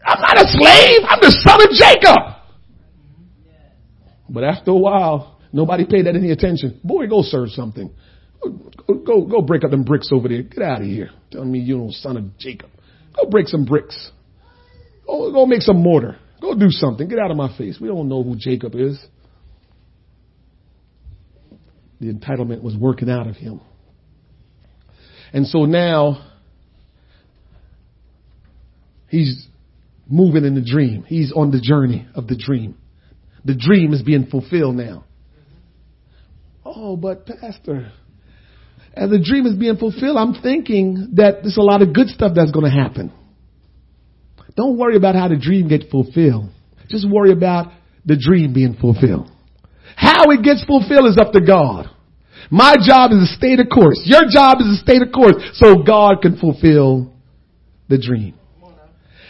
I'm 0.08 0.20
not 0.20 0.38
a 0.38 0.48
slave. 0.48 1.00
I'm 1.06 1.20
the 1.20 1.30
son 1.44 1.60
of 1.62 1.70
Jacob. 1.76 2.38
But 4.30 4.44
after 4.44 4.70
a 4.70 4.76
while, 4.76 5.38
nobody 5.52 5.84
paid 5.84 6.06
that 6.06 6.16
any 6.16 6.30
attention. 6.30 6.80
Boy, 6.82 7.06
go 7.06 7.22
serve 7.22 7.50
something. 7.50 7.90
Go, 8.42 8.94
go, 8.94 9.26
go 9.26 9.42
break 9.42 9.64
up 9.64 9.70
them 9.70 9.84
bricks 9.84 10.08
over 10.12 10.28
there. 10.28 10.42
Get 10.42 10.62
out 10.62 10.80
of 10.80 10.86
here. 10.86 11.10
Telling 11.30 11.50
me 11.50 11.58
you 11.58 11.76
know 11.76 11.88
son 11.90 12.16
of 12.16 12.38
Jacob. 12.38 12.70
Go 13.14 13.28
break 13.28 13.48
some 13.48 13.64
bricks. 13.64 14.10
Go, 15.06 15.32
go 15.32 15.44
make 15.46 15.62
some 15.62 15.82
mortar. 15.82 16.16
Go 16.40 16.54
do 16.54 16.70
something. 16.70 17.08
Get 17.08 17.18
out 17.18 17.30
of 17.30 17.36
my 17.36 17.56
face. 17.58 17.78
We 17.80 17.88
don't 17.88 18.08
know 18.08 18.22
who 18.22 18.36
Jacob 18.36 18.74
is. 18.74 18.98
The 22.00 22.12
entitlement 22.12 22.62
was 22.62 22.76
working 22.76 23.10
out 23.10 23.26
of 23.26 23.36
him. 23.36 23.60
And 25.32 25.46
so 25.46 25.64
now 25.64 26.24
he's 29.08 29.47
moving 30.08 30.44
in 30.44 30.54
the 30.54 30.64
dream. 30.64 31.04
He's 31.04 31.32
on 31.32 31.50
the 31.50 31.60
journey 31.60 32.06
of 32.14 32.26
the 32.26 32.36
dream. 32.36 32.76
The 33.44 33.54
dream 33.54 33.92
is 33.92 34.02
being 34.02 34.26
fulfilled 34.26 34.76
now. 34.76 35.04
Oh, 36.64 36.96
but 36.96 37.26
Pastor, 37.26 37.92
as 38.94 39.10
the 39.10 39.22
dream 39.22 39.46
is 39.46 39.54
being 39.54 39.76
fulfilled, 39.76 40.16
I'm 40.16 40.34
thinking 40.34 41.10
that 41.14 41.42
there's 41.42 41.56
a 41.56 41.62
lot 41.62 41.82
of 41.82 41.94
good 41.94 42.08
stuff 42.08 42.32
that's 42.34 42.50
going 42.50 42.64
to 42.64 42.70
happen. 42.70 43.12
Don't 44.56 44.76
worry 44.76 44.96
about 44.96 45.14
how 45.14 45.28
the 45.28 45.38
dream 45.38 45.68
gets 45.68 45.84
fulfilled. 45.90 46.50
Just 46.88 47.08
worry 47.08 47.32
about 47.32 47.72
the 48.04 48.16
dream 48.16 48.52
being 48.52 48.74
fulfilled. 48.74 49.30
How 49.94 50.30
it 50.30 50.42
gets 50.42 50.64
fulfilled 50.64 51.06
is 51.06 51.18
up 51.18 51.32
to 51.32 51.40
God. 51.40 51.88
My 52.50 52.74
job 52.80 53.12
is 53.12 53.28
to 53.28 53.34
stay 53.36 53.56
the 53.56 53.64
course. 53.64 54.00
Your 54.04 54.22
job 54.30 54.58
is 54.60 54.66
to 54.66 54.82
stay 54.82 54.98
the 54.98 55.10
course 55.12 55.36
so 55.54 55.82
God 55.82 56.22
can 56.22 56.38
fulfill 56.38 57.12
the 57.88 57.98
dream. 57.98 58.34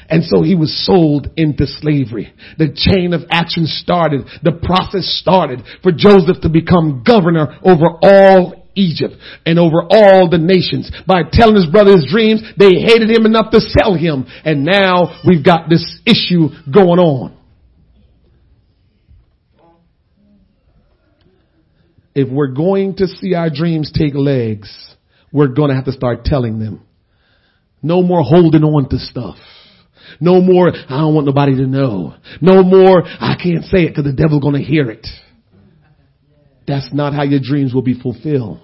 And 0.09 0.25
so 0.25 0.43
he 0.43 0.55
was 0.55 0.87
sold 0.87 1.29
into 1.37 1.67
slavery. 1.67 2.33
The 2.57 2.73
chain 2.75 3.13
of 3.13 3.23
action 3.31 3.67
started. 3.67 4.23
The 4.43 4.53
process 4.53 5.05
started 5.21 5.61
for 5.83 5.93
Joseph 5.93 6.41
to 6.43 6.49
become 6.49 7.05
governor 7.07 7.59
over 7.63 7.87
all 8.03 8.67
Egypt 8.75 9.15
and 9.45 9.59
over 9.59 9.83
all 9.83 10.31
the 10.31 10.39
nations. 10.39 10.91
By 11.07 11.23
telling 11.31 11.57
his 11.57 11.67
brother 11.67 11.93
his 11.93 12.07
dreams, 12.11 12.43
they 12.59 12.81
hated 12.81 13.11
him 13.11 13.27
enough 13.27 13.51
to 13.53 13.61
sell 13.61 13.95
him. 13.95 14.25
And 14.45 14.65
now 14.65 15.21
we've 15.27 15.45
got 15.45 15.69
this 15.69 16.01
issue 16.07 16.49
going 16.73 16.99
on. 16.99 17.37
If 22.15 22.29
we're 22.31 22.55
going 22.55 22.97
to 22.97 23.07
see 23.07 23.35
our 23.35 23.51
dreams 23.51 23.93
take 23.97 24.15
legs, 24.15 24.71
we're 25.33 25.49
going 25.49 25.69
to 25.69 25.77
have 25.77 25.85
to 25.85 25.93
start 25.93 26.25
telling 26.25 26.59
them. 26.59 26.83
No 27.83 28.03
more 28.03 28.23
holding 28.23 28.65
on 28.65 28.89
to 28.89 28.99
stuff. 28.99 29.37
No 30.21 30.41
more, 30.41 30.69
I 30.71 31.01
don't 31.01 31.15
want 31.15 31.27
nobody 31.27 31.57
to 31.57 31.67
know. 31.67 32.15
No 32.41 32.63
more, 32.63 33.03
I 33.05 33.37
can't 33.43 33.65
say 33.65 33.85
it 33.85 33.89
because 33.89 34.05
the 34.05 34.13
devil's 34.13 34.43
going 34.43 34.55
to 34.55 34.63
hear 34.63 34.91
it. 34.91 35.07
That's 36.67 36.93
not 36.93 37.15
how 37.15 37.23
your 37.23 37.41
dreams 37.43 37.73
will 37.73 37.83
be 37.83 37.99
fulfilled. 37.99 38.61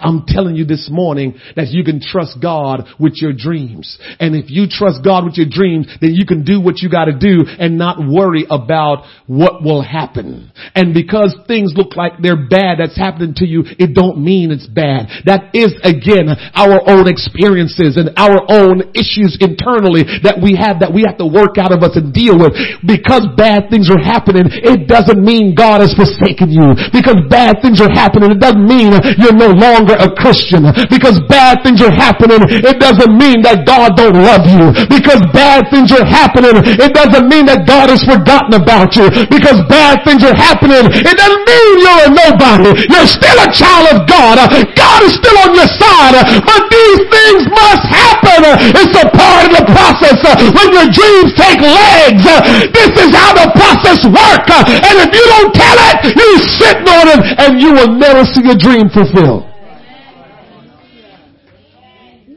I'm 0.00 0.24
telling 0.26 0.56
you 0.56 0.64
this 0.64 0.88
morning 0.90 1.38
that 1.56 1.68
you 1.68 1.84
can 1.84 2.00
trust 2.00 2.38
God 2.40 2.88
with 2.98 3.14
your 3.16 3.32
dreams. 3.32 3.98
And 4.20 4.34
if 4.34 4.50
you 4.50 4.66
trust 4.68 5.04
God 5.04 5.24
with 5.24 5.36
your 5.36 5.48
dreams, 5.48 5.86
then 6.00 6.14
you 6.14 6.26
can 6.26 6.44
do 6.44 6.60
what 6.60 6.78
you 6.80 6.90
gotta 6.90 7.16
do 7.16 7.44
and 7.46 7.78
not 7.78 7.98
worry 7.98 8.46
about 8.50 9.04
what 9.26 9.62
will 9.62 9.82
happen. 9.82 10.52
And 10.74 10.94
because 10.94 11.36
things 11.46 11.72
look 11.76 11.96
like 11.96 12.20
they're 12.20 12.48
bad 12.48 12.78
that's 12.78 12.96
happening 12.96 13.34
to 13.36 13.46
you, 13.46 13.64
it 13.78 13.94
don't 13.94 14.22
mean 14.22 14.50
it's 14.50 14.66
bad. 14.66 15.08
That 15.24 15.54
is 15.54 15.74
again 15.82 16.28
our 16.54 16.82
own 16.88 17.08
experiences 17.08 17.96
and 17.96 18.10
our 18.16 18.44
own 18.48 18.92
issues 18.94 19.38
internally 19.40 20.04
that 20.22 20.40
we 20.42 20.56
have 20.56 20.80
that 20.80 20.92
we 20.92 21.04
have 21.06 21.18
to 21.18 21.26
work 21.26 21.56
out 21.58 21.72
of 21.72 21.82
us 21.82 21.96
and 21.96 22.12
deal 22.12 22.38
with. 22.38 22.54
Because 22.84 23.26
bad 23.36 23.70
things 23.70 23.90
are 23.90 24.00
happening, 24.00 24.48
it 24.48 24.88
doesn't 24.88 25.20
mean 25.20 25.54
God 25.54 25.80
has 25.80 25.94
forsaken 25.94 26.50
you. 26.52 26.74
Because 26.92 27.18
bad 27.30 27.60
things 27.62 27.80
are 27.80 27.90
happening, 27.90 28.34
it 28.34 28.42
doesn't 28.42 28.66
mean 28.66 28.92
you're 29.18 29.36
no 29.36 29.54
longer 29.54 29.87
longer 29.88 30.04
a 30.04 30.08
Christian. 30.14 30.68
Because 30.92 31.20
bad 31.28 31.64
things 31.64 31.80
are 31.80 31.92
happening, 31.92 32.44
it 32.44 32.76
doesn't 32.80 33.12
mean 33.16 33.42
that 33.42 33.64
God 33.64 33.96
don't 33.96 34.16
love 34.16 34.44
you. 34.44 34.72
Because 34.88 35.20
bad 35.32 35.68
things 35.72 35.92
are 35.92 36.04
happening, 36.04 36.60
it 36.64 36.92
doesn't 36.92 37.26
mean 37.28 37.48
that 37.48 37.64
God 37.64 37.88
has 37.88 38.04
forgotten 38.04 38.60
about 38.60 38.92
you. 38.96 39.08
Because 39.32 39.64
bad 39.68 40.04
things 40.04 40.20
are 40.24 40.36
happening, 40.36 40.92
it 40.92 41.16
doesn't 41.16 41.44
mean 41.44 41.72
you're 41.80 42.04
a 42.04 42.10
nobody. 42.12 42.72
You're 42.92 43.08
still 43.08 43.38
a 43.40 43.48
child 43.52 43.86
of 43.96 43.98
God. 44.04 44.36
God 44.76 45.00
is 45.04 45.16
still 45.16 45.36
on 45.40 45.56
your 45.56 45.70
side. 45.80 46.16
But 46.44 46.62
these 46.68 47.02
things 47.08 47.42
must 47.48 47.84
happen. 47.88 48.40
It's 48.76 48.96
a 48.96 49.06
part 49.08 49.48
of 49.48 49.52
the 49.56 49.64
process. 49.72 50.18
When 50.52 50.68
your 50.74 50.88
dreams 50.92 51.32
take 51.36 51.60
legs, 51.60 52.24
this 52.72 52.92
is 52.92 53.10
how 53.14 53.32
the 53.32 53.48
process 53.56 54.04
works. 54.04 54.52
And 54.68 54.94
if 55.00 55.10
you 55.14 55.24
don't 55.24 55.52
tell 55.54 55.78
it, 55.92 56.12
you 56.12 56.30
sitting 56.60 56.88
on 56.88 57.06
it 57.08 57.20
and 57.38 57.60
you 57.60 57.72
will 57.72 57.92
never 57.96 58.24
see 58.24 58.44
your 58.44 58.56
dream 58.58 58.88
fulfilled. 58.90 59.47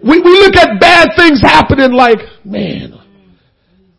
We, 0.03 0.19
we 0.19 0.31
look 0.41 0.55
at 0.55 0.79
bad 0.79 1.09
things 1.15 1.41
happening 1.41 1.93
like, 1.93 2.17
man, 2.43 2.97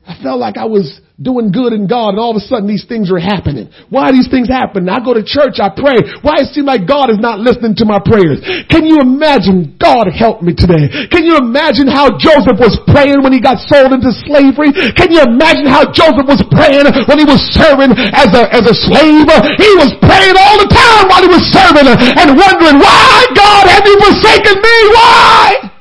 I 0.03 0.19
felt 0.23 0.43
like 0.43 0.59
I 0.59 0.67
was 0.67 1.01
doing 1.23 1.55
good 1.55 1.71
in 1.71 1.87
God 1.87 2.19
and 2.19 2.21
all 2.21 2.35
of 2.35 2.43
a 2.43 2.45
sudden 2.45 2.67
these 2.67 2.83
things 2.83 3.07
are 3.15 3.23
happening. 3.23 3.71
Why 3.87 4.11
are 4.11 4.15
these 4.15 4.27
things 4.27 4.51
happening? 4.51 4.91
I 4.91 4.99
go 4.99 5.15
to 5.15 5.23
church, 5.23 5.63
I 5.63 5.71
pray. 5.71 6.03
Why 6.27 6.43
it 6.43 6.51
seem 6.51 6.67
like 6.67 6.91
God 6.91 7.15
is 7.15 7.23
not 7.23 7.39
listening 7.39 7.79
to 7.79 7.87
my 7.87 8.03
prayers? 8.03 8.43
Can 8.67 8.83
you 8.83 8.99
imagine 8.99 9.79
God 9.79 10.11
help 10.11 10.43
me 10.43 10.59
today? 10.59 10.91
Can 11.15 11.23
you 11.23 11.39
imagine 11.39 11.87
how 11.87 12.11
Joseph 12.19 12.59
was 12.59 12.75
praying 12.91 13.23
when 13.23 13.31
he 13.31 13.39
got 13.39 13.63
sold 13.71 13.95
into 13.95 14.11
slavery? 14.27 14.75
Can 14.99 15.15
you 15.15 15.23
imagine 15.23 15.71
how 15.71 15.87
Joseph 15.87 16.27
was 16.27 16.43
praying 16.51 16.91
when 17.07 17.23
he 17.23 17.27
was 17.29 17.39
serving 17.55 17.95
as 17.95 18.35
a, 18.35 18.43
as 18.51 18.67
a 18.67 18.75
slave? 18.75 19.31
He 19.55 19.71
was 19.79 19.95
praying 20.03 20.35
all 20.35 20.59
the 20.59 20.67
time 20.67 21.07
while 21.07 21.23
he 21.23 21.31
was 21.31 21.47
serving 21.55 21.87
and 21.87 22.35
wondering, 22.35 22.83
why 22.83 23.31
God 23.39 23.71
have 23.71 23.87
you 23.87 23.97
forsaken 24.03 24.59
me? 24.59 24.77
Why? 24.99 25.73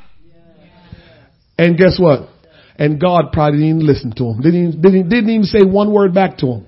And 1.62 1.78
guess 1.78 1.94
what? 1.96 2.28
And 2.74 3.00
God 3.00 3.30
probably 3.32 3.60
didn't 3.60 3.76
even 3.76 3.86
listen 3.86 4.10
to 4.16 4.24
him. 4.24 4.42
Didn't 4.42 4.68
even, 4.68 4.82
didn't, 4.82 5.08
didn't 5.08 5.30
even 5.30 5.44
say 5.44 5.62
one 5.62 5.92
word 5.92 6.12
back 6.12 6.38
to 6.38 6.46
him. 6.46 6.66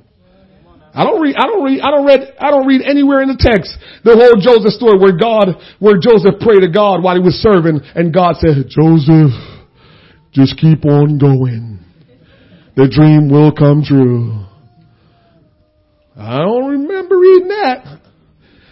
I 0.95 1.03
don't 1.03 1.21
read, 1.21 1.35
I 1.35 1.47
don't 1.49 1.65
read, 1.65 1.81
I 1.81 1.91
don't 1.91 2.07
read, 2.07 2.21
I 2.39 2.51
don't 2.53 2.67
read 2.69 2.83
anywhere 2.87 3.21
in 3.23 3.27
the 3.27 3.35
text 3.35 3.77
the 4.05 4.15
whole 4.15 4.39
Joseph 4.39 4.79
story 4.79 4.95
where 4.97 5.17
God, 5.19 5.59
where 5.81 5.99
Joseph 5.99 6.39
prayed 6.39 6.61
to 6.61 6.71
God 6.71 7.03
while 7.03 7.17
he 7.17 7.21
was 7.21 7.35
serving 7.43 7.81
and 7.97 8.15
God 8.15 8.37
said, 8.39 8.71
Joseph, 8.71 9.35
just 10.31 10.55
keep 10.55 10.87
on 10.87 11.19
going. 11.19 11.83
The 12.77 12.87
dream 12.87 13.27
will 13.27 13.51
come 13.51 13.83
true. 13.83 14.47
I 16.15 16.39
don't 16.39 16.71
remember 16.79 17.19
reading 17.19 17.49
that. 17.49 17.99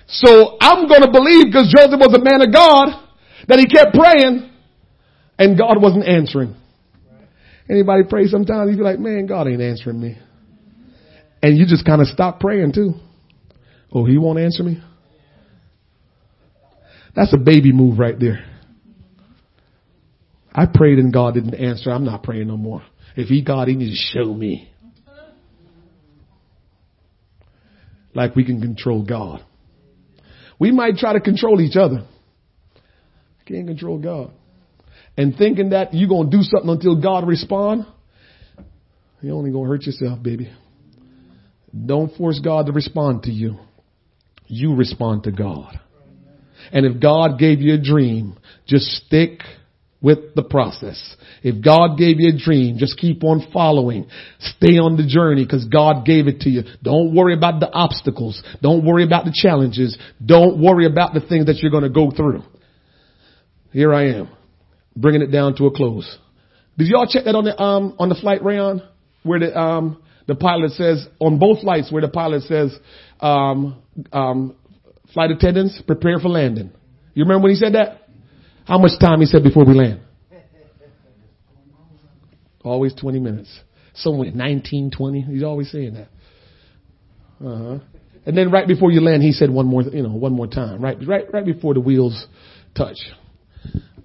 So 0.06 0.58
I'm 0.60 0.86
going 0.86 1.02
to 1.02 1.10
believe 1.10 1.50
because 1.50 1.74
Joseph 1.74 1.98
was 1.98 2.14
a 2.14 2.22
man 2.22 2.38
of 2.38 2.54
God 2.54 3.02
that 3.48 3.58
he 3.58 3.66
kept 3.66 3.98
praying 3.98 4.51
and 5.38 5.58
God 5.58 5.80
wasn't 5.80 6.06
answering. 6.06 6.56
Anybody 7.68 8.02
pray 8.08 8.26
sometimes? 8.26 8.70
You 8.70 8.76
be 8.76 8.82
like, 8.82 8.98
man, 8.98 9.26
God 9.26 9.48
ain't 9.48 9.62
answering 9.62 10.00
me. 10.00 10.18
And 11.42 11.56
you 11.56 11.66
just 11.66 11.86
kind 11.86 12.00
of 12.00 12.08
stop 12.08 12.40
praying 12.40 12.72
too. 12.72 12.94
Oh, 13.92 14.04
he 14.04 14.18
won't 14.18 14.38
answer 14.38 14.62
me? 14.62 14.82
That's 17.14 17.32
a 17.34 17.38
baby 17.38 17.72
move 17.72 17.98
right 17.98 18.18
there. 18.18 18.44
I 20.52 20.66
prayed 20.66 20.98
and 20.98 21.12
God 21.12 21.34
didn't 21.34 21.54
answer. 21.54 21.90
I'm 21.90 22.04
not 22.04 22.22
praying 22.22 22.48
no 22.48 22.56
more. 22.56 22.82
If 23.16 23.28
he 23.28 23.42
God, 23.42 23.68
he 23.68 23.74
needs 23.74 23.92
to 23.92 24.18
show 24.18 24.32
me. 24.32 24.70
Like 28.14 28.36
we 28.36 28.44
can 28.44 28.60
control 28.60 29.04
God. 29.04 29.42
We 30.58 30.70
might 30.70 30.96
try 30.96 31.14
to 31.14 31.20
control 31.20 31.60
each 31.60 31.76
other. 31.76 32.04
I 32.76 33.44
can't 33.44 33.66
control 33.66 33.98
God 33.98 34.32
and 35.16 35.36
thinking 35.36 35.70
that 35.70 35.92
you're 35.92 36.08
going 36.08 36.30
to 36.30 36.36
do 36.36 36.42
something 36.42 36.70
until 36.70 37.00
God 37.00 37.26
respond, 37.26 37.86
you're 39.20 39.36
only 39.36 39.52
going 39.52 39.64
to 39.64 39.70
hurt 39.70 39.82
yourself, 39.84 40.22
baby. 40.22 40.50
Don't 41.86 42.14
force 42.16 42.40
God 42.42 42.66
to 42.66 42.72
respond 42.72 43.24
to 43.24 43.30
you. 43.30 43.58
You 44.46 44.74
respond 44.74 45.24
to 45.24 45.32
God. 45.32 45.80
And 46.72 46.86
if 46.86 47.00
God 47.00 47.38
gave 47.38 47.60
you 47.60 47.74
a 47.74 47.82
dream, 47.82 48.38
just 48.66 48.86
stick 48.86 49.40
with 50.00 50.34
the 50.34 50.42
process. 50.42 51.16
If 51.42 51.64
God 51.64 51.96
gave 51.96 52.18
you 52.18 52.34
a 52.34 52.38
dream, 52.38 52.76
just 52.78 52.98
keep 52.98 53.22
on 53.24 53.46
following. 53.52 54.08
Stay 54.40 54.78
on 54.78 54.96
the 54.96 55.06
journey 55.06 55.44
because 55.44 55.64
God 55.66 56.04
gave 56.04 56.26
it 56.26 56.40
to 56.40 56.50
you. 56.50 56.62
Don't 56.82 57.14
worry 57.14 57.34
about 57.34 57.60
the 57.60 57.70
obstacles. 57.70 58.42
Don't 58.60 58.84
worry 58.84 59.04
about 59.04 59.24
the 59.24 59.32
challenges. 59.34 59.96
Don't 60.24 60.60
worry 60.60 60.86
about 60.86 61.14
the 61.14 61.20
things 61.20 61.46
that 61.46 61.58
you're 61.58 61.70
going 61.70 61.84
to 61.84 61.90
go 61.90 62.10
through. 62.10 62.42
Here 63.72 63.94
I 63.94 64.08
am 64.08 64.28
bringing 64.96 65.22
it 65.22 65.30
down 65.30 65.56
to 65.56 65.66
a 65.66 65.70
close. 65.70 66.18
Did 66.78 66.88
y'all 66.88 67.06
check 67.06 67.24
that 67.24 67.34
on 67.34 67.44
the 67.44 67.60
um 67.60 67.96
on 67.98 68.08
the 68.08 68.14
flight 68.14 68.42
Rayon 68.42 68.82
where 69.22 69.40
the 69.40 69.56
um 69.58 70.02
the 70.26 70.34
pilot 70.34 70.72
says 70.72 71.06
on 71.18 71.38
both 71.38 71.60
flights 71.60 71.92
where 71.92 72.02
the 72.02 72.08
pilot 72.08 72.42
says 72.42 72.76
um 73.20 73.82
um 74.12 74.56
flight 75.12 75.30
attendants 75.30 75.80
prepare 75.86 76.18
for 76.18 76.28
landing. 76.28 76.70
You 77.14 77.24
remember 77.24 77.44
when 77.44 77.52
he 77.52 77.56
said 77.56 77.74
that? 77.74 78.08
How 78.64 78.78
much 78.78 78.92
time 79.00 79.20
he 79.20 79.26
said 79.26 79.42
before 79.42 79.64
we 79.64 79.74
land? 79.74 80.00
Always 82.64 82.94
20 82.94 83.18
minutes. 83.18 83.60
Somewhere 83.94 84.30
19, 84.30 84.92
20. 84.96 85.20
He's 85.22 85.42
always 85.42 85.70
saying 85.70 85.94
that. 85.94 86.08
Uh 87.44 87.56
huh. 87.56 87.78
And 88.24 88.38
then 88.38 88.50
right 88.52 88.66
before 88.66 88.92
you 88.92 89.00
land, 89.00 89.22
he 89.22 89.32
said 89.32 89.50
one 89.50 89.66
more, 89.66 89.82
you 89.82 90.02
know, 90.02 90.12
one 90.12 90.32
more 90.32 90.46
time. 90.46 90.80
Right, 90.80 90.96
right, 91.06 91.24
right 91.32 91.44
before 91.44 91.74
the 91.74 91.80
wheels 91.80 92.26
touch. 92.74 92.98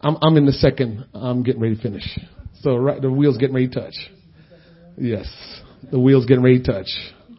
I'm, 0.01 0.17
I'm 0.21 0.37
in 0.37 0.45
the 0.45 0.51
second. 0.53 1.05
I'm 1.13 1.43
getting 1.43 1.61
ready 1.61 1.75
to 1.75 1.81
finish. 1.81 2.03
So 2.61 2.75
right, 2.75 3.01
the 3.01 3.11
wheel's 3.11 3.37
getting 3.37 3.55
ready 3.55 3.69
to 3.69 3.81
touch. 3.81 3.95
Yes, 4.97 5.27
the 5.91 5.99
wheel's 5.99 6.25
getting 6.25 6.43
ready 6.43 6.61
to 6.61 6.71
touch. 6.71 6.87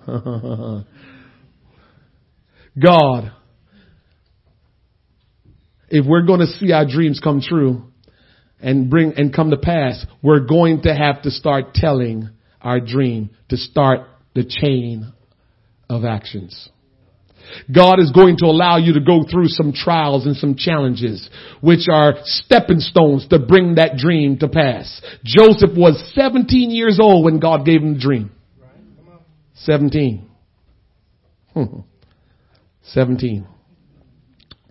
God, 2.81 3.33
if 5.89 6.07
we're 6.07 6.25
going 6.25 6.41
to 6.41 6.47
see 6.47 6.73
our 6.73 6.87
dreams 6.87 7.21
come 7.23 7.41
true 7.41 7.85
and 8.61 8.91
bring 8.91 9.15
and 9.17 9.35
come 9.35 9.51
to 9.51 9.57
pass, 9.57 10.05
we're 10.23 10.47
going 10.47 10.83
to 10.83 10.95
have 10.95 11.23
to 11.23 11.31
start 11.31 11.75
telling 11.75 12.31
our 12.61 12.81
dream 12.81 13.31
to 13.49 13.57
start 13.57 14.01
the 14.35 14.45
chain 14.45 15.13
of 15.89 16.05
actions. 16.05 16.69
God 17.73 18.01
is 18.01 18.11
going 18.13 18.37
to 18.39 18.47
allow 18.47 18.77
you 18.77 18.95
to 18.95 19.01
go 19.01 19.25
through 19.29 19.49
some 19.49 19.73
trials 19.73 20.27
and 20.27 20.37
some 20.37 20.55
challenges, 20.57 21.29
which 21.61 21.87
are 21.91 22.15
stepping 22.25 22.81
stones 22.81 23.27
to 23.29 23.39
bring 23.39 23.77
that 23.77 23.97
dream 23.97 24.39
to 24.39 24.49
pass. 24.49 25.01
Joseph 25.25 25.77
was 25.77 26.13
17 26.15 26.71
years 26.71 26.99
old 27.01 27.25
when 27.25 27.41
God 27.41 27.65
gave 27.65 27.83
him 27.83 27.95
the 27.95 28.01
dream. 28.01 28.31
17. 29.55 30.29
17. 32.83 33.47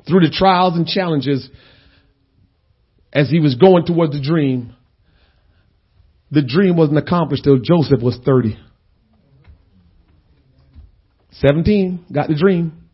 Through 0.07 0.21
the 0.21 0.34
trials 0.34 0.75
and 0.75 0.88
challenges, 0.88 1.49
as 3.11 3.30
he 3.30 3.39
was 3.39 3.55
going 3.55 3.86
toward 3.86 4.11
the 4.11 4.21
dream, 4.21 4.73
the 6.32 6.41
dream 6.41 6.78
wasn't 6.78 6.97
accomplished 6.97 7.43
till 7.43 7.59
Joseph 7.59 8.01
was 8.01 8.17
30. 8.25 8.57
17, 11.41 12.05
got 12.11 12.27
the 12.27 12.35
dream. 12.35 12.88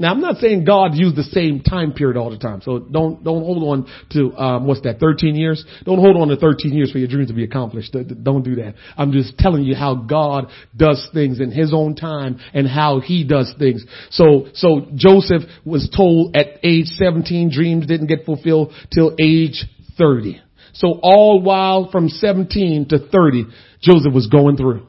Now 0.00 0.12
I'm 0.12 0.20
not 0.20 0.36
saying 0.36 0.64
God 0.64 0.94
used 0.94 1.16
the 1.16 1.24
same 1.24 1.60
time 1.60 1.92
period 1.92 2.16
all 2.16 2.30
the 2.30 2.38
time. 2.38 2.62
So 2.62 2.78
don't, 2.78 3.24
don't 3.24 3.42
hold 3.42 3.64
on 3.64 3.92
to, 4.12 4.32
um, 4.40 4.66
what's 4.66 4.80
that, 4.82 5.00
13 5.00 5.34
years? 5.34 5.64
Don't 5.84 5.98
hold 5.98 6.16
on 6.16 6.28
to 6.28 6.36
13 6.36 6.72
years 6.72 6.92
for 6.92 6.98
your 6.98 7.08
dreams 7.08 7.28
to 7.28 7.34
be 7.34 7.42
accomplished. 7.42 7.92
Don't 8.22 8.44
do 8.44 8.54
that. 8.56 8.74
I'm 8.96 9.10
just 9.10 9.36
telling 9.38 9.64
you 9.64 9.74
how 9.74 9.96
God 9.96 10.46
does 10.76 11.08
things 11.12 11.40
in 11.40 11.50
His 11.50 11.74
own 11.74 11.96
time 11.96 12.38
and 12.54 12.68
how 12.68 13.00
He 13.00 13.24
does 13.24 13.52
things. 13.58 13.84
So, 14.10 14.46
so 14.54 14.86
Joseph 14.94 15.42
was 15.64 15.92
told 15.94 16.36
at 16.36 16.46
age 16.62 16.86
17 16.86 17.50
dreams 17.52 17.86
didn't 17.86 18.06
get 18.06 18.24
fulfilled 18.24 18.72
till 18.94 19.16
age 19.18 19.64
30. 19.98 20.40
So 20.74 21.00
all 21.02 21.42
while 21.42 21.90
from 21.90 22.08
17 22.08 22.90
to 22.90 23.08
30, 23.08 23.46
Joseph 23.80 24.14
was 24.14 24.28
going 24.28 24.56
through. 24.56 24.86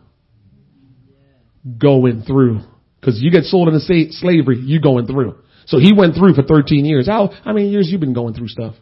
Going 1.79 2.21
through. 2.21 2.61
Because 2.99 3.19
you 3.21 3.31
get 3.31 3.43
sold 3.43 3.69
into 3.69 3.79
slavery, 4.11 4.59
you're 4.59 4.81
going 4.81 5.05
through. 5.05 5.35
So 5.65 5.77
he 5.77 5.93
went 5.93 6.15
through 6.15 6.33
for 6.33 6.43
13 6.43 6.83
years. 6.83 7.07
How, 7.07 7.29
how 7.43 7.53
many 7.53 7.69
years 7.69 7.89
you 7.91 7.97
been 7.97 8.13
going 8.13 8.33
through 8.33 8.47
stuff? 8.47 8.75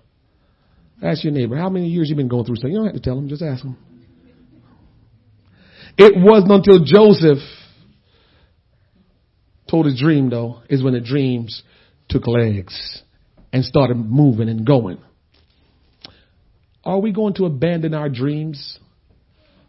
Ask 1.01 1.23
your 1.23 1.33
neighbor, 1.33 1.55
how 1.55 1.69
many 1.69 1.89
years 1.89 2.09
you 2.09 2.15
been 2.15 2.27
going 2.27 2.45
through 2.45 2.55
stuff? 2.55 2.71
You 2.71 2.77
don't 2.77 2.85
have 2.85 2.95
to 2.95 3.01
tell 3.01 3.17
him, 3.17 3.29
just 3.29 3.43
ask 3.43 3.63
him. 3.63 3.77
It 5.97 6.13
wasn't 6.15 6.51
until 6.51 6.83
Joseph 6.83 7.39
told 9.69 9.85
his 9.85 9.99
dream 9.99 10.29
though, 10.29 10.61
is 10.69 10.83
when 10.83 10.93
the 10.93 11.01
dreams 11.01 11.61
took 12.09 12.27
legs 12.27 13.03
and 13.51 13.65
started 13.65 13.95
moving 13.95 14.49
and 14.49 14.65
going. 14.65 14.97
Are 16.83 16.99
we 16.99 17.11
going 17.11 17.33
to 17.35 17.45
abandon 17.45 17.93
our 17.93 18.09
dreams 18.09 18.79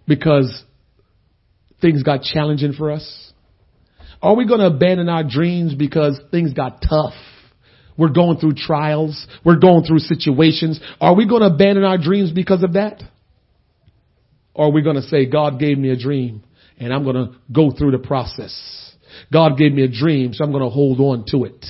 because 0.07 0.63
things 1.81 2.03
got 2.03 2.23
challenging 2.23 2.73
for 2.73 2.93
us? 2.93 3.28
Are 4.21 4.35
we 4.35 4.47
going 4.47 4.61
to 4.61 4.67
abandon 4.67 5.09
our 5.09 5.25
dreams 5.25 5.75
because 5.75 6.21
things 6.31 6.53
got 6.53 6.83
tough 6.89 7.15
We're 7.99 8.11
going 8.11 8.39
through 8.39 8.55
trials. 8.55 9.27
We're 9.45 9.59
going 9.59 9.83
through 9.83 9.99
situations. 9.99 10.81
Are 11.01 11.15
we 11.15 11.29
going 11.29 11.43
to 11.43 11.49
abandon 11.49 11.85
our 11.85 11.99
dreams 11.99 12.31
because 12.31 12.63
of 12.63 12.75
that? 12.75 13.03
Or 14.55 14.67
are 14.67 14.71
we 14.71 14.83
going 14.83 14.97
to 14.97 15.03
say, 15.03 15.27
God 15.27 15.59
gave 15.59 15.77
me 15.77 15.91
a 15.91 15.99
dream 15.99 16.45
and 16.79 16.93
I'm 16.93 17.03
going 17.03 17.17
to 17.17 17.37
go 17.53 17.73
through 17.77 17.91
the 17.91 17.99
process. 17.99 18.95
God 19.33 19.59
gave 19.59 19.73
me 19.73 19.83
a 19.83 19.89
dream, 19.89 20.33
so 20.33 20.45
I'm 20.45 20.53
going 20.53 20.63
to 20.63 20.71
hold 20.71 21.01
on 21.01 21.25
to 21.29 21.45
it. 21.45 21.65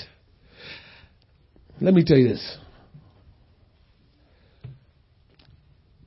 Let 1.81 1.95
me 1.95 2.05
tell 2.05 2.19
you 2.19 2.29
this. 2.29 2.59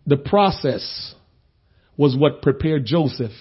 The 0.06 0.18
process 0.18 1.16
was 1.98 2.16
what 2.16 2.42
prepared 2.42 2.86
Joseph 2.86 3.32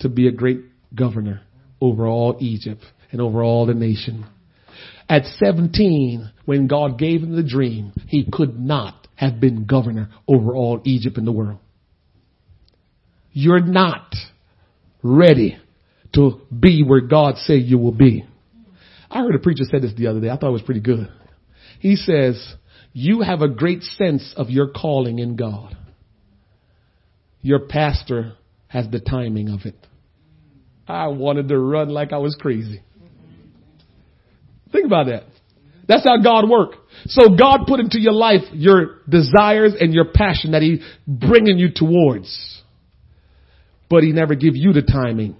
to 0.00 0.08
be 0.08 0.26
a 0.26 0.32
great 0.32 0.60
governor 0.94 1.42
over 1.82 2.06
all 2.06 2.36
Egypt 2.40 2.82
and 3.10 3.20
over 3.20 3.42
all 3.42 3.66
the 3.66 3.74
nation. 3.74 4.24
At 5.08 5.24
17, 5.24 6.30
when 6.44 6.68
God 6.68 6.96
gave 6.96 7.22
him 7.22 7.34
the 7.34 7.42
dream, 7.42 7.92
he 8.06 8.24
could 8.30 8.58
not 8.58 9.08
have 9.16 9.40
been 9.40 9.66
governor 9.66 10.08
over 10.28 10.54
all 10.54 10.80
Egypt 10.84 11.18
in 11.18 11.24
the 11.24 11.32
world. 11.32 11.58
You're 13.32 13.60
not 13.60 14.14
ready 15.02 15.58
to 16.14 16.40
be 16.56 16.84
where 16.84 17.00
God 17.00 17.36
said 17.38 17.62
you 17.62 17.78
will 17.78 17.92
be. 17.92 18.24
I 19.10 19.20
heard 19.20 19.34
a 19.34 19.40
preacher 19.40 19.64
say 19.64 19.80
this 19.80 19.92
the 19.94 20.06
other 20.06 20.20
day. 20.20 20.30
I 20.30 20.36
thought 20.36 20.50
it 20.50 20.52
was 20.52 20.62
pretty 20.62 20.80
good. 20.80 21.10
He 21.80 21.96
says, 21.96 22.54
you 22.92 23.22
have 23.22 23.42
a 23.42 23.48
great 23.48 23.82
sense 23.82 24.32
of 24.36 24.50
your 24.50 24.68
calling 24.68 25.18
in 25.18 25.34
God. 25.34 25.76
Your 27.40 27.66
pastor 27.66 28.34
has 28.68 28.88
the 28.88 29.00
timing 29.00 29.48
of 29.48 29.60
it. 29.64 29.74
I 30.92 31.06
wanted 31.08 31.48
to 31.48 31.58
run 31.58 31.88
like 31.88 32.12
I 32.12 32.18
was 32.18 32.36
crazy. 32.38 32.82
Think 34.72 34.86
about 34.86 35.06
that. 35.06 35.24
That's 35.88 36.04
how 36.04 36.22
God 36.22 36.48
works. 36.48 36.76
So 37.06 37.34
God 37.34 37.66
put 37.66 37.80
into 37.80 37.98
your 37.98 38.12
life 38.12 38.42
your 38.52 38.98
desires 39.08 39.74
and 39.78 39.92
your 39.92 40.06
passion 40.14 40.52
that 40.52 40.62
He 40.62 40.80
bringing 41.06 41.58
you 41.58 41.68
towards. 41.74 42.62
But 43.88 44.02
He 44.02 44.12
never 44.12 44.34
give 44.34 44.54
you 44.54 44.72
the 44.72 44.82
timing. 44.82 45.36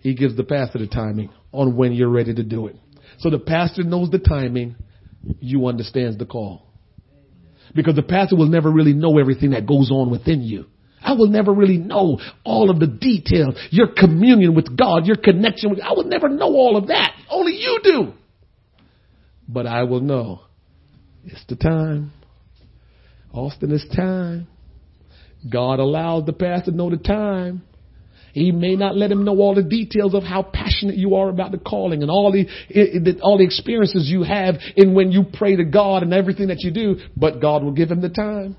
He 0.00 0.14
gives 0.14 0.36
the 0.36 0.44
pastor 0.44 0.78
the 0.78 0.86
timing 0.86 1.30
on 1.52 1.76
when 1.76 1.92
you're 1.92 2.08
ready 2.08 2.34
to 2.34 2.42
do 2.42 2.68
it. 2.68 2.76
So 3.18 3.30
the 3.30 3.38
pastor 3.38 3.82
knows 3.82 4.10
the 4.10 4.18
timing. 4.18 4.76
You 5.40 5.66
understands 5.66 6.16
the 6.16 6.26
call. 6.26 6.62
Because 7.74 7.96
the 7.96 8.02
pastor 8.02 8.36
will 8.36 8.48
never 8.48 8.70
really 8.70 8.94
know 8.94 9.18
everything 9.18 9.50
that 9.50 9.66
goes 9.66 9.90
on 9.90 10.10
within 10.10 10.42
you. 10.42 10.66
I 11.08 11.12
will 11.14 11.28
never 11.28 11.54
really 11.54 11.78
know 11.78 12.20
all 12.44 12.68
of 12.68 12.80
the 12.80 12.86
details, 12.86 13.54
your 13.70 13.88
communion 13.96 14.54
with 14.54 14.76
God, 14.76 15.06
your 15.06 15.16
connection 15.16 15.70
with, 15.70 15.80
I 15.80 15.92
will 15.92 16.04
never 16.04 16.28
know 16.28 16.48
all 16.48 16.76
of 16.76 16.88
that. 16.88 17.14
Only 17.30 17.52
you 17.52 17.80
do. 17.82 18.12
But 19.48 19.66
I 19.66 19.84
will 19.84 20.02
know 20.02 20.42
it's 21.24 21.42
the 21.48 21.56
time. 21.56 22.12
Austin, 23.32 23.72
it's 23.72 23.88
time. 23.96 24.48
God 25.50 25.78
allows 25.78 26.26
the 26.26 26.34
pastor 26.34 26.72
to 26.72 26.76
know 26.76 26.90
the 26.90 26.98
time. 26.98 27.62
He 28.34 28.52
may 28.52 28.76
not 28.76 28.94
let 28.94 29.10
him 29.10 29.24
know 29.24 29.38
all 29.38 29.54
the 29.54 29.62
details 29.62 30.14
of 30.14 30.24
how 30.24 30.42
passionate 30.42 30.96
you 30.96 31.14
are 31.14 31.30
about 31.30 31.52
the 31.52 31.58
calling 31.58 32.02
and 32.02 32.10
all 32.10 32.30
the, 32.30 33.18
all 33.22 33.38
the 33.38 33.44
experiences 33.44 34.10
you 34.10 34.24
have 34.24 34.56
in 34.76 34.92
when 34.92 35.10
you 35.10 35.24
pray 35.32 35.56
to 35.56 35.64
God 35.64 36.02
and 36.02 36.12
everything 36.12 36.48
that 36.48 36.60
you 36.60 36.70
do, 36.70 36.96
but 37.16 37.40
God 37.40 37.64
will 37.64 37.72
give 37.72 37.90
him 37.90 38.02
the 38.02 38.10
time. 38.10 38.56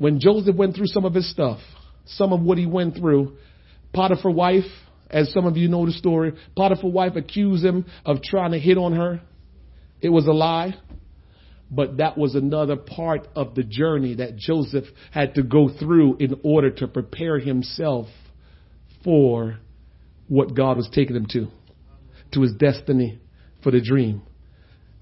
When 0.00 0.18
Joseph 0.18 0.56
went 0.56 0.74
through 0.74 0.86
some 0.86 1.04
of 1.04 1.12
his 1.12 1.30
stuff, 1.30 1.60
some 2.06 2.32
of 2.32 2.40
what 2.40 2.56
he 2.56 2.64
went 2.64 2.96
through, 2.96 3.36
Potiphar's 3.92 4.34
wife, 4.34 4.64
as 5.10 5.30
some 5.30 5.44
of 5.44 5.58
you 5.58 5.68
know 5.68 5.84
the 5.84 5.92
story, 5.92 6.32
Potiphar's 6.56 6.90
wife 6.90 7.16
accused 7.16 7.62
him 7.62 7.84
of 8.06 8.22
trying 8.22 8.52
to 8.52 8.58
hit 8.58 8.78
on 8.78 8.94
her. 8.94 9.20
It 10.00 10.08
was 10.08 10.26
a 10.26 10.32
lie. 10.32 10.74
But 11.70 11.98
that 11.98 12.16
was 12.16 12.34
another 12.34 12.76
part 12.76 13.28
of 13.36 13.54
the 13.54 13.62
journey 13.62 14.14
that 14.14 14.36
Joseph 14.36 14.86
had 15.10 15.34
to 15.34 15.42
go 15.42 15.68
through 15.68 16.16
in 16.16 16.40
order 16.44 16.70
to 16.70 16.88
prepare 16.88 17.38
himself 17.38 18.06
for 19.04 19.58
what 20.28 20.54
God 20.54 20.78
was 20.78 20.88
taking 20.94 21.14
him 21.14 21.26
to, 21.32 21.48
to 22.32 22.40
his 22.40 22.54
destiny 22.54 23.20
for 23.62 23.70
the 23.70 23.82
dream. 23.82 24.22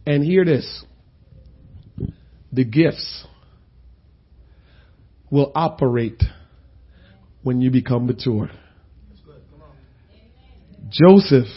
And 0.05 0.25
hear 0.25 0.45
this. 0.45 0.85
The 2.53 2.65
gifts 2.65 3.29
will 5.31 5.53
operate 5.55 6.23
when 7.43 7.61
you 7.61 7.71
become 7.71 8.07
mature. 8.07 8.51
Joseph, 10.91 11.49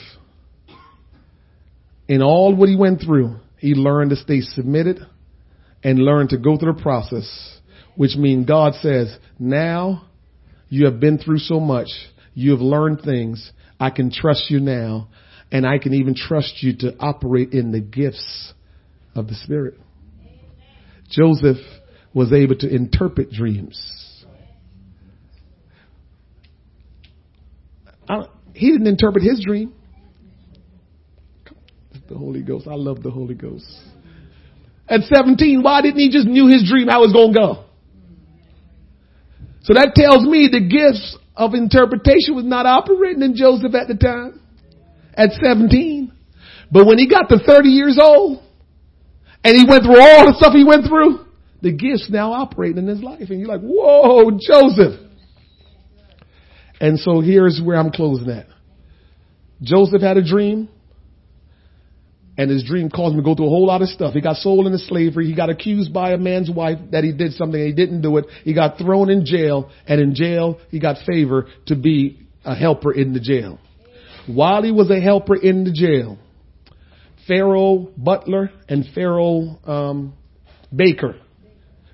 in 2.08 2.22
all 2.22 2.54
what 2.56 2.70
he 2.70 2.76
went 2.76 3.02
through, 3.02 3.38
he 3.58 3.74
learned 3.74 4.10
to 4.10 4.16
stay 4.18 4.42
submitted 4.42 5.00
and 5.84 6.00
learned 6.00 6.30
to 6.30 6.38
go 6.38 6.58
through 6.58 6.74
the 6.74 6.82
process, 6.82 7.60
which 7.96 8.16
means 8.16 8.46
God 8.46 8.74
says, 8.82 9.16
now 9.40 10.08
you 10.70 10.86
have 10.86 11.00
been 11.00 11.18
through 11.18 11.40
so 11.40 11.60
much. 11.60 11.88
You 12.34 12.52
have 12.52 12.62
learned 12.62 13.02
things. 13.04 13.52
I 13.80 13.90
can 13.90 14.12
trust 14.12 14.50
you 14.50 14.60
now 14.60 15.08
and 15.52 15.66
I 15.66 15.78
can 15.78 15.94
even 15.94 16.16
trust 16.16 16.62
you 16.62 16.76
to 16.78 16.98
operate 17.00 17.52
in 17.52 17.72
the 17.72 17.82
gifts 17.82 18.54
of 19.16 19.28
the 19.28 19.36
Spirit. 19.36 19.76
Joseph 21.10 21.58
was 22.14 22.34
able 22.34 22.56
to 22.56 22.74
interpret 22.74 23.32
dreams. 23.32 24.26
I, 28.08 28.24
he 28.54 28.72
didn't 28.72 28.88
interpret 28.88 29.24
his 29.24 29.44
dream. 29.44 29.74
The 32.10 32.18
Holy 32.18 32.42
Ghost. 32.42 32.68
I 32.68 32.76
love 32.76 33.04
the 33.04 33.12
Holy 33.12 33.36
Ghost. 33.36 33.66
At 34.90 35.02
17, 35.04 35.64
why 35.64 35.82
didn't 35.82 36.00
he 36.00 36.10
just 36.12 36.28
knew 36.28 36.48
his 36.48 36.68
dream 36.70 36.90
how 36.90 37.04
it 37.04 37.08
was 37.08 37.14
going 37.14 37.34
to 37.34 37.40
go? 37.40 37.64
So 39.64 39.74
that 39.76 39.96
tells 39.96 40.26
me 40.26 40.50
the 40.52 40.60
gifts 40.60 41.18
of 41.36 41.54
interpretation 41.54 42.36
was 42.36 42.44
not 42.44 42.66
operating 42.66 43.22
in 43.22 43.36
Joseph 43.36 43.74
at 43.74 43.88
the 43.88 43.96
time. 43.96 44.42
At 45.14 45.32
17. 45.42 46.12
But 46.72 46.86
when 46.86 46.98
he 46.98 47.08
got 47.08 47.30
to 47.30 47.40
30 47.40 47.70
years 47.70 47.98
old 48.02 48.44
and 49.44 49.56
he 49.56 49.64
went 49.64 49.84
through 49.84 50.00
all 50.02 50.28
the 50.28 50.36
stuff 50.38 50.52
he 50.52 50.66
went 50.66 50.88
through, 50.88 51.31
the 51.62 51.72
gifts 51.72 52.10
now 52.10 52.34
operating 52.34 52.78
in 52.78 52.88
his 52.88 53.02
life. 53.02 53.30
And 53.30 53.40
you're 53.40 53.48
like, 53.48 53.62
whoa, 53.62 54.32
Joseph. 54.32 55.00
And 56.80 56.98
so 57.00 57.22
here's 57.22 57.62
where 57.64 57.78
I'm 57.78 57.92
closing 57.92 58.30
at. 58.30 58.48
Joseph 59.62 60.02
had 60.02 60.18
a 60.18 60.24
dream. 60.24 60.70
And 62.38 62.50
his 62.50 62.64
dream 62.64 62.90
caused 62.90 63.14
him 63.14 63.20
to 63.20 63.26
go 63.26 63.36
through 63.36 63.48
a 63.48 63.50
whole 63.50 63.68
lot 63.68 63.84
of 63.84 63.90
stuff. 63.90 64.14
He 64.14 64.22
got 64.22 64.38
sold 64.38 64.66
into 64.66 64.80
slavery. 64.80 65.28
He 65.28 65.36
got 65.36 65.50
accused 65.50 65.94
by 65.94 66.12
a 66.12 66.18
man's 66.18 66.50
wife 66.50 66.80
that 66.92 67.04
he 67.04 67.12
did 67.12 67.34
something. 67.34 67.62
He 67.62 67.74
didn't 67.74 68.02
do 68.02 68.18
it. 68.18 68.26
He 68.44 68.56
got 68.56 68.80
thrown 68.80 69.12
in 69.12 69.26
jail. 69.26 69.70
And 69.86 70.02
in 70.02 70.16
jail, 70.16 70.60
he 70.70 70.80
got 70.80 70.96
favor 71.06 71.48
to 71.68 71.76
be 71.76 72.22
a 72.44 72.56
helper 72.56 72.92
in 72.92 73.14
the 73.14 73.20
jail. 73.20 73.60
While 74.26 74.64
he 74.64 74.72
was 74.72 74.90
a 74.90 75.00
helper 75.00 75.36
in 75.36 75.66
the 75.66 75.72
jail, 75.72 76.18
Pharaoh 77.28 77.90
Butler 77.98 78.50
and 78.68 78.86
Pharaoh 78.96 79.60
um, 79.66 80.14
Baker 80.76 81.18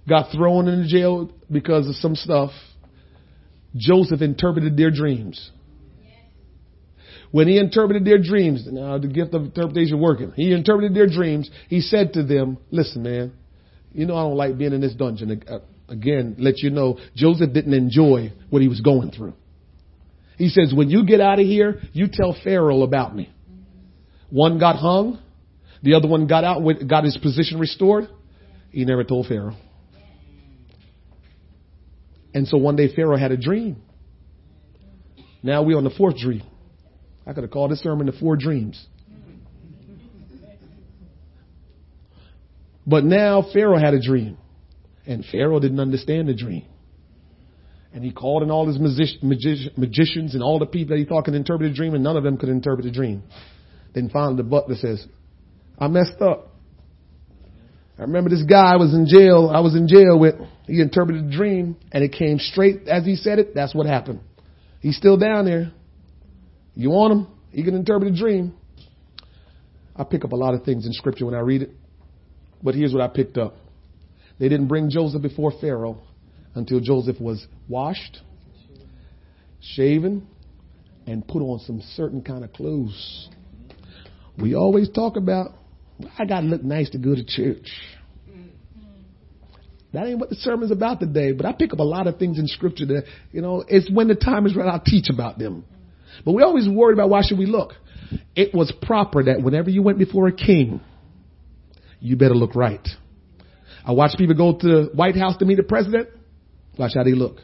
got 0.07 0.31
thrown 0.31 0.67
into 0.67 0.87
jail 0.87 1.31
because 1.51 1.87
of 1.87 1.95
some 1.95 2.15
stuff. 2.15 2.51
Joseph 3.75 4.21
interpreted 4.21 4.77
their 4.77 4.91
dreams. 4.91 5.51
When 7.31 7.47
he 7.47 7.57
interpreted 7.59 8.05
their 8.05 8.19
dreams, 8.21 8.65
now 8.71 8.97
the 8.97 9.07
gift 9.07 9.33
of 9.33 9.43
interpretation 9.43 9.99
working, 9.99 10.31
he 10.35 10.53
interpreted 10.53 10.95
their 10.95 11.07
dreams. 11.07 11.49
He 11.67 11.81
said 11.81 12.13
to 12.13 12.23
them, 12.23 12.57
listen, 12.71 13.03
man, 13.03 13.33
you 13.91 14.05
know 14.05 14.15
I 14.15 14.21
don't 14.21 14.37
like 14.37 14.57
being 14.57 14.73
in 14.73 14.79
this 14.79 14.95
dungeon. 14.95 15.43
Uh, 15.47 15.59
again, 15.89 16.35
let 16.39 16.59
you 16.59 16.69
know, 16.69 16.97
Joseph 17.15 17.53
didn't 17.53 17.73
enjoy 17.73 18.31
what 18.49 18.61
he 18.61 18.69
was 18.69 18.79
going 18.79 19.11
through. 19.11 19.33
He 20.37 20.49
says, 20.49 20.73
when 20.73 20.89
you 20.89 21.05
get 21.05 21.19
out 21.19 21.39
of 21.39 21.45
here, 21.45 21.81
you 21.93 22.07
tell 22.11 22.35
Pharaoh 22.43 22.83
about 22.83 23.15
me. 23.15 23.29
One 24.29 24.59
got 24.59 24.77
hung. 24.77 25.19
The 25.83 25.95
other 25.95 26.07
one 26.07 26.27
got 26.27 26.43
out, 26.43 26.61
got 26.87 27.03
his 27.03 27.17
position 27.17 27.59
restored. 27.59 28.07
He 28.71 28.85
never 28.85 29.03
told 29.03 29.27
Pharaoh. 29.27 29.55
And 32.37 32.47
so 32.47 32.59
one 32.59 32.75
day 32.75 32.93
Pharaoh 32.95 33.17
had 33.17 33.31
a 33.31 33.35
dream. 33.35 33.81
Now 35.41 35.63
we're 35.63 35.75
on 35.75 35.83
the 35.83 35.89
fourth 35.89 36.17
dream. 36.17 36.43
I 37.25 37.33
could 37.33 37.43
have 37.43 37.49
called 37.49 37.71
this 37.71 37.79
sermon 37.79 38.05
the 38.05 38.11
four 38.11 38.35
dreams. 38.35 38.85
But 42.85 43.05
now 43.05 43.43
Pharaoh 43.51 43.79
had 43.79 43.95
a 43.95 43.99
dream. 43.99 44.37
And 45.07 45.25
Pharaoh 45.25 45.59
didn't 45.59 45.79
understand 45.79 46.27
the 46.27 46.35
dream. 46.35 46.67
And 47.91 48.03
he 48.03 48.11
called 48.11 48.43
in 48.43 48.51
all 48.51 48.67
his 48.67 48.77
magic, 48.77 49.23
magic, 49.23 49.75
magicians 49.75 50.35
and 50.35 50.43
all 50.43 50.59
the 50.59 50.67
people 50.67 50.95
that 50.95 50.99
he 50.99 51.05
thought 51.05 51.25
could 51.25 51.33
interpret 51.33 51.71
a 51.71 51.73
dream, 51.73 51.95
and 51.95 52.03
none 52.03 52.17
of 52.17 52.23
them 52.23 52.37
could 52.37 52.49
interpret 52.49 52.85
the 52.85 52.91
dream. 52.91 53.23
Then 53.95 54.11
finally 54.11 54.37
the 54.37 54.43
butler 54.43 54.75
says, 54.75 55.03
I 55.79 55.87
messed 55.87 56.21
up. 56.21 56.53
I 57.97 58.03
remember 58.03 58.29
this 58.29 58.43
guy 58.43 58.75
was 58.75 58.93
in 58.93 59.07
jail. 59.07 59.51
I 59.53 59.59
was 59.59 59.75
in 59.75 59.87
jail 59.87 60.19
with, 60.19 60.35
he 60.65 60.81
interpreted 60.81 61.25
a 61.25 61.31
dream 61.31 61.77
and 61.91 62.03
it 62.03 62.11
came 62.11 62.37
straight 62.37 62.87
as 62.87 63.05
he 63.05 63.15
said 63.15 63.39
it. 63.39 63.55
That's 63.55 63.73
what 63.73 63.87
happened. 63.87 64.19
He's 64.81 64.97
still 64.97 65.17
down 65.17 65.45
there. 65.45 65.71
You 66.75 66.91
want 66.91 67.11
him? 67.13 67.27
He 67.51 67.63
can 67.63 67.73
interpret 67.73 68.13
a 68.13 68.15
dream. 68.15 68.53
I 69.95 70.03
pick 70.03 70.23
up 70.23 70.31
a 70.31 70.35
lot 70.35 70.53
of 70.53 70.63
things 70.63 70.85
in 70.85 70.93
scripture 70.93 71.25
when 71.25 71.33
I 71.33 71.39
read 71.39 71.63
it. 71.63 71.71
But 72.61 72.75
here's 72.75 72.93
what 72.93 73.01
I 73.01 73.07
picked 73.07 73.37
up. 73.37 73.55
They 74.39 74.47
didn't 74.47 74.67
bring 74.67 74.91
Joseph 74.91 75.23
before 75.23 75.51
Pharaoh 75.59 75.99
until 76.53 76.79
Joseph 76.79 77.19
was 77.19 77.47
washed, 77.67 78.21
shaven, 79.59 80.27
and 81.07 81.27
put 81.27 81.41
on 81.41 81.59
some 81.59 81.81
certain 81.95 82.21
kind 82.21 82.43
of 82.43 82.53
clothes. 82.53 83.29
We 84.37 84.53
always 84.53 84.89
talk 84.89 85.17
about, 85.17 85.53
I 86.17 86.25
got 86.25 86.41
to 86.41 86.47
look 86.47 86.63
nice 86.63 86.89
to 86.91 86.97
go 86.97 87.15
to 87.15 87.23
church. 87.25 87.67
That 89.93 90.05
ain't 90.05 90.19
what 90.19 90.29
the 90.29 90.35
sermon's 90.35 90.71
about 90.71 90.99
today, 90.99 91.31
but 91.31 91.45
I 91.45 91.53
pick 91.53 91.73
up 91.73 91.79
a 91.79 91.83
lot 91.83 92.07
of 92.07 92.17
things 92.17 92.37
in 92.37 92.47
scripture 92.47 92.85
that, 92.87 93.05
you 93.31 93.41
know, 93.41 93.63
it's 93.67 93.89
when 93.89 94.07
the 94.07 94.15
time 94.15 94.45
is 94.45 94.55
right, 94.55 94.67
I'll 94.67 94.79
teach 94.79 95.09
about 95.09 95.39
them. 95.39 95.65
But 96.25 96.33
we 96.33 96.43
always 96.43 96.67
worried 96.67 96.93
about 96.93 97.09
why 97.09 97.21
should 97.23 97.37
we 97.37 97.45
look. 97.45 97.73
It 98.35 98.53
was 98.53 98.71
proper 98.81 99.23
that 99.23 99.41
whenever 99.41 99.69
you 99.69 99.81
went 99.81 99.97
before 99.97 100.27
a 100.27 100.31
king, 100.31 100.81
you 101.99 102.15
better 102.15 102.35
look 102.35 102.55
right. 102.55 102.85
I 103.85 103.93
watch 103.93 104.11
people 104.17 104.35
go 104.35 104.57
to 104.57 104.67
the 104.67 104.91
White 104.93 105.15
House 105.15 105.37
to 105.37 105.45
meet 105.45 105.55
the 105.55 105.63
president. 105.63 106.09
Watch 106.77 106.91
how 106.95 107.03
they 107.03 107.13
look. 107.13 107.37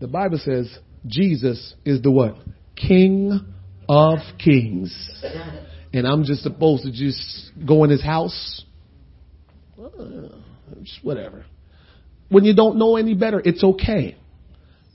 The 0.00 0.08
Bible 0.08 0.40
says 0.42 0.76
Jesus 1.06 1.74
is 1.84 2.00
the 2.02 2.10
what? 2.10 2.36
King 2.74 3.54
of 3.88 4.18
kings. 4.42 4.92
And 5.92 6.06
I'm 6.06 6.24
just 6.24 6.42
supposed 6.42 6.84
to 6.84 6.92
just 6.92 7.50
go 7.66 7.84
in 7.84 7.90
his 7.90 8.02
house. 8.02 8.64
Uh, 9.78 10.28
just 10.82 11.02
whatever. 11.02 11.46
When 12.28 12.44
you 12.44 12.54
don't 12.54 12.76
know 12.76 12.96
any 12.96 13.14
better, 13.14 13.40
it's 13.42 13.64
okay. 13.64 14.16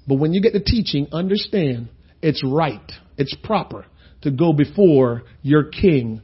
But 0.08 0.16
when 0.16 0.34
you 0.34 0.42
get 0.42 0.54
the 0.54 0.60
teaching, 0.60 1.08
understand 1.12 1.90
it's 2.22 2.44
right. 2.46 2.92
It's 3.18 3.36
proper 3.44 3.86
to 4.22 4.32
go 4.32 4.54
before 4.54 5.24
your 5.42 5.66
king 5.66 6.22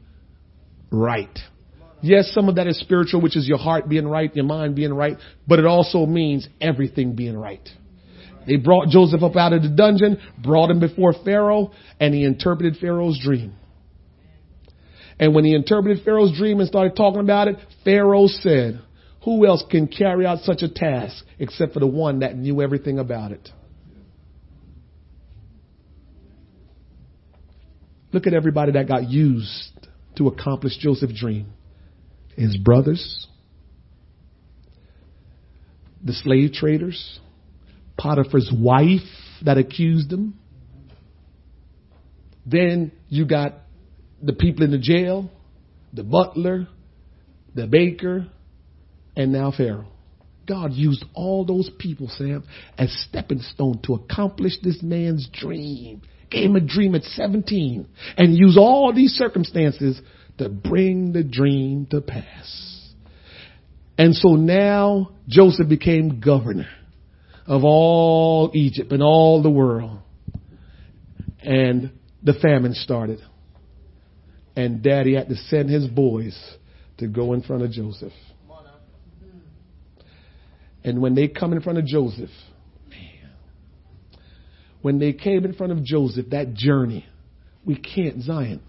right. 0.91 1.37
Yes, 2.01 2.31
some 2.33 2.47
of 2.47 2.55
that 2.55 2.67
is 2.67 2.79
spiritual, 2.79 3.21
which 3.21 3.35
is 3.35 3.47
your 3.47 3.57
heart 3.57 3.89
being 3.89 4.07
right, 4.07 4.33
your 4.33 4.45
mind 4.45 4.75
being 4.75 4.93
right, 4.93 5.17
but 5.47 5.59
it 5.59 5.65
also 5.65 6.05
means 6.05 6.47
everything 6.61 7.15
being 7.15 7.37
right. 7.37 7.67
They 8.47 8.55
brought 8.55 8.87
Joseph 8.87 9.21
up 9.21 9.35
out 9.35 9.51
of 9.51 9.63
the 9.63 9.69
dungeon, 9.69 10.19
brought 10.41 10.71
him 10.71 10.79
before 10.79 11.13
Pharaoh, 11.25 11.71
and 11.99 12.13
he 12.13 12.23
interpreted 12.23 12.77
Pharaoh's 12.79 13.19
dream. 13.21 13.53
And 15.19 15.35
when 15.35 15.43
he 15.43 15.53
interpreted 15.53 16.03
Pharaoh's 16.05 16.35
dream 16.37 16.59
and 16.59 16.67
started 16.67 16.95
talking 16.95 17.19
about 17.19 17.49
it, 17.49 17.57
Pharaoh 17.83 18.27
said, 18.27 18.81
who 19.25 19.45
else 19.45 19.63
can 19.69 19.87
carry 19.87 20.25
out 20.25 20.39
such 20.39 20.61
a 20.61 20.69
task 20.69 21.25
except 21.37 21.73
for 21.73 21.79
the 21.79 21.87
one 21.87 22.19
that 22.19 22.37
knew 22.37 22.61
everything 22.61 22.99
about 22.99 23.31
it? 23.33 23.49
Look 28.11 28.27
at 28.27 28.33
everybody 28.33 28.71
that 28.71 28.87
got 28.87 29.09
used 29.09 29.71
to 30.15 30.27
accomplish 30.27 30.77
Joseph's 30.77 31.19
dream. 31.19 31.47
His 32.35 32.55
brothers, 32.57 33.27
the 36.03 36.13
slave 36.13 36.53
traders, 36.53 37.19
Potiphar's 37.97 38.51
wife 38.55 39.01
that 39.43 39.57
accused 39.57 40.11
him. 40.11 40.39
Then 42.45 42.93
you 43.09 43.25
got 43.25 43.55
the 44.21 44.33
people 44.33 44.63
in 44.63 44.71
the 44.71 44.77
jail, 44.77 45.29
the 45.93 46.03
butler, 46.03 46.67
the 47.55 47.67
baker, 47.67 48.27
and 49.15 49.31
now 49.31 49.51
Pharaoh. 49.55 49.87
God 50.47 50.73
used 50.73 51.05
all 51.13 51.45
those 51.45 51.69
people, 51.77 52.07
Sam, 52.09 52.43
as 52.77 52.91
stepping 53.07 53.39
stone 53.39 53.79
to 53.83 53.93
accomplish 53.93 54.53
this 54.63 54.81
man's 54.81 55.29
dream 55.31 56.01
gave 56.29 56.45
him 56.45 56.55
a 56.55 56.61
dream 56.61 56.95
at 56.95 57.03
17 57.03 57.87
and 58.17 58.37
use 58.37 58.57
all 58.57 58.93
these 58.93 59.11
circumstances 59.11 59.99
to 60.37 60.49
bring 60.49 61.11
the 61.11 61.23
dream 61.23 61.87
to 61.87 62.01
pass. 62.01 62.93
And 63.97 64.15
so 64.15 64.29
now 64.29 65.11
Joseph 65.27 65.67
became 65.67 66.19
governor 66.19 66.69
of 67.45 67.63
all 67.63 68.51
Egypt 68.53 68.91
and 68.91 69.03
all 69.03 69.41
the 69.41 69.49
world. 69.49 69.99
And 71.41 71.91
the 72.23 72.33
famine 72.33 72.73
started. 72.73 73.19
And 74.59 74.83
daddy 74.83 75.15
had 75.15 75.29
to 75.29 75.35
send 75.35 75.69
his 75.69 75.87
boys 75.87 76.37
to 76.97 77.07
go 77.07 77.31
in 77.31 77.41
front 77.41 77.63
of 77.63 77.71
Joseph. 77.71 78.11
And 80.83 81.01
when 81.01 81.15
they 81.15 81.29
come 81.29 81.53
in 81.53 81.61
front 81.61 81.79
of 81.79 81.85
Joseph, 81.85 82.29
man, 82.89 83.31
when 84.81 84.99
they 84.99 85.13
came 85.13 85.45
in 85.45 85.53
front 85.53 85.71
of 85.71 85.81
Joseph, 85.81 86.25
that 86.31 86.55
journey, 86.55 87.05
we 87.63 87.77
can't, 87.77 88.21
Zion, 88.21 88.61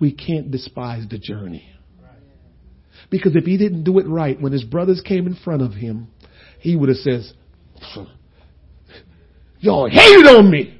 we 0.00 0.14
can't 0.14 0.50
despise 0.50 1.04
the 1.10 1.18
journey. 1.18 1.68
Because 3.10 3.36
if 3.36 3.44
he 3.44 3.58
didn't 3.58 3.84
do 3.84 3.98
it 3.98 4.08
right, 4.08 4.40
when 4.40 4.52
his 4.52 4.64
brothers 4.64 5.02
came 5.06 5.26
in 5.26 5.34
front 5.44 5.60
of 5.60 5.74
him, 5.74 6.08
he 6.60 6.74
would 6.74 6.88
have 6.88 6.96
said, 6.96 7.20
y'all 9.60 9.90
hated 9.90 10.26
on 10.26 10.50
me. 10.50 10.74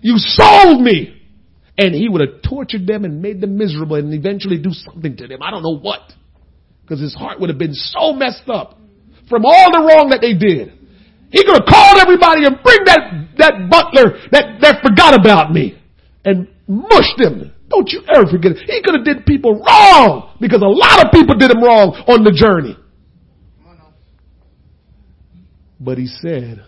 You 0.00 0.14
sold 0.16 0.80
me. 0.80 1.18
And 1.78 1.94
he 1.94 2.08
would 2.08 2.20
have 2.20 2.42
tortured 2.42 2.86
them 2.86 3.04
and 3.04 3.22
made 3.22 3.40
them 3.40 3.56
miserable 3.56 3.96
and 3.96 4.12
eventually 4.12 4.58
do 4.58 4.70
something 4.72 5.16
to 5.16 5.26
them. 5.26 5.42
I 5.42 5.50
don't 5.50 5.62
know 5.62 5.78
what. 5.78 6.00
Because 6.82 7.00
his 7.00 7.14
heart 7.14 7.40
would 7.40 7.48
have 7.48 7.58
been 7.58 7.74
so 7.74 8.12
messed 8.12 8.48
up 8.48 8.78
from 9.28 9.44
all 9.46 9.72
the 9.72 9.78
wrong 9.78 10.10
that 10.10 10.20
they 10.20 10.34
did. 10.34 10.72
He 11.30 11.42
could 11.44 11.54
have 11.54 11.66
called 11.66 11.98
everybody 11.98 12.44
and 12.44 12.62
bring 12.62 12.84
that, 12.84 13.38
that 13.38 13.70
butler 13.70 14.18
that, 14.32 14.60
that 14.60 14.82
forgot 14.82 15.18
about 15.18 15.50
me 15.52 15.80
and 16.24 16.46
mushed 16.68 17.16
them. 17.16 17.52
Don't 17.70 17.88
you 17.88 18.02
ever 18.14 18.26
forget 18.30 18.52
it. 18.52 18.58
He 18.66 18.82
could 18.82 18.94
have 18.94 19.04
did 19.04 19.24
people 19.24 19.54
wrong 19.54 20.36
because 20.40 20.60
a 20.60 20.68
lot 20.68 21.06
of 21.06 21.10
people 21.10 21.36
did 21.36 21.50
him 21.50 21.62
wrong 21.62 21.94
on 22.06 22.22
the 22.22 22.32
journey. 22.32 22.76
But 25.80 25.96
he 25.96 26.06
said, 26.06 26.62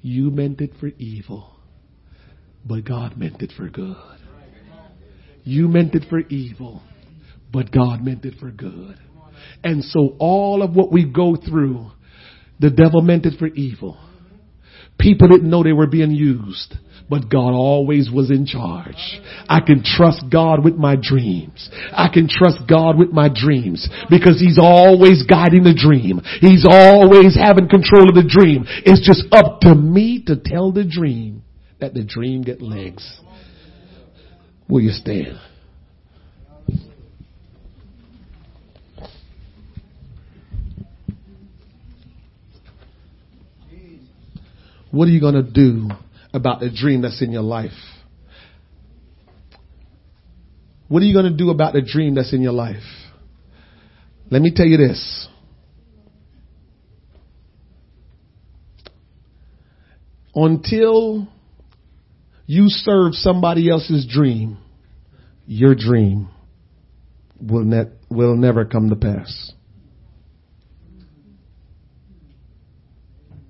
you 0.00 0.30
meant 0.30 0.60
it 0.62 0.72
for 0.80 0.88
evil, 0.98 1.54
but 2.64 2.84
God 2.84 3.16
meant 3.16 3.42
it 3.42 3.52
for 3.56 3.68
good. 3.68 3.96
You 5.44 5.68
meant 5.68 5.94
it 5.94 6.04
for 6.08 6.20
evil, 6.20 6.82
but 7.52 7.72
God 7.72 8.02
meant 8.02 8.24
it 8.24 8.34
for 8.38 8.50
good. 8.50 8.96
And 9.64 9.84
so 9.84 10.16
all 10.18 10.62
of 10.62 10.74
what 10.74 10.92
we 10.92 11.04
go 11.04 11.36
through 11.36 11.90
the 12.60 12.70
devil 12.70 13.02
meant 13.02 13.26
it 13.26 13.38
for 13.38 13.48
evil. 13.48 13.98
People 14.98 15.26
didn't 15.28 15.50
know 15.50 15.64
they 15.64 15.72
were 15.72 15.88
being 15.88 16.12
used, 16.12 16.76
but 17.10 17.28
God 17.28 17.52
always 17.52 18.08
was 18.08 18.30
in 18.30 18.46
charge. 18.46 19.20
I 19.48 19.60
can 19.60 19.82
trust 19.84 20.24
God 20.30 20.62
with 20.62 20.76
my 20.76 20.94
dreams. 20.94 21.70
I 21.90 22.08
can 22.12 22.28
trust 22.28 22.58
God 22.68 22.98
with 22.98 23.10
my 23.10 23.28
dreams 23.28 23.88
because 24.08 24.38
He's 24.38 24.58
always 24.60 25.24
guiding 25.24 25.64
the 25.64 25.74
dream. 25.74 26.20
He's 26.40 26.64
always 26.68 27.34
having 27.34 27.68
control 27.68 28.08
of 28.08 28.14
the 28.14 28.28
dream. 28.28 28.64
It's 28.84 29.04
just 29.04 29.24
up 29.32 29.60
to 29.62 29.74
me 29.74 30.22
to 30.26 30.36
tell 30.36 30.70
the 30.70 30.84
dream 30.84 31.42
that 31.80 31.94
the 31.94 32.04
dream 32.04 32.42
get 32.42 32.62
legs. 32.62 33.20
Will 34.72 34.80
you 34.80 34.90
stand? 34.92 35.38
What 44.90 45.08
are 45.08 45.10
you 45.10 45.20
going 45.20 45.34
to 45.34 45.42
do 45.42 45.90
about 46.32 46.60
the 46.60 46.70
dream 46.70 47.02
that's 47.02 47.20
in 47.20 47.32
your 47.32 47.42
life? 47.42 47.70
What 50.88 51.02
are 51.02 51.04
you 51.04 51.12
going 51.12 51.30
to 51.30 51.36
do 51.36 51.50
about 51.50 51.74
the 51.74 51.82
dream 51.82 52.14
that's 52.14 52.32
in 52.32 52.40
your 52.40 52.52
life? 52.52 52.82
Let 54.30 54.40
me 54.40 54.52
tell 54.56 54.64
you 54.64 54.78
this. 54.78 55.28
Until 60.34 61.28
you 62.46 62.68
serve 62.68 63.14
somebody 63.14 63.68
else's 63.68 64.06
dream, 64.06 64.58
your 65.46 65.74
dream 65.74 66.28
will, 67.40 67.64
ne- 67.64 67.90
will 68.08 68.36
never 68.36 68.64
come 68.64 68.90
to 68.90 68.96
pass. 68.96 69.52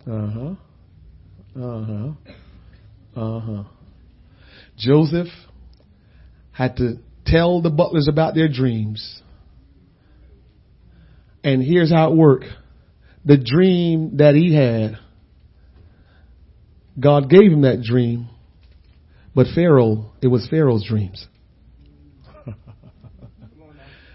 Uh 0.06 0.26
huh. 0.30 0.54
Uh 1.54 1.84
huh. 1.84 2.12
Uh 3.14 3.40
huh. 3.40 3.64
Joseph 4.76 5.28
had 6.50 6.76
to 6.76 6.94
tell 7.26 7.62
the 7.62 7.70
butlers 7.70 8.08
about 8.08 8.34
their 8.34 8.48
dreams. 8.48 9.22
And 11.44 11.62
here's 11.62 11.90
how 11.92 12.12
it 12.12 12.16
worked. 12.16 12.46
The 13.24 13.36
dream 13.36 14.16
that 14.16 14.34
he 14.34 14.54
had, 14.54 14.98
God 16.98 17.30
gave 17.30 17.52
him 17.52 17.62
that 17.62 17.82
dream, 17.82 18.28
but 19.34 19.46
Pharaoh, 19.54 20.12
it 20.20 20.26
was 20.26 20.46
Pharaoh's 20.50 20.84
dreams. 20.86 21.26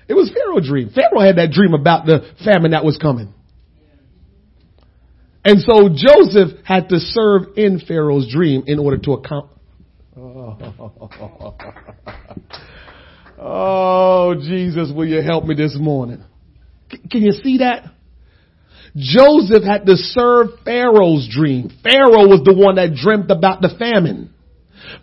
It 0.07 0.13
was 0.13 0.31
Pharaoh's 0.33 0.67
dream. 0.67 0.91
Pharaoh 0.93 1.25
had 1.25 1.37
that 1.37 1.51
dream 1.51 1.73
about 1.73 2.05
the 2.05 2.31
famine 2.43 2.71
that 2.71 2.85
was 2.85 2.97
coming. 2.97 3.33
And 5.43 5.59
so 5.61 5.89
Joseph 5.89 6.59
had 6.65 6.89
to 6.89 6.99
serve 6.99 7.57
in 7.57 7.79
Pharaoh's 7.79 8.31
dream 8.31 8.63
in 8.67 8.79
order 8.79 8.97
to 8.97 9.13
account. 9.13 9.49
Oh. 13.39 13.87
Jesus, 14.35 14.91
will 14.93 15.05
you 15.05 15.21
help 15.21 15.45
me 15.45 15.55
this 15.55 15.75
morning? 15.79 16.23
Can 16.89 17.21
you 17.21 17.31
see 17.31 17.59
that? 17.59 17.85
Joseph 18.95 19.63
had 19.63 19.85
to 19.85 19.95
serve 19.95 20.47
Pharaoh's 20.65 21.29
dream. 21.31 21.69
Pharaoh 21.83 22.27
was 22.27 22.41
the 22.43 22.55
one 22.55 22.75
that 22.75 22.95
dreamt 22.95 23.29
about 23.29 23.61
the 23.61 23.69
famine. 23.77 24.33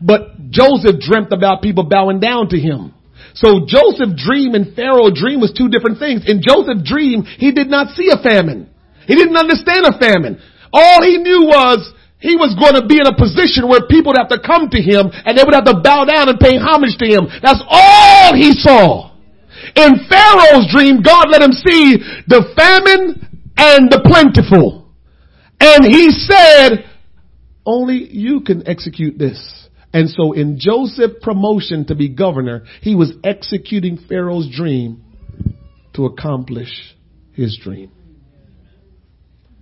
But 0.00 0.50
Joseph 0.50 1.00
dreamt 1.00 1.32
about 1.32 1.62
people 1.62 1.84
bowing 1.84 2.20
down 2.20 2.48
to 2.48 2.59
him. 2.59 2.94
So 3.35 3.66
Joseph's 3.66 4.14
dream 4.14 4.55
and 4.55 4.74
Pharaoh's 4.74 5.18
dream 5.18 5.43
was 5.43 5.51
two 5.51 5.68
different 5.68 5.99
things. 5.99 6.22
In 6.26 6.41
Joseph's 6.41 6.87
dream, 6.87 7.26
he 7.26 7.51
did 7.51 7.68
not 7.68 7.95
see 7.99 8.11
a 8.11 8.22
famine. 8.22 8.70
He 9.07 9.14
didn't 9.14 9.37
understand 9.37 9.87
a 9.87 9.99
famine. 9.99 10.41
All 10.72 11.03
he 11.03 11.18
knew 11.18 11.51
was 11.51 11.82
he 12.18 12.37
was 12.37 12.55
going 12.55 12.78
to 12.78 12.87
be 12.87 12.97
in 12.97 13.07
a 13.07 13.14
position 13.14 13.68
where 13.68 13.85
people 13.91 14.14
would 14.14 14.22
have 14.22 14.32
to 14.32 14.41
come 14.41 14.70
to 14.70 14.80
him 14.80 15.11
and 15.12 15.37
they 15.37 15.43
would 15.45 15.53
have 15.53 15.66
to 15.66 15.82
bow 15.82 16.07
down 16.07 16.30
and 16.30 16.39
pay 16.41 16.57
homage 16.57 16.97
to 17.03 17.07
him. 17.07 17.26
That's 17.43 17.61
all 17.68 18.32
he 18.35 18.55
saw. 18.55 19.12
In 19.76 20.07
Pharaoh's 20.09 20.70
dream, 20.70 21.03
God 21.03 21.28
let 21.28 21.43
him 21.43 21.53
see 21.53 21.99
the 22.30 22.49
famine 22.55 23.18
and 23.59 23.91
the 23.91 24.01
plentiful. 24.07 24.89
And 25.61 25.85
he 25.85 26.11
said, 26.11 26.87
only 27.66 28.09
you 28.11 28.41
can 28.41 28.66
execute 28.68 29.18
this. 29.18 29.63
And 29.95 30.11
so 30.11 30.32
in 30.32 30.59
Joseph's 30.59 31.20
promotion 31.22 31.86
to 31.86 31.95
be 31.95 32.09
governor, 32.09 32.64
he 32.82 32.97
was 32.97 33.12
executing 33.22 33.97
Pharaoh's 34.09 34.51
dream 34.51 35.05
to 35.95 36.07
accomplish 36.07 36.68
his 37.32 37.57
dream. 37.62 37.92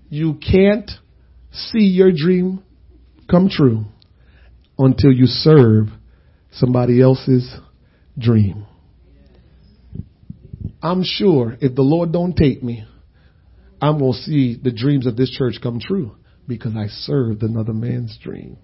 You 0.09 0.35
can't 0.35 0.91
see 1.53 1.85
your 1.85 2.13
dream 2.13 2.63
come 3.31 3.51
true 3.51 3.85
until 4.79 5.13
you 5.13 5.27
serve 5.27 5.89
somebody 6.53 7.03
else's 7.03 7.55
dream. 8.19 8.65
I'm 10.83 11.03
sure 11.05 11.59
if 11.61 11.75
the 11.75 11.83
Lord 11.83 12.11
don't 12.11 12.35
take 12.35 12.63
me, 12.63 12.87
I'm 13.83 13.99
going 13.99 14.13
to 14.15 14.19
see 14.19 14.59
the 14.61 14.73
dreams 14.73 15.07
of 15.07 15.17
this 15.17 15.31
church 15.31 15.57
come 15.63 15.79
true 15.79 16.17
because 16.49 16.73
I 16.75 16.87
served 16.87 17.43
another 17.43 17.75
man's 17.75 18.19
dream. 18.23 18.57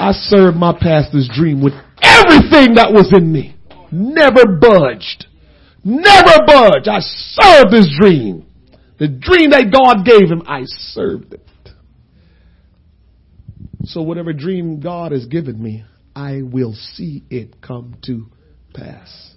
I 0.00 0.12
served 0.12 0.56
my 0.56 0.72
pastor's 0.72 1.28
dream 1.30 1.62
with 1.62 1.74
everything 2.02 2.76
that 2.76 2.90
was 2.90 3.12
in 3.14 3.30
me. 3.30 3.54
Never 3.92 4.46
budged. 4.46 5.26
Never 5.84 6.38
budged. 6.46 6.88
I 6.88 7.00
served 7.00 7.74
his 7.74 7.94
dream. 8.00 8.46
The 8.98 9.08
dream 9.08 9.50
that 9.50 9.70
God 9.70 10.06
gave 10.06 10.30
him, 10.30 10.42
I 10.46 10.62
served 10.64 11.34
it. 11.34 11.46
So 13.84 14.00
whatever 14.00 14.32
dream 14.32 14.80
God 14.80 15.12
has 15.12 15.26
given 15.26 15.62
me, 15.62 15.84
I 16.16 16.40
will 16.42 16.72
see 16.72 17.22
it 17.28 17.60
come 17.60 17.96
to 18.06 18.26
pass. 18.72 19.34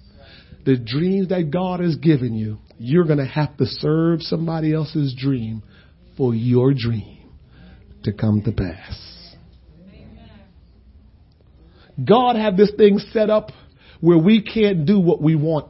The 0.65 0.77
dreams 0.77 1.27
that 1.27 1.51
God 1.51 1.81
has 1.81 1.97
given 1.97 2.35
you, 2.35 2.59
you're 2.77 3.05
going 3.05 3.19
to 3.19 3.25
have 3.25 3.57
to 3.57 3.65
serve 3.65 4.21
somebody 4.21 4.73
else's 4.73 5.13
dream 5.13 5.61
for 6.15 6.33
your 6.33 6.73
dream 6.73 7.29
to 8.05 8.13
come 8.13 8.41
to 8.43 8.53
pass. 8.53 9.12
God 12.03 12.35
have 12.35 12.57
this 12.57 12.71
thing 12.77 12.99
set 13.11 13.29
up 13.29 13.51
where 13.99 14.17
we 14.17 14.41
can't 14.41 14.85
do 14.85 14.99
what 14.99 15.21
we 15.21 15.35
want 15.35 15.69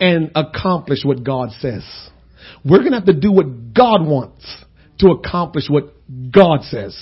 and 0.00 0.32
accomplish 0.34 1.00
what 1.04 1.22
God 1.22 1.50
says. 1.60 1.84
We're 2.64 2.78
going 2.78 2.92
to 2.92 2.98
have 2.98 3.06
to 3.06 3.18
do 3.18 3.32
what 3.32 3.72
God 3.74 4.04
wants 4.04 4.44
to 4.98 5.10
accomplish 5.10 5.64
what 5.68 5.94
God 6.32 6.62
says. 6.62 6.96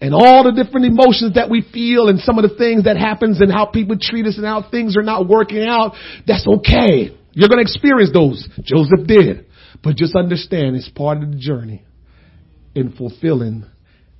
And 0.00 0.12
all 0.12 0.44
the 0.44 0.52
different 0.52 0.86
emotions 0.86 1.34
that 1.36 1.48
we 1.48 1.62
feel 1.72 2.08
and 2.08 2.20
some 2.20 2.38
of 2.38 2.48
the 2.48 2.56
things 2.56 2.84
that 2.84 2.98
happens 2.98 3.40
and 3.40 3.50
how 3.50 3.64
people 3.66 3.96
treat 3.98 4.26
us 4.26 4.36
and 4.36 4.44
how 4.44 4.68
things 4.70 4.96
are 4.96 5.02
not 5.02 5.26
working 5.26 5.64
out, 5.66 5.92
that's 6.26 6.46
okay. 6.46 7.16
You're 7.32 7.48
going 7.48 7.64
to 7.64 7.72
experience 7.72 8.10
those. 8.12 8.46
Joseph 8.62 9.06
did. 9.06 9.46
But 9.82 9.96
just 9.96 10.14
understand 10.14 10.76
it's 10.76 10.88
part 10.90 11.22
of 11.22 11.30
the 11.30 11.38
journey 11.38 11.84
in 12.74 12.92
fulfilling 12.92 13.64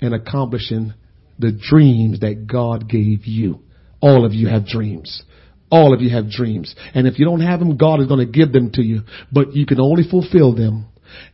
and 0.01 0.15
accomplishing 0.15 0.95
the 1.39 1.53
dreams 1.53 2.20
that 2.20 2.47
God 2.47 2.89
gave 2.89 3.26
you. 3.26 3.61
All 4.01 4.24
of 4.24 4.32
you 4.32 4.49
have 4.49 4.66
dreams. 4.66 5.22
All 5.70 5.95
of 5.95 6.01
you 6.01 6.11
have 6.11 6.30
dreams. 6.30 6.74
And 6.95 7.07
if 7.07 7.18
you 7.18 7.24
don't 7.24 7.41
have 7.41 7.59
them, 7.59 7.76
God 7.76 8.01
is 8.01 8.07
going 8.07 8.24
to 8.24 8.30
give 8.30 8.53
them 8.53 8.70
to 8.72 8.82
you. 8.82 9.03
But 9.32 9.55
you 9.55 9.66
can 9.66 9.80
only 9.80 10.05
fulfill 10.09 10.55
them 10.55 10.87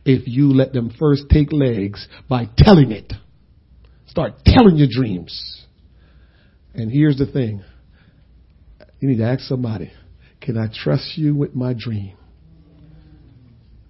if 0.05 0.27
you 0.27 0.53
let 0.53 0.73
them 0.73 0.93
first 0.97 1.23
take 1.29 1.51
legs 1.51 2.07
by 2.29 2.47
telling 2.57 2.91
it. 2.91 3.13
Start 4.07 4.33
telling 4.45 4.77
your 4.77 4.87
dreams. 4.89 5.65
And 6.73 6.91
here's 6.91 7.17
the 7.17 7.25
thing. 7.25 7.63
You 8.99 9.09
need 9.09 9.17
to 9.17 9.25
ask 9.25 9.41
somebody, 9.41 9.91
can 10.41 10.57
I 10.57 10.67
trust 10.73 11.17
you 11.17 11.35
with 11.35 11.55
my 11.55 11.73
dream? 11.77 12.15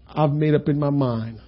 I've 0.07 0.31
made 0.31 0.53
up 0.53 0.67
in 0.67 0.79
my 0.79 0.89
mind. 0.89 1.39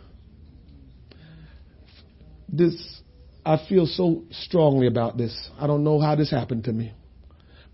This 2.47 3.01
I 3.45 3.59
feel 3.67 3.85
so 3.85 4.23
strongly 4.31 4.87
about 4.87 5.17
this. 5.17 5.49
I 5.59 5.67
don't 5.67 5.83
know 5.83 5.99
how 5.99 6.15
this 6.15 6.31
happened 6.31 6.65
to 6.65 6.71
me, 6.71 6.93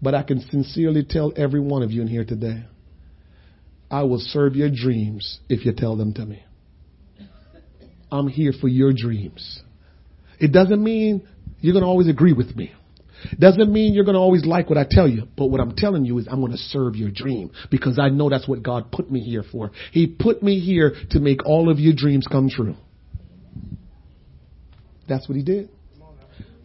but 0.02 0.16
I 0.16 0.24
can 0.24 0.42
sincerely 0.50 1.06
tell 1.08 1.32
every 1.36 1.60
one 1.60 1.84
of 1.84 1.92
you 1.92 2.02
in 2.02 2.08
here 2.08 2.26
today 2.26 2.66
I 3.92 4.04
will 4.04 4.20
serve 4.20 4.56
your 4.56 4.70
dreams 4.70 5.40
if 5.50 5.66
you 5.66 5.74
tell 5.74 5.96
them 5.96 6.14
to 6.14 6.26
me. 6.26 6.44
I'm 8.12 8.28
here 8.28 8.54
for 8.60 8.68
your 8.68 8.92
dreams. 8.94 9.62
It 10.40 10.52
doesn't 10.52 10.84
mean 10.84 11.28
you're 11.60 11.74
going 11.74 11.84
to 11.84 11.90
always 11.90 12.08
agree 12.08 12.34
with 12.34 12.56
me. 12.56 12.72
Doesn't 13.38 13.72
mean 13.72 13.94
you're 13.94 14.06
going 14.06 14.16
to 14.16 14.22
always 14.22 14.46
like 14.46 14.70
what 14.70 14.78
I 14.78 14.86
tell 14.90 15.08
you, 15.08 15.28
but 15.36 15.48
what 15.48 15.60
I'm 15.60 15.76
telling 15.76 16.06
you 16.06 16.18
is 16.20 16.28
I'm 16.30 16.40
going 16.40 16.54
to 16.54 16.58
serve 16.58 16.96
your 16.96 17.12
dream 17.12 17.52
because 17.70 18.00
I 18.00 18.10
know 18.10 18.30
that's 18.30 18.48
what 18.48 18.64
God 18.64 18.92
put 18.92 19.12
me 19.12 19.20
here 19.20 19.44
for. 19.52 19.72
He 19.92 20.08
put 20.08 20.42
me 20.42 20.60
here 20.60 20.94
to 21.12 21.20
make 21.20 21.46
all 21.46 21.70
of 21.70 21.80
your 21.80 21.94
dreams 21.96 22.26
come 22.32 22.50
true. 22.50 22.76
That's 25.10 25.28
what 25.28 25.36
he 25.36 25.44
did. 25.44 25.70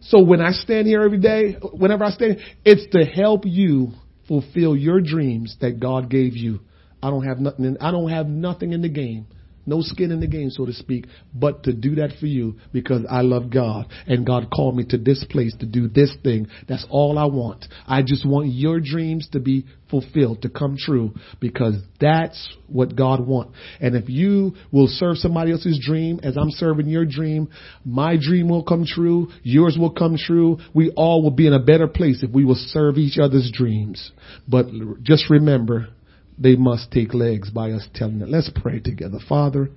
So 0.01 0.21
when 0.21 0.39
I 0.39 0.51
stand 0.51 0.87
here 0.87 1.01
every 1.01 1.17
day, 1.17 1.53
whenever 1.53 2.03
I 2.03 2.11
stand, 2.11 2.37
it's 2.63 2.85
to 2.95 3.03
help 3.03 3.41
you 3.45 3.89
fulfill 4.27 4.75
your 4.75 5.01
dreams 5.01 5.57
that 5.61 5.79
God 5.79 6.09
gave 6.09 6.35
you. 6.35 6.59
I 7.01 7.09
don't 7.09 7.25
have 7.25 7.39
nothing. 7.39 7.65
In, 7.65 7.77
I 7.81 7.91
don't 7.91 8.09
have 8.09 8.27
nothing 8.27 8.71
in 8.71 8.81
the 8.81 8.89
game 8.89 9.27
no 9.65 9.81
skin 9.81 10.11
in 10.11 10.19
the 10.19 10.27
game, 10.27 10.49
so 10.49 10.65
to 10.65 10.73
speak, 10.73 11.05
but 11.33 11.63
to 11.63 11.73
do 11.73 11.95
that 11.95 12.11
for 12.19 12.27
you 12.27 12.55
because 12.71 13.05
I 13.09 13.21
love 13.21 13.49
God 13.49 13.87
and 14.07 14.25
God 14.25 14.49
called 14.53 14.75
me 14.75 14.85
to 14.89 14.97
this 14.97 15.25
place 15.29 15.55
to 15.59 15.65
do 15.65 15.87
this 15.87 16.15
thing. 16.23 16.47
That's 16.67 16.85
all 16.89 17.17
I 17.17 17.25
want. 17.25 17.65
I 17.87 18.01
just 18.01 18.25
want 18.25 18.49
your 18.49 18.79
dreams 18.79 19.27
to 19.31 19.39
be 19.39 19.65
fulfilled, 19.89 20.41
to 20.41 20.49
come 20.49 20.77
true 20.77 21.13
because 21.39 21.75
that's 21.99 22.53
what 22.67 22.95
God 22.95 23.25
wants. 23.25 23.53
And 23.79 23.95
if 23.95 24.09
you 24.09 24.53
will 24.71 24.87
serve 24.87 25.17
somebody 25.17 25.51
else's 25.51 25.79
dream 25.83 26.19
as 26.23 26.37
I'm 26.37 26.51
serving 26.51 26.87
your 26.87 27.05
dream, 27.05 27.49
my 27.83 28.17
dream 28.19 28.49
will 28.49 28.63
come 28.63 28.85
true. 28.85 29.29
Yours 29.43 29.77
will 29.79 29.91
come 29.91 30.17
true. 30.17 30.57
We 30.73 30.91
all 30.91 31.23
will 31.23 31.31
be 31.31 31.47
in 31.47 31.53
a 31.53 31.63
better 31.63 31.87
place 31.87 32.23
if 32.23 32.31
we 32.31 32.45
will 32.45 32.55
serve 32.55 32.97
each 32.97 33.17
other's 33.17 33.51
dreams. 33.53 34.11
But 34.47 34.67
just 35.03 35.29
remember, 35.29 35.89
they 36.37 36.55
must 36.55 36.91
take 36.91 37.13
legs 37.13 37.49
by 37.49 37.71
us 37.71 37.87
telling 37.93 38.19
them. 38.19 38.31
Let's 38.31 38.51
pray 38.53 38.79
together. 38.79 39.19
Father, 39.27 39.69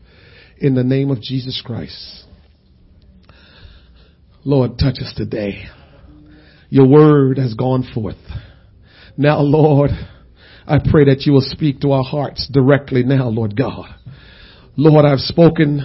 in 0.59 0.75
the 0.75 0.85
name 0.85 1.11
of 1.11 1.21
Jesus 1.21 1.63
Christ, 1.65 2.25
Lord, 4.45 4.79
touch 4.79 4.99
us 4.99 5.13
today. 5.17 5.65
Your 6.71 6.87
word 6.87 7.39
has 7.39 7.55
gone 7.55 7.89
forth. 7.95 8.17
Now, 9.17 9.41
Lord, 9.41 9.91
I 10.67 10.79
pray 10.79 11.07
that 11.07 11.23
you 11.23 11.33
will 11.33 11.41
speak 11.41 11.81
to 11.81 11.93
our 11.93 12.05
hearts 12.05 12.49
directly 12.53 13.03
now, 13.03 13.29
Lord 13.29 13.57
God. 13.57 13.87
Lord, 14.77 15.05
I've 15.05 15.21
spoken 15.21 15.81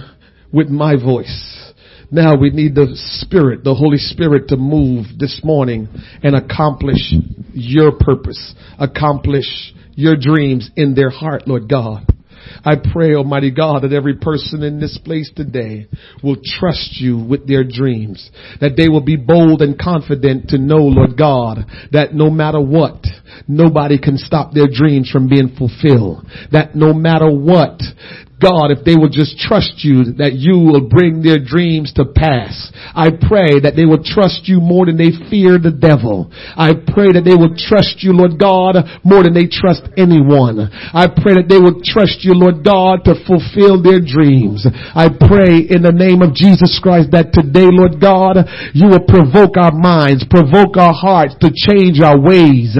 with 0.52 0.68
my 0.68 0.94
voice. 0.94 1.72
Now 2.10 2.36
we 2.36 2.50
need 2.50 2.74
the 2.74 2.92
Spirit, 2.94 3.64
the 3.64 3.74
Holy 3.74 3.96
Spirit 3.96 4.48
to 4.48 4.56
move 4.56 5.06
this 5.18 5.40
morning 5.42 5.88
and 6.22 6.36
accomplish 6.36 7.12
your 7.52 7.92
purpose, 7.92 8.54
accomplish 8.78 9.74
your 9.96 10.16
dreams 10.16 10.70
in 10.76 10.94
their 10.94 11.10
heart, 11.10 11.46
Lord 11.46 11.68
God. 11.68 12.06
I 12.64 12.74
pray, 12.92 13.14
Almighty 13.14 13.50
God, 13.50 13.82
that 13.82 13.92
every 13.92 14.16
person 14.16 14.62
in 14.62 14.80
this 14.80 14.98
place 15.04 15.30
today 15.34 15.86
will 16.22 16.36
trust 16.42 17.00
you 17.00 17.18
with 17.18 17.46
their 17.46 17.64
dreams. 17.64 18.30
That 18.60 18.76
they 18.76 18.88
will 18.88 19.00
be 19.00 19.16
bold 19.16 19.62
and 19.62 19.78
confident 19.78 20.48
to 20.50 20.58
know, 20.58 20.76
Lord 20.78 21.16
God, 21.16 21.64
that 21.92 22.14
no 22.14 22.30
matter 22.30 22.60
what, 22.60 23.04
nobody 23.48 23.98
can 23.98 24.18
stop 24.18 24.52
their 24.52 24.68
dreams 24.70 25.10
from 25.10 25.28
being 25.28 25.54
fulfilled. 25.56 26.26
That 26.52 26.74
no 26.74 26.92
matter 26.92 27.30
what, 27.30 27.80
God, 28.42 28.74
if 28.74 28.82
they 28.82 28.98
will 28.98 29.08
just 29.08 29.38
trust 29.38 29.86
you, 29.86 30.18
that 30.18 30.34
you 30.34 30.58
will 30.58 30.90
bring 30.90 31.22
their 31.22 31.38
dreams 31.38 31.94
to 31.94 32.04
pass. 32.04 32.74
I 32.90 33.14
pray 33.14 33.62
that 33.62 33.78
they 33.78 33.86
will 33.86 34.02
trust 34.02 34.50
you 34.50 34.58
more 34.58 34.90
than 34.90 34.98
they 34.98 35.14
fear 35.30 35.56
the 35.56 35.70
devil. 35.70 36.28
I 36.58 36.74
pray 36.74 37.14
that 37.14 37.22
they 37.22 37.38
will 37.38 37.54
trust 37.54 38.02
you, 38.02 38.10
Lord 38.10 38.36
God, 38.36 38.74
more 39.06 39.22
than 39.22 39.38
they 39.38 39.46
trust 39.46 39.86
anyone. 39.94 40.66
I 40.66 41.06
pray 41.06 41.38
that 41.38 41.46
they 41.46 41.62
will 41.62 41.78
trust 41.86 42.26
you, 42.26 42.34
Lord 42.34 42.66
God, 42.66 43.06
to 43.06 43.14
fulfill 43.22 43.78
their 43.78 44.02
dreams. 44.02 44.66
I 44.66 45.08
pray 45.14 45.64
in 45.70 45.86
the 45.86 45.94
name 45.94 46.18
of 46.20 46.34
Jesus 46.34 46.76
Christ 46.82 47.14
that 47.14 47.30
today, 47.30 47.70
Lord 47.70 48.02
God, 48.02 48.42
you 48.74 48.90
will 48.90 49.06
provoke 49.06 49.54
our 49.54 49.72
minds, 49.72 50.26
provoke 50.26 50.74
our 50.74 50.94
hearts 50.94 51.38
to 51.38 51.54
change 51.54 52.02
our 52.02 52.18
ways. 52.18 52.74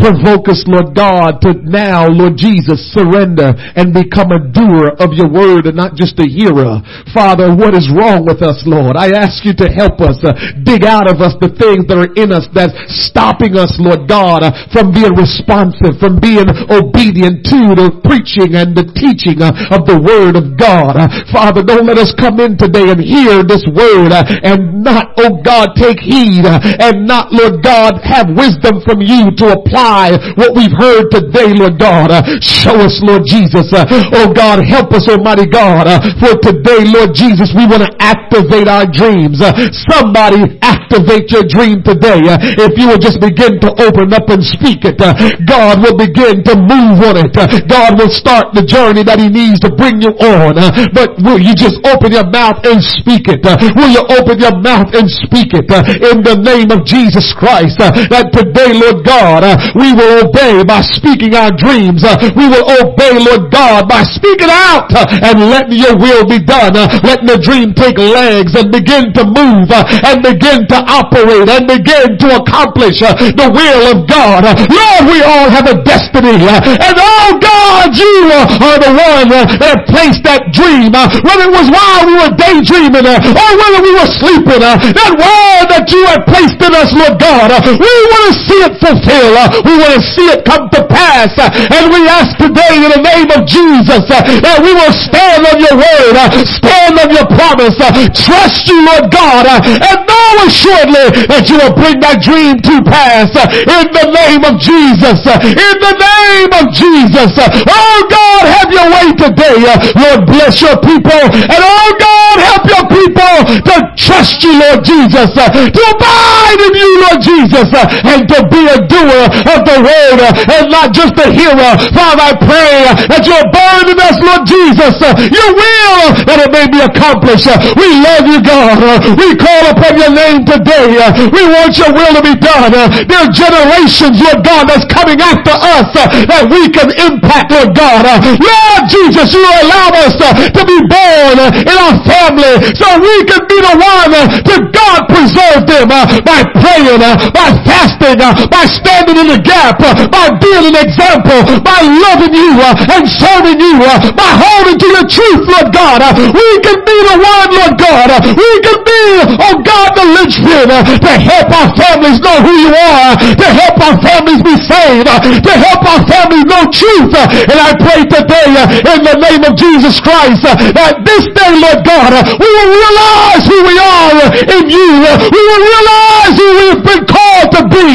Provoke 0.00 0.48
us, 0.48 0.64
Lord 0.64 0.96
God, 0.96 1.44
to 1.44 1.60
now, 1.60 2.08
Lord 2.08 2.40
Jesus, 2.40 2.80
surrender 2.90 3.52
and 3.76 3.92
become 3.92 4.32
a 4.32 4.48
doer 4.48 4.93
of 5.00 5.14
your 5.14 5.30
word 5.30 5.66
and 5.66 5.76
not 5.76 5.94
just 5.94 6.18
a 6.20 6.26
hearer. 6.28 6.82
Father, 7.14 7.54
what 7.54 7.74
is 7.74 7.90
wrong 7.90 8.26
with 8.26 8.42
us, 8.42 8.62
Lord? 8.66 8.96
I 8.96 9.14
ask 9.14 9.44
you 9.44 9.54
to 9.62 9.68
help 9.70 10.00
us 10.00 10.20
uh, 10.24 10.34
dig 10.62 10.84
out 10.84 11.08
of 11.08 11.22
us 11.22 11.34
the 11.40 11.52
things 11.54 11.86
that 11.88 11.98
are 11.98 12.12
in 12.18 12.34
us 12.34 12.46
that's 12.52 12.74
stopping 12.88 13.56
us, 13.56 13.76
Lord 13.78 14.08
God, 14.08 14.42
uh, 14.42 14.52
from 14.74 14.92
being 14.92 15.14
responsive, 15.14 15.96
from 16.02 16.20
being 16.20 16.46
obedient 16.68 17.46
to 17.48 17.60
the 17.78 17.88
preaching 18.04 18.58
and 18.58 18.74
the 18.74 18.84
teaching 18.98 19.40
uh, 19.40 19.54
of 19.72 19.86
the 19.88 19.96
word 19.96 20.36
of 20.36 20.58
God. 20.58 20.98
Uh, 20.98 21.08
Father, 21.30 21.62
don't 21.62 21.86
let 21.86 21.96
us 21.96 22.12
come 22.12 22.40
in 22.40 22.58
today 22.58 22.90
and 22.90 23.00
hear 23.00 23.46
this 23.46 23.64
word 23.70 24.12
uh, 24.12 24.24
and 24.42 24.82
not, 24.84 25.14
oh 25.16 25.40
God, 25.40 25.72
take 25.78 26.00
heed 26.00 26.44
uh, 26.44 26.60
and 26.60 27.06
not, 27.06 27.32
Lord 27.32 27.62
God, 27.62 28.02
have 28.04 28.28
wisdom 28.34 28.82
from 28.84 29.00
you 29.00 29.30
to 29.40 29.46
apply 29.56 30.16
what 30.36 30.52
we've 30.52 30.74
heard 30.74 31.08
today, 31.10 31.54
Lord 31.54 31.78
God. 31.78 32.10
show 32.42 32.76
us, 32.82 33.00
Lord 33.00 33.22
Jesus. 33.24 33.70
oh 33.72 34.32
God, 34.34 34.60
help 34.66 34.83
Help 34.84 35.00
us, 35.00 35.08
Almighty 35.08 35.48
God, 35.48 35.88
uh, 35.88 35.96
for 36.20 36.36
today, 36.44 36.84
Lord 36.84 37.16
Jesus, 37.16 37.56
we 37.56 37.64
want 37.64 37.88
to 37.88 37.92
activate 38.04 38.68
our 38.68 38.84
dreams. 38.84 39.40
Uh, 39.40 39.56
somebody 39.88 40.60
activate 40.60 41.32
your 41.32 41.48
dream 41.48 41.80
today. 41.80 42.20
Uh, 42.28 42.36
if 42.68 42.76
you 42.76 42.92
will 42.92 43.00
just 43.00 43.16
begin 43.16 43.56
to 43.64 43.72
open 43.80 44.12
up 44.12 44.28
and 44.28 44.44
speak 44.44 44.84
it, 44.84 45.00
uh, 45.00 45.16
God 45.48 45.80
will 45.80 45.96
begin 45.96 46.44
to 46.44 46.54
move 46.60 47.00
on 47.00 47.16
it. 47.16 47.32
Uh, 47.32 47.48
God 47.64 47.96
will 47.96 48.12
start 48.12 48.52
the 48.52 48.60
journey 48.60 49.00
that 49.08 49.16
He 49.16 49.32
needs 49.32 49.56
to 49.64 49.72
bring 49.72 50.04
you 50.04 50.12
on. 50.20 50.60
Uh, 50.60 50.68
but 50.92 51.16
will 51.24 51.40
you 51.40 51.56
just 51.56 51.80
open 51.88 52.12
your 52.12 52.28
mouth 52.28 52.60
and 52.68 52.84
speak 52.84 53.24
it? 53.32 53.40
will 53.80 53.88
you 53.88 54.04
open 54.20 54.36
your 54.36 54.60
mouth 54.60 54.92
and 54.92 55.08
speak 55.08 55.56
it 55.56 55.64
in 56.12 56.20
the 56.20 56.36
name 56.44 56.68
of 56.68 56.84
Jesus 56.84 57.32
Christ? 57.32 57.80
that 57.80 58.36
today, 58.36 58.76
Lord 58.76 59.00
God, 59.00 59.48
we 59.80 59.96
will 59.96 60.28
obey 60.28 60.60
by 60.60 60.84
speaking 60.84 61.32
our 61.32 61.56
dreams. 61.56 62.04
we 62.36 62.52
will 62.52 62.68
obey, 62.84 63.16
Lord 63.16 63.48
God, 63.48 63.88
by 63.88 64.04
speaking 64.04 64.52
out 64.52 64.73
out 64.74 64.90
uh, 64.90 65.06
and 65.30 65.38
let 65.50 65.70
your 65.70 65.94
will 65.94 66.26
be 66.26 66.42
done. 66.42 66.74
Uh, 66.74 66.90
let 67.06 67.22
the 67.22 67.38
dream 67.38 67.74
take 67.74 67.98
legs 67.98 68.54
and 68.58 68.74
begin 68.74 69.14
to 69.14 69.22
move 69.22 69.70
uh, 69.70 69.86
and 70.10 70.22
begin 70.26 70.66
to 70.66 70.78
operate 70.90 71.46
and 71.46 71.70
begin 71.70 72.18
to 72.18 72.28
accomplish 72.42 72.98
uh, 73.02 73.14
the 73.14 73.48
will 73.48 73.82
of 73.94 73.98
God. 74.10 74.42
Lord, 74.66 75.02
we 75.06 75.22
all 75.22 75.48
have 75.50 75.70
a 75.70 75.78
destiny 75.86 76.42
uh, 76.42 76.58
and 76.58 76.96
oh 76.98 77.38
God, 77.38 77.94
you 77.94 78.16
uh, 78.34 78.66
are 78.66 78.78
the 78.82 78.92
one 78.92 79.28
that 79.30 79.86
placed 79.86 80.26
that 80.26 80.50
dream, 80.50 80.90
whether 80.90 81.46
it 81.46 81.54
was 81.54 81.68
while 81.70 82.02
we 82.08 82.14
were 82.18 82.34
daydreaming 82.34 83.06
or 83.06 83.50
whether 83.60 83.80
we 83.80 83.92
were 83.94 84.10
sleeping, 84.18 84.62
that 84.62 85.12
word 85.14 85.66
that 85.70 85.86
you 85.92 86.02
have 86.10 86.26
placed 86.26 86.58
in 86.58 86.72
us, 86.74 86.90
Lord 86.96 87.20
God, 87.20 87.52
we 87.62 87.92
want 88.10 88.24
to 88.30 88.34
see 88.46 88.60
it 88.64 88.74
fulfilled. 88.80 89.36
We 89.64 89.74
want 89.78 89.94
to 90.00 90.02
see 90.02 90.26
it 90.32 90.44
come 90.44 90.68
to 90.72 90.80
pass. 90.88 91.32
And 91.38 91.92
we 91.92 92.08
ask 92.08 92.36
today 92.40 92.80
in 92.80 92.90
the 92.90 93.02
name 93.02 93.28
of 93.34 93.44
Jesus 93.46 94.08
that 94.08 94.63
we 94.64 94.72
will 94.72 94.94
stand 94.96 95.44
on 95.44 95.56
your 95.60 95.76
word, 95.76 96.14
uh, 96.16 96.28
stand 96.48 96.96
on 96.96 97.12
your 97.12 97.28
promise, 97.28 97.76
uh, 97.78 97.92
trust 98.16 98.66
you, 98.68 98.80
Lord 98.80 99.12
God, 99.12 99.44
uh, 99.44 99.60
and 99.60 99.98
know 100.08 100.28
assuredly 100.48 101.28
that 101.28 101.44
you 101.52 101.60
will 101.60 101.76
bring 101.76 102.00
that 102.00 102.24
dream 102.24 102.56
to 102.64 102.74
pass 102.88 103.28
uh, 103.36 103.44
in 103.52 103.86
the 103.92 104.06
name 104.08 104.42
of 104.42 104.56
Jesus. 104.56 105.20
Uh, 105.24 105.36
in 105.44 105.76
the 105.80 105.94
name 105.94 106.52
of 106.56 106.72
Jesus. 106.72 107.30
Uh. 107.36 107.48
Oh 107.68 107.98
God, 108.08 108.42
have 108.48 108.70
your 108.72 108.88
way 108.88 109.12
today. 109.14 109.56
Lord, 109.94 110.26
bless 110.26 110.60
your 110.64 110.80
people. 110.80 111.24
And 111.28 111.60
oh 111.60 111.90
God, 112.00 112.36
help 112.40 112.64
your 112.64 112.86
people 112.88 113.36
to 113.68 113.74
trust 114.00 114.42
you, 114.42 114.56
Lord 114.56 114.84
Jesus, 114.84 115.28
to 115.36 115.80
abide 115.92 116.60
in 116.60 116.72
you, 116.72 116.90
Lord 117.04 117.20
Jesus, 117.20 117.68
and 118.04 118.24
to 118.32 118.38
be 118.48 118.62
a 118.72 118.78
doer 118.80 119.22
of 119.52 119.60
the 119.68 119.78
word 119.84 120.18
and 120.24 120.70
not 120.70 120.92
just 120.96 121.14
a 121.20 121.28
hearer. 121.30 121.72
Father, 121.92 122.24
I 122.24 122.34
pray 122.40 123.06
that 123.08 123.22
you'll 123.28 123.44
in 123.82 123.98
us, 124.00 124.16
Lord 124.22 124.46
Jesus, 124.46 124.53
Jesus, 124.54 124.94
uh, 125.02 125.10
your 125.34 125.50
will 125.50 126.14
that 126.30 126.38
it 126.46 126.50
may 126.54 126.66
be 126.70 126.78
accomplished. 126.78 127.50
Uh, 127.50 127.58
we 127.74 127.90
love 127.98 128.22
you, 128.22 128.38
God. 128.38 128.78
Uh, 128.78 129.02
we 129.18 129.34
call 129.34 129.66
upon 129.74 129.98
your 129.98 130.14
name 130.14 130.46
today. 130.46 130.94
Uh, 130.94 131.10
we 131.34 131.42
want 131.50 131.74
your 131.74 131.90
will 131.90 132.14
to 132.14 132.22
be 132.22 132.38
done. 132.38 132.70
Uh, 132.70 132.86
there 133.10 133.18
are 133.18 133.32
generations, 133.34 134.22
Lord 134.22 134.46
God, 134.46 134.70
that's 134.70 134.86
coming 134.86 135.18
after 135.18 135.50
us 135.50 135.90
uh, 135.98 136.06
that 136.30 136.46
we 136.46 136.70
can 136.70 136.94
impact, 137.02 137.50
Lord 137.50 137.74
God. 137.74 138.06
Lord 138.38 138.82
Jesus, 138.86 139.34
you 139.34 139.42
allow 139.42 139.90
us 140.06 140.14
to 140.22 140.62
be 140.62 140.78
born 140.86 141.36
in 141.42 141.74
our 141.74 141.98
family 142.06 142.54
so 142.78 142.86
we 143.02 143.14
can 143.26 143.42
be 143.50 143.58
the 143.58 143.74
one 143.74 144.14
to 144.14 144.54
God 144.70 145.10
preserve 145.10 145.66
them 145.66 145.90
by 146.22 146.46
praying, 146.62 147.02
by 147.34 147.48
fasting, 147.66 148.22
by 148.22 148.64
standing 148.70 149.18
in 149.18 149.28
the 149.34 149.40
gap, 149.42 149.82
by 149.82 150.30
being 150.38 150.70
an 150.70 150.78
example, 150.78 151.42
by 151.58 151.82
loving 151.82 152.34
you 152.38 152.54
and 152.62 153.02
serving 153.10 153.58
you, 153.58 153.82
by 154.14 154.43
holding 154.44 154.78
to 154.78 154.86
your 154.92 155.06
truth, 155.08 155.42
Lord 155.48 155.68
God. 155.72 156.00
We 156.18 156.48
can 156.60 156.78
be 156.84 156.96
the 157.08 157.16
one, 157.16 157.48
Lord 157.54 157.74
God. 157.80 158.08
We 158.36 158.50
can 158.60 158.78
be, 158.84 159.02
oh 159.40 159.56
God, 159.64 159.88
the 159.96 160.06
linchpin 160.20 160.68
to 161.00 161.12
help 161.16 161.48
our 161.50 161.70
families 161.76 162.18
know 162.20 162.36
who 162.44 162.54
you 162.68 162.72
are, 162.74 163.16
to 163.16 163.48
help 163.48 163.76
our 163.80 163.96
families 164.04 164.42
be 164.44 164.56
saved, 164.60 165.08
to 165.08 165.52
help 165.52 165.82
our 165.84 166.02
families 166.06 166.44
know 166.44 166.62
truth. 166.70 167.12
And 167.14 167.58
I 167.58 167.72
pray 167.78 168.04
today 168.04 168.48
in 168.92 169.00
the 169.04 169.16
name 169.18 169.42
of 169.44 169.56
Jesus 169.56 170.00
Christ 170.00 170.42
that 170.44 171.00
this 171.04 171.24
day, 171.32 171.52
Lord 171.60 171.80
God, 171.84 172.12
we 172.36 172.48
will 172.48 172.70
realize 172.72 173.44
who 173.48 173.58
we 173.64 173.76
are 173.80 174.12
in 174.60 174.64
you. 174.68 174.90
We 175.30 175.40
will 175.40 175.62
realize 175.64 176.34
who 176.36 176.48
we've 176.60 176.84
been 176.84 177.04
called 177.06 177.48
to 177.56 177.62
be. 177.70 177.86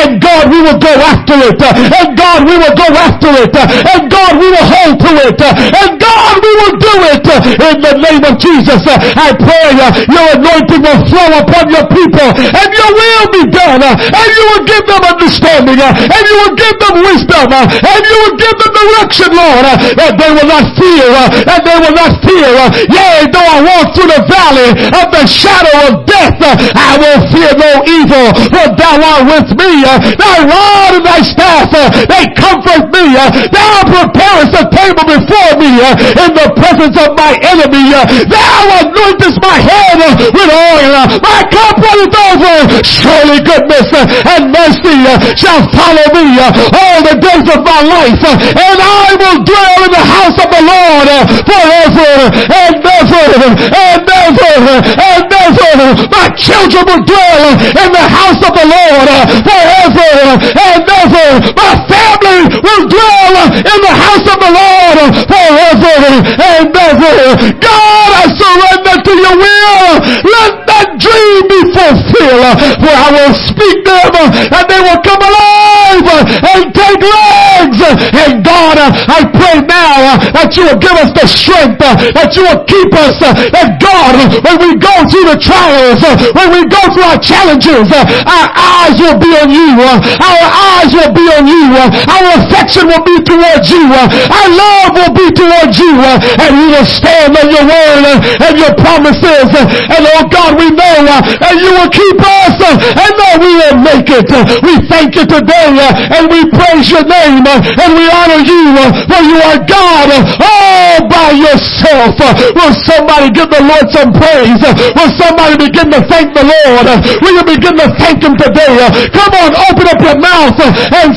And 0.00 0.20
God, 0.20 0.50
we 0.50 0.60
will 0.62 0.78
go 0.78 0.92
after 1.10 1.36
it. 1.48 1.60
And 1.60 2.16
God, 2.16 2.46
we 2.46 2.56
will 2.56 2.76
go 2.76 2.88
after 2.94 3.30
it. 3.40 3.54
And 3.56 4.10
God, 4.10 4.32
we 4.38 4.48
will 4.48 4.68
hold 4.68 4.96
to 5.00 5.10
it. 5.28 5.40
And 5.40 5.89
God, 5.98 6.34
we 6.42 6.52
will 6.60 6.76
do 6.78 6.94
it 7.14 7.24
in 7.24 7.76
the 7.82 7.94
name 7.98 8.22
of 8.26 8.34
Jesus. 8.38 8.82
I 8.86 9.34
pray 9.34 9.70
uh, 9.80 9.90
your 10.06 10.26
anointing 10.38 10.82
will 10.82 11.00
flow 11.08 11.28
upon 11.40 11.64
your 11.70 11.86
people 11.90 12.28
and 12.36 12.68
your 12.70 12.90
will 12.94 13.26
be 13.32 13.44
done 13.50 13.82
uh, 13.82 13.94
and 13.98 14.26
you 14.30 14.44
will 14.54 14.64
give 14.66 14.84
them 14.86 15.02
understanding 15.02 15.78
uh, 15.80 15.90
and 15.90 16.22
you 16.22 16.36
will 16.44 16.56
give 16.56 16.76
them 16.78 16.94
wisdom 17.02 17.48
and 17.50 18.00
you 18.04 18.16
will 18.24 18.36
give 18.36 18.56
them 18.60 18.70
direction, 18.70 19.30
Lord, 19.32 19.64
that 19.96 20.12
they 20.16 20.30
will 20.32 20.48
not 20.48 20.64
fear, 20.76 21.08
and 21.08 21.60
they 21.64 21.78
will 21.80 21.96
not 21.96 22.12
fear. 22.24 22.50
Yea, 22.88 23.28
though 23.32 23.48
I 23.48 23.58
walk 23.64 23.86
through 23.96 24.10
the 24.10 24.22
valley 24.28 24.70
of 24.92 25.06
the 25.12 25.24
shadow 25.26 25.74
of 25.88 26.04
death, 26.06 26.36
I 26.76 26.96
will 27.00 27.20
fear 27.32 27.52
no 27.56 27.70
evil, 27.88 28.26
for 28.52 28.66
thou 28.76 28.94
art 29.00 29.24
with 29.28 29.48
me. 29.56 29.84
Thy 30.16 30.36
rod 30.44 31.00
and 31.00 31.04
thy 31.04 31.20
staff, 31.24 31.70
they 31.72 32.24
comfort 32.36 32.92
me. 32.92 33.16
Thou 33.16 33.72
preparest 33.88 34.52
a 34.56 34.64
table 34.68 35.04
before 35.08 35.52
me 35.60 35.79
in 35.80 36.30
the 36.36 36.46
presence 36.56 36.96
of 37.00 37.16
my 37.16 37.32
enemy. 37.42 37.92
Thou 38.28 38.60
anointest 38.80 39.38
my 39.40 39.58
head 39.58 39.98
with 40.32 40.50
oil. 40.50 40.92
My 41.24 41.40
cup 41.48 41.76
runneth 41.80 42.16
over. 42.28 42.56
Surely 42.84 43.40
goodness 43.40 43.88
and 44.28 44.52
mercy 44.52 44.98
shall 45.36 45.62
follow 45.72 46.06
me 46.14 46.38
all 46.40 46.98
the 47.04 47.16
days 47.16 47.46
of 47.54 47.64
my 47.64 47.80
life. 47.80 48.20
And 48.20 48.78
I 48.78 49.16
will 49.16 49.40
dwell 49.44 49.78
in 49.86 49.92
the 49.92 50.04
house 50.04 50.36
of 50.36 50.48
the 50.52 50.62
Lord 50.64 51.08
forever 51.48 52.12
and 52.50 52.76
ever 52.80 53.24
and 53.70 54.04
ever 54.04 54.76
and 55.00 55.24
ever. 55.32 55.88
My 56.10 56.28
children 56.36 56.84
will 56.86 57.04
dwell 57.04 57.44
in 57.56 57.88
the 57.92 58.06
house 58.06 58.40
of 58.44 58.52
the 58.52 58.66
Lord 58.68 59.08
forever 59.48 60.12
and 60.40 60.82
ever. 60.84 61.28
My 61.56 61.72
family 61.88 62.40
will 62.60 62.84
dwell 62.88 63.34
in 63.54 63.78
the 63.80 63.94
house 63.94 64.26
of 64.28 64.38
the 64.40 64.52
Lord 64.52 64.98
forever 65.28 65.69
ever 65.70 65.96
and 66.38 66.70
ever. 66.70 67.16
God, 67.60 68.10
I 68.22 68.24
surrender 68.34 68.96
to 69.06 69.12
your 69.14 69.36
will. 69.36 69.92
Let 70.26 70.52
that 70.66 70.88
dream 70.98 71.40
be 71.50 71.60
fulfilled. 71.74 72.54
For 72.82 72.94
I 72.94 73.08
will 73.14 73.34
speak 73.34 73.84
them 73.84 74.12
and 74.50 74.64
they 74.66 74.80
will 74.80 75.00
come 75.02 75.22
alive 75.22 76.06
and 76.54 76.62
take 76.74 77.02
legs. 77.02 77.80
And 78.14 78.44
God, 78.44 78.76
I 78.78 79.20
pray 79.30 79.60
now 79.66 79.80
now 79.80 80.16
that 80.36 80.54
you 80.56 80.62
will 80.68 80.80
give 80.80 80.94
us 80.94 81.10
the 81.16 81.26
strength, 81.26 81.80
that 81.80 82.30
you 82.36 82.42
will 82.46 82.62
keep 82.64 82.90
us, 82.94 83.16
that 83.20 83.80
God, 83.80 84.14
when 84.44 84.56
we 84.60 84.70
go 84.78 84.94
through 85.10 85.26
the 85.34 85.38
trials, 85.40 86.00
when 86.36 86.48
we 86.54 86.62
go 86.68 86.80
through 86.92 87.06
our 87.06 87.20
challenges, 87.20 87.88
our 87.90 88.48
eyes 88.54 88.96
will 89.00 89.18
be 89.18 89.32
on 89.40 89.50
you. 89.50 89.74
Our 89.80 90.44
eyes 90.46 90.90
will 90.94 91.12
be 91.12 91.26
on 91.34 91.44
you. 91.48 91.66
Our 91.80 92.26
affection 92.44 92.86
will 92.86 93.04
be 93.04 93.18
towards 93.24 93.66
you. 93.70 93.88
Our 93.90 94.48
love 94.52 94.90
will 94.94 95.14
be 95.16 95.26
towards 95.34 95.49
you. 95.74 95.94
And 96.38 96.50
you 96.54 96.66
will 96.74 96.88
stand 96.88 97.34
on 97.36 97.48
your 97.50 97.66
word 97.66 98.04
uh, 98.06 98.44
and 98.46 98.54
your 98.58 98.74
promises. 98.78 99.48
Uh, 99.50 99.94
and 99.94 100.02
oh 100.16 100.24
God, 100.30 100.54
we 100.58 100.70
know 100.70 100.96
uh, 101.06 101.46
and 101.50 101.54
you 101.58 101.70
will 101.74 101.90
keep 101.90 102.18
us 102.20 102.56
and 102.60 103.12
that 103.18 103.36
we 103.40 103.50
will 103.58 103.78
make 103.82 104.08
it. 104.10 104.28
We 104.62 104.78
thank 104.86 105.16
you 105.18 105.26
today 105.26 105.74
and 106.14 106.30
we 106.30 106.46
praise 106.50 106.90
your 106.90 107.04
name 107.04 107.44
and 107.46 107.90
we 107.96 108.06
honor 108.10 108.42
you 108.42 108.78
for 109.10 109.20
you 109.22 109.38
are 109.42 109.60
God 109.66 110.08
all 110.38 111.08
by 111.10 111.34
yourself. 111.34 112.14
Will 112.54 112.74
somebody 112.86 113.30
give 113.34 113.50
the 113.50 113.62
Lord 113.62 113.86
some 113.90 114.12
praise? 114.14 114.60
Will 114.94 115.12
somebody 115.18 115.58
begin 115.58 115.90
to 115.90 116.00
thank 116.06 116.34
the 116.34 116.44
Lord? 116.46 116.86
Will 117.22 117.34
you 117.34 117.44
begin 117.44 117.76
to 117.78 117.88
thank 117.98 118.22
him 118.22 118.36
today? 118.36 118.78
Come 119.10 119.32
on, 119.34 119.50
open 119.70 119.86
up 119.90 120.00
your 120.00 120.18
mouth 120.18 120.58
and 120.60 121.10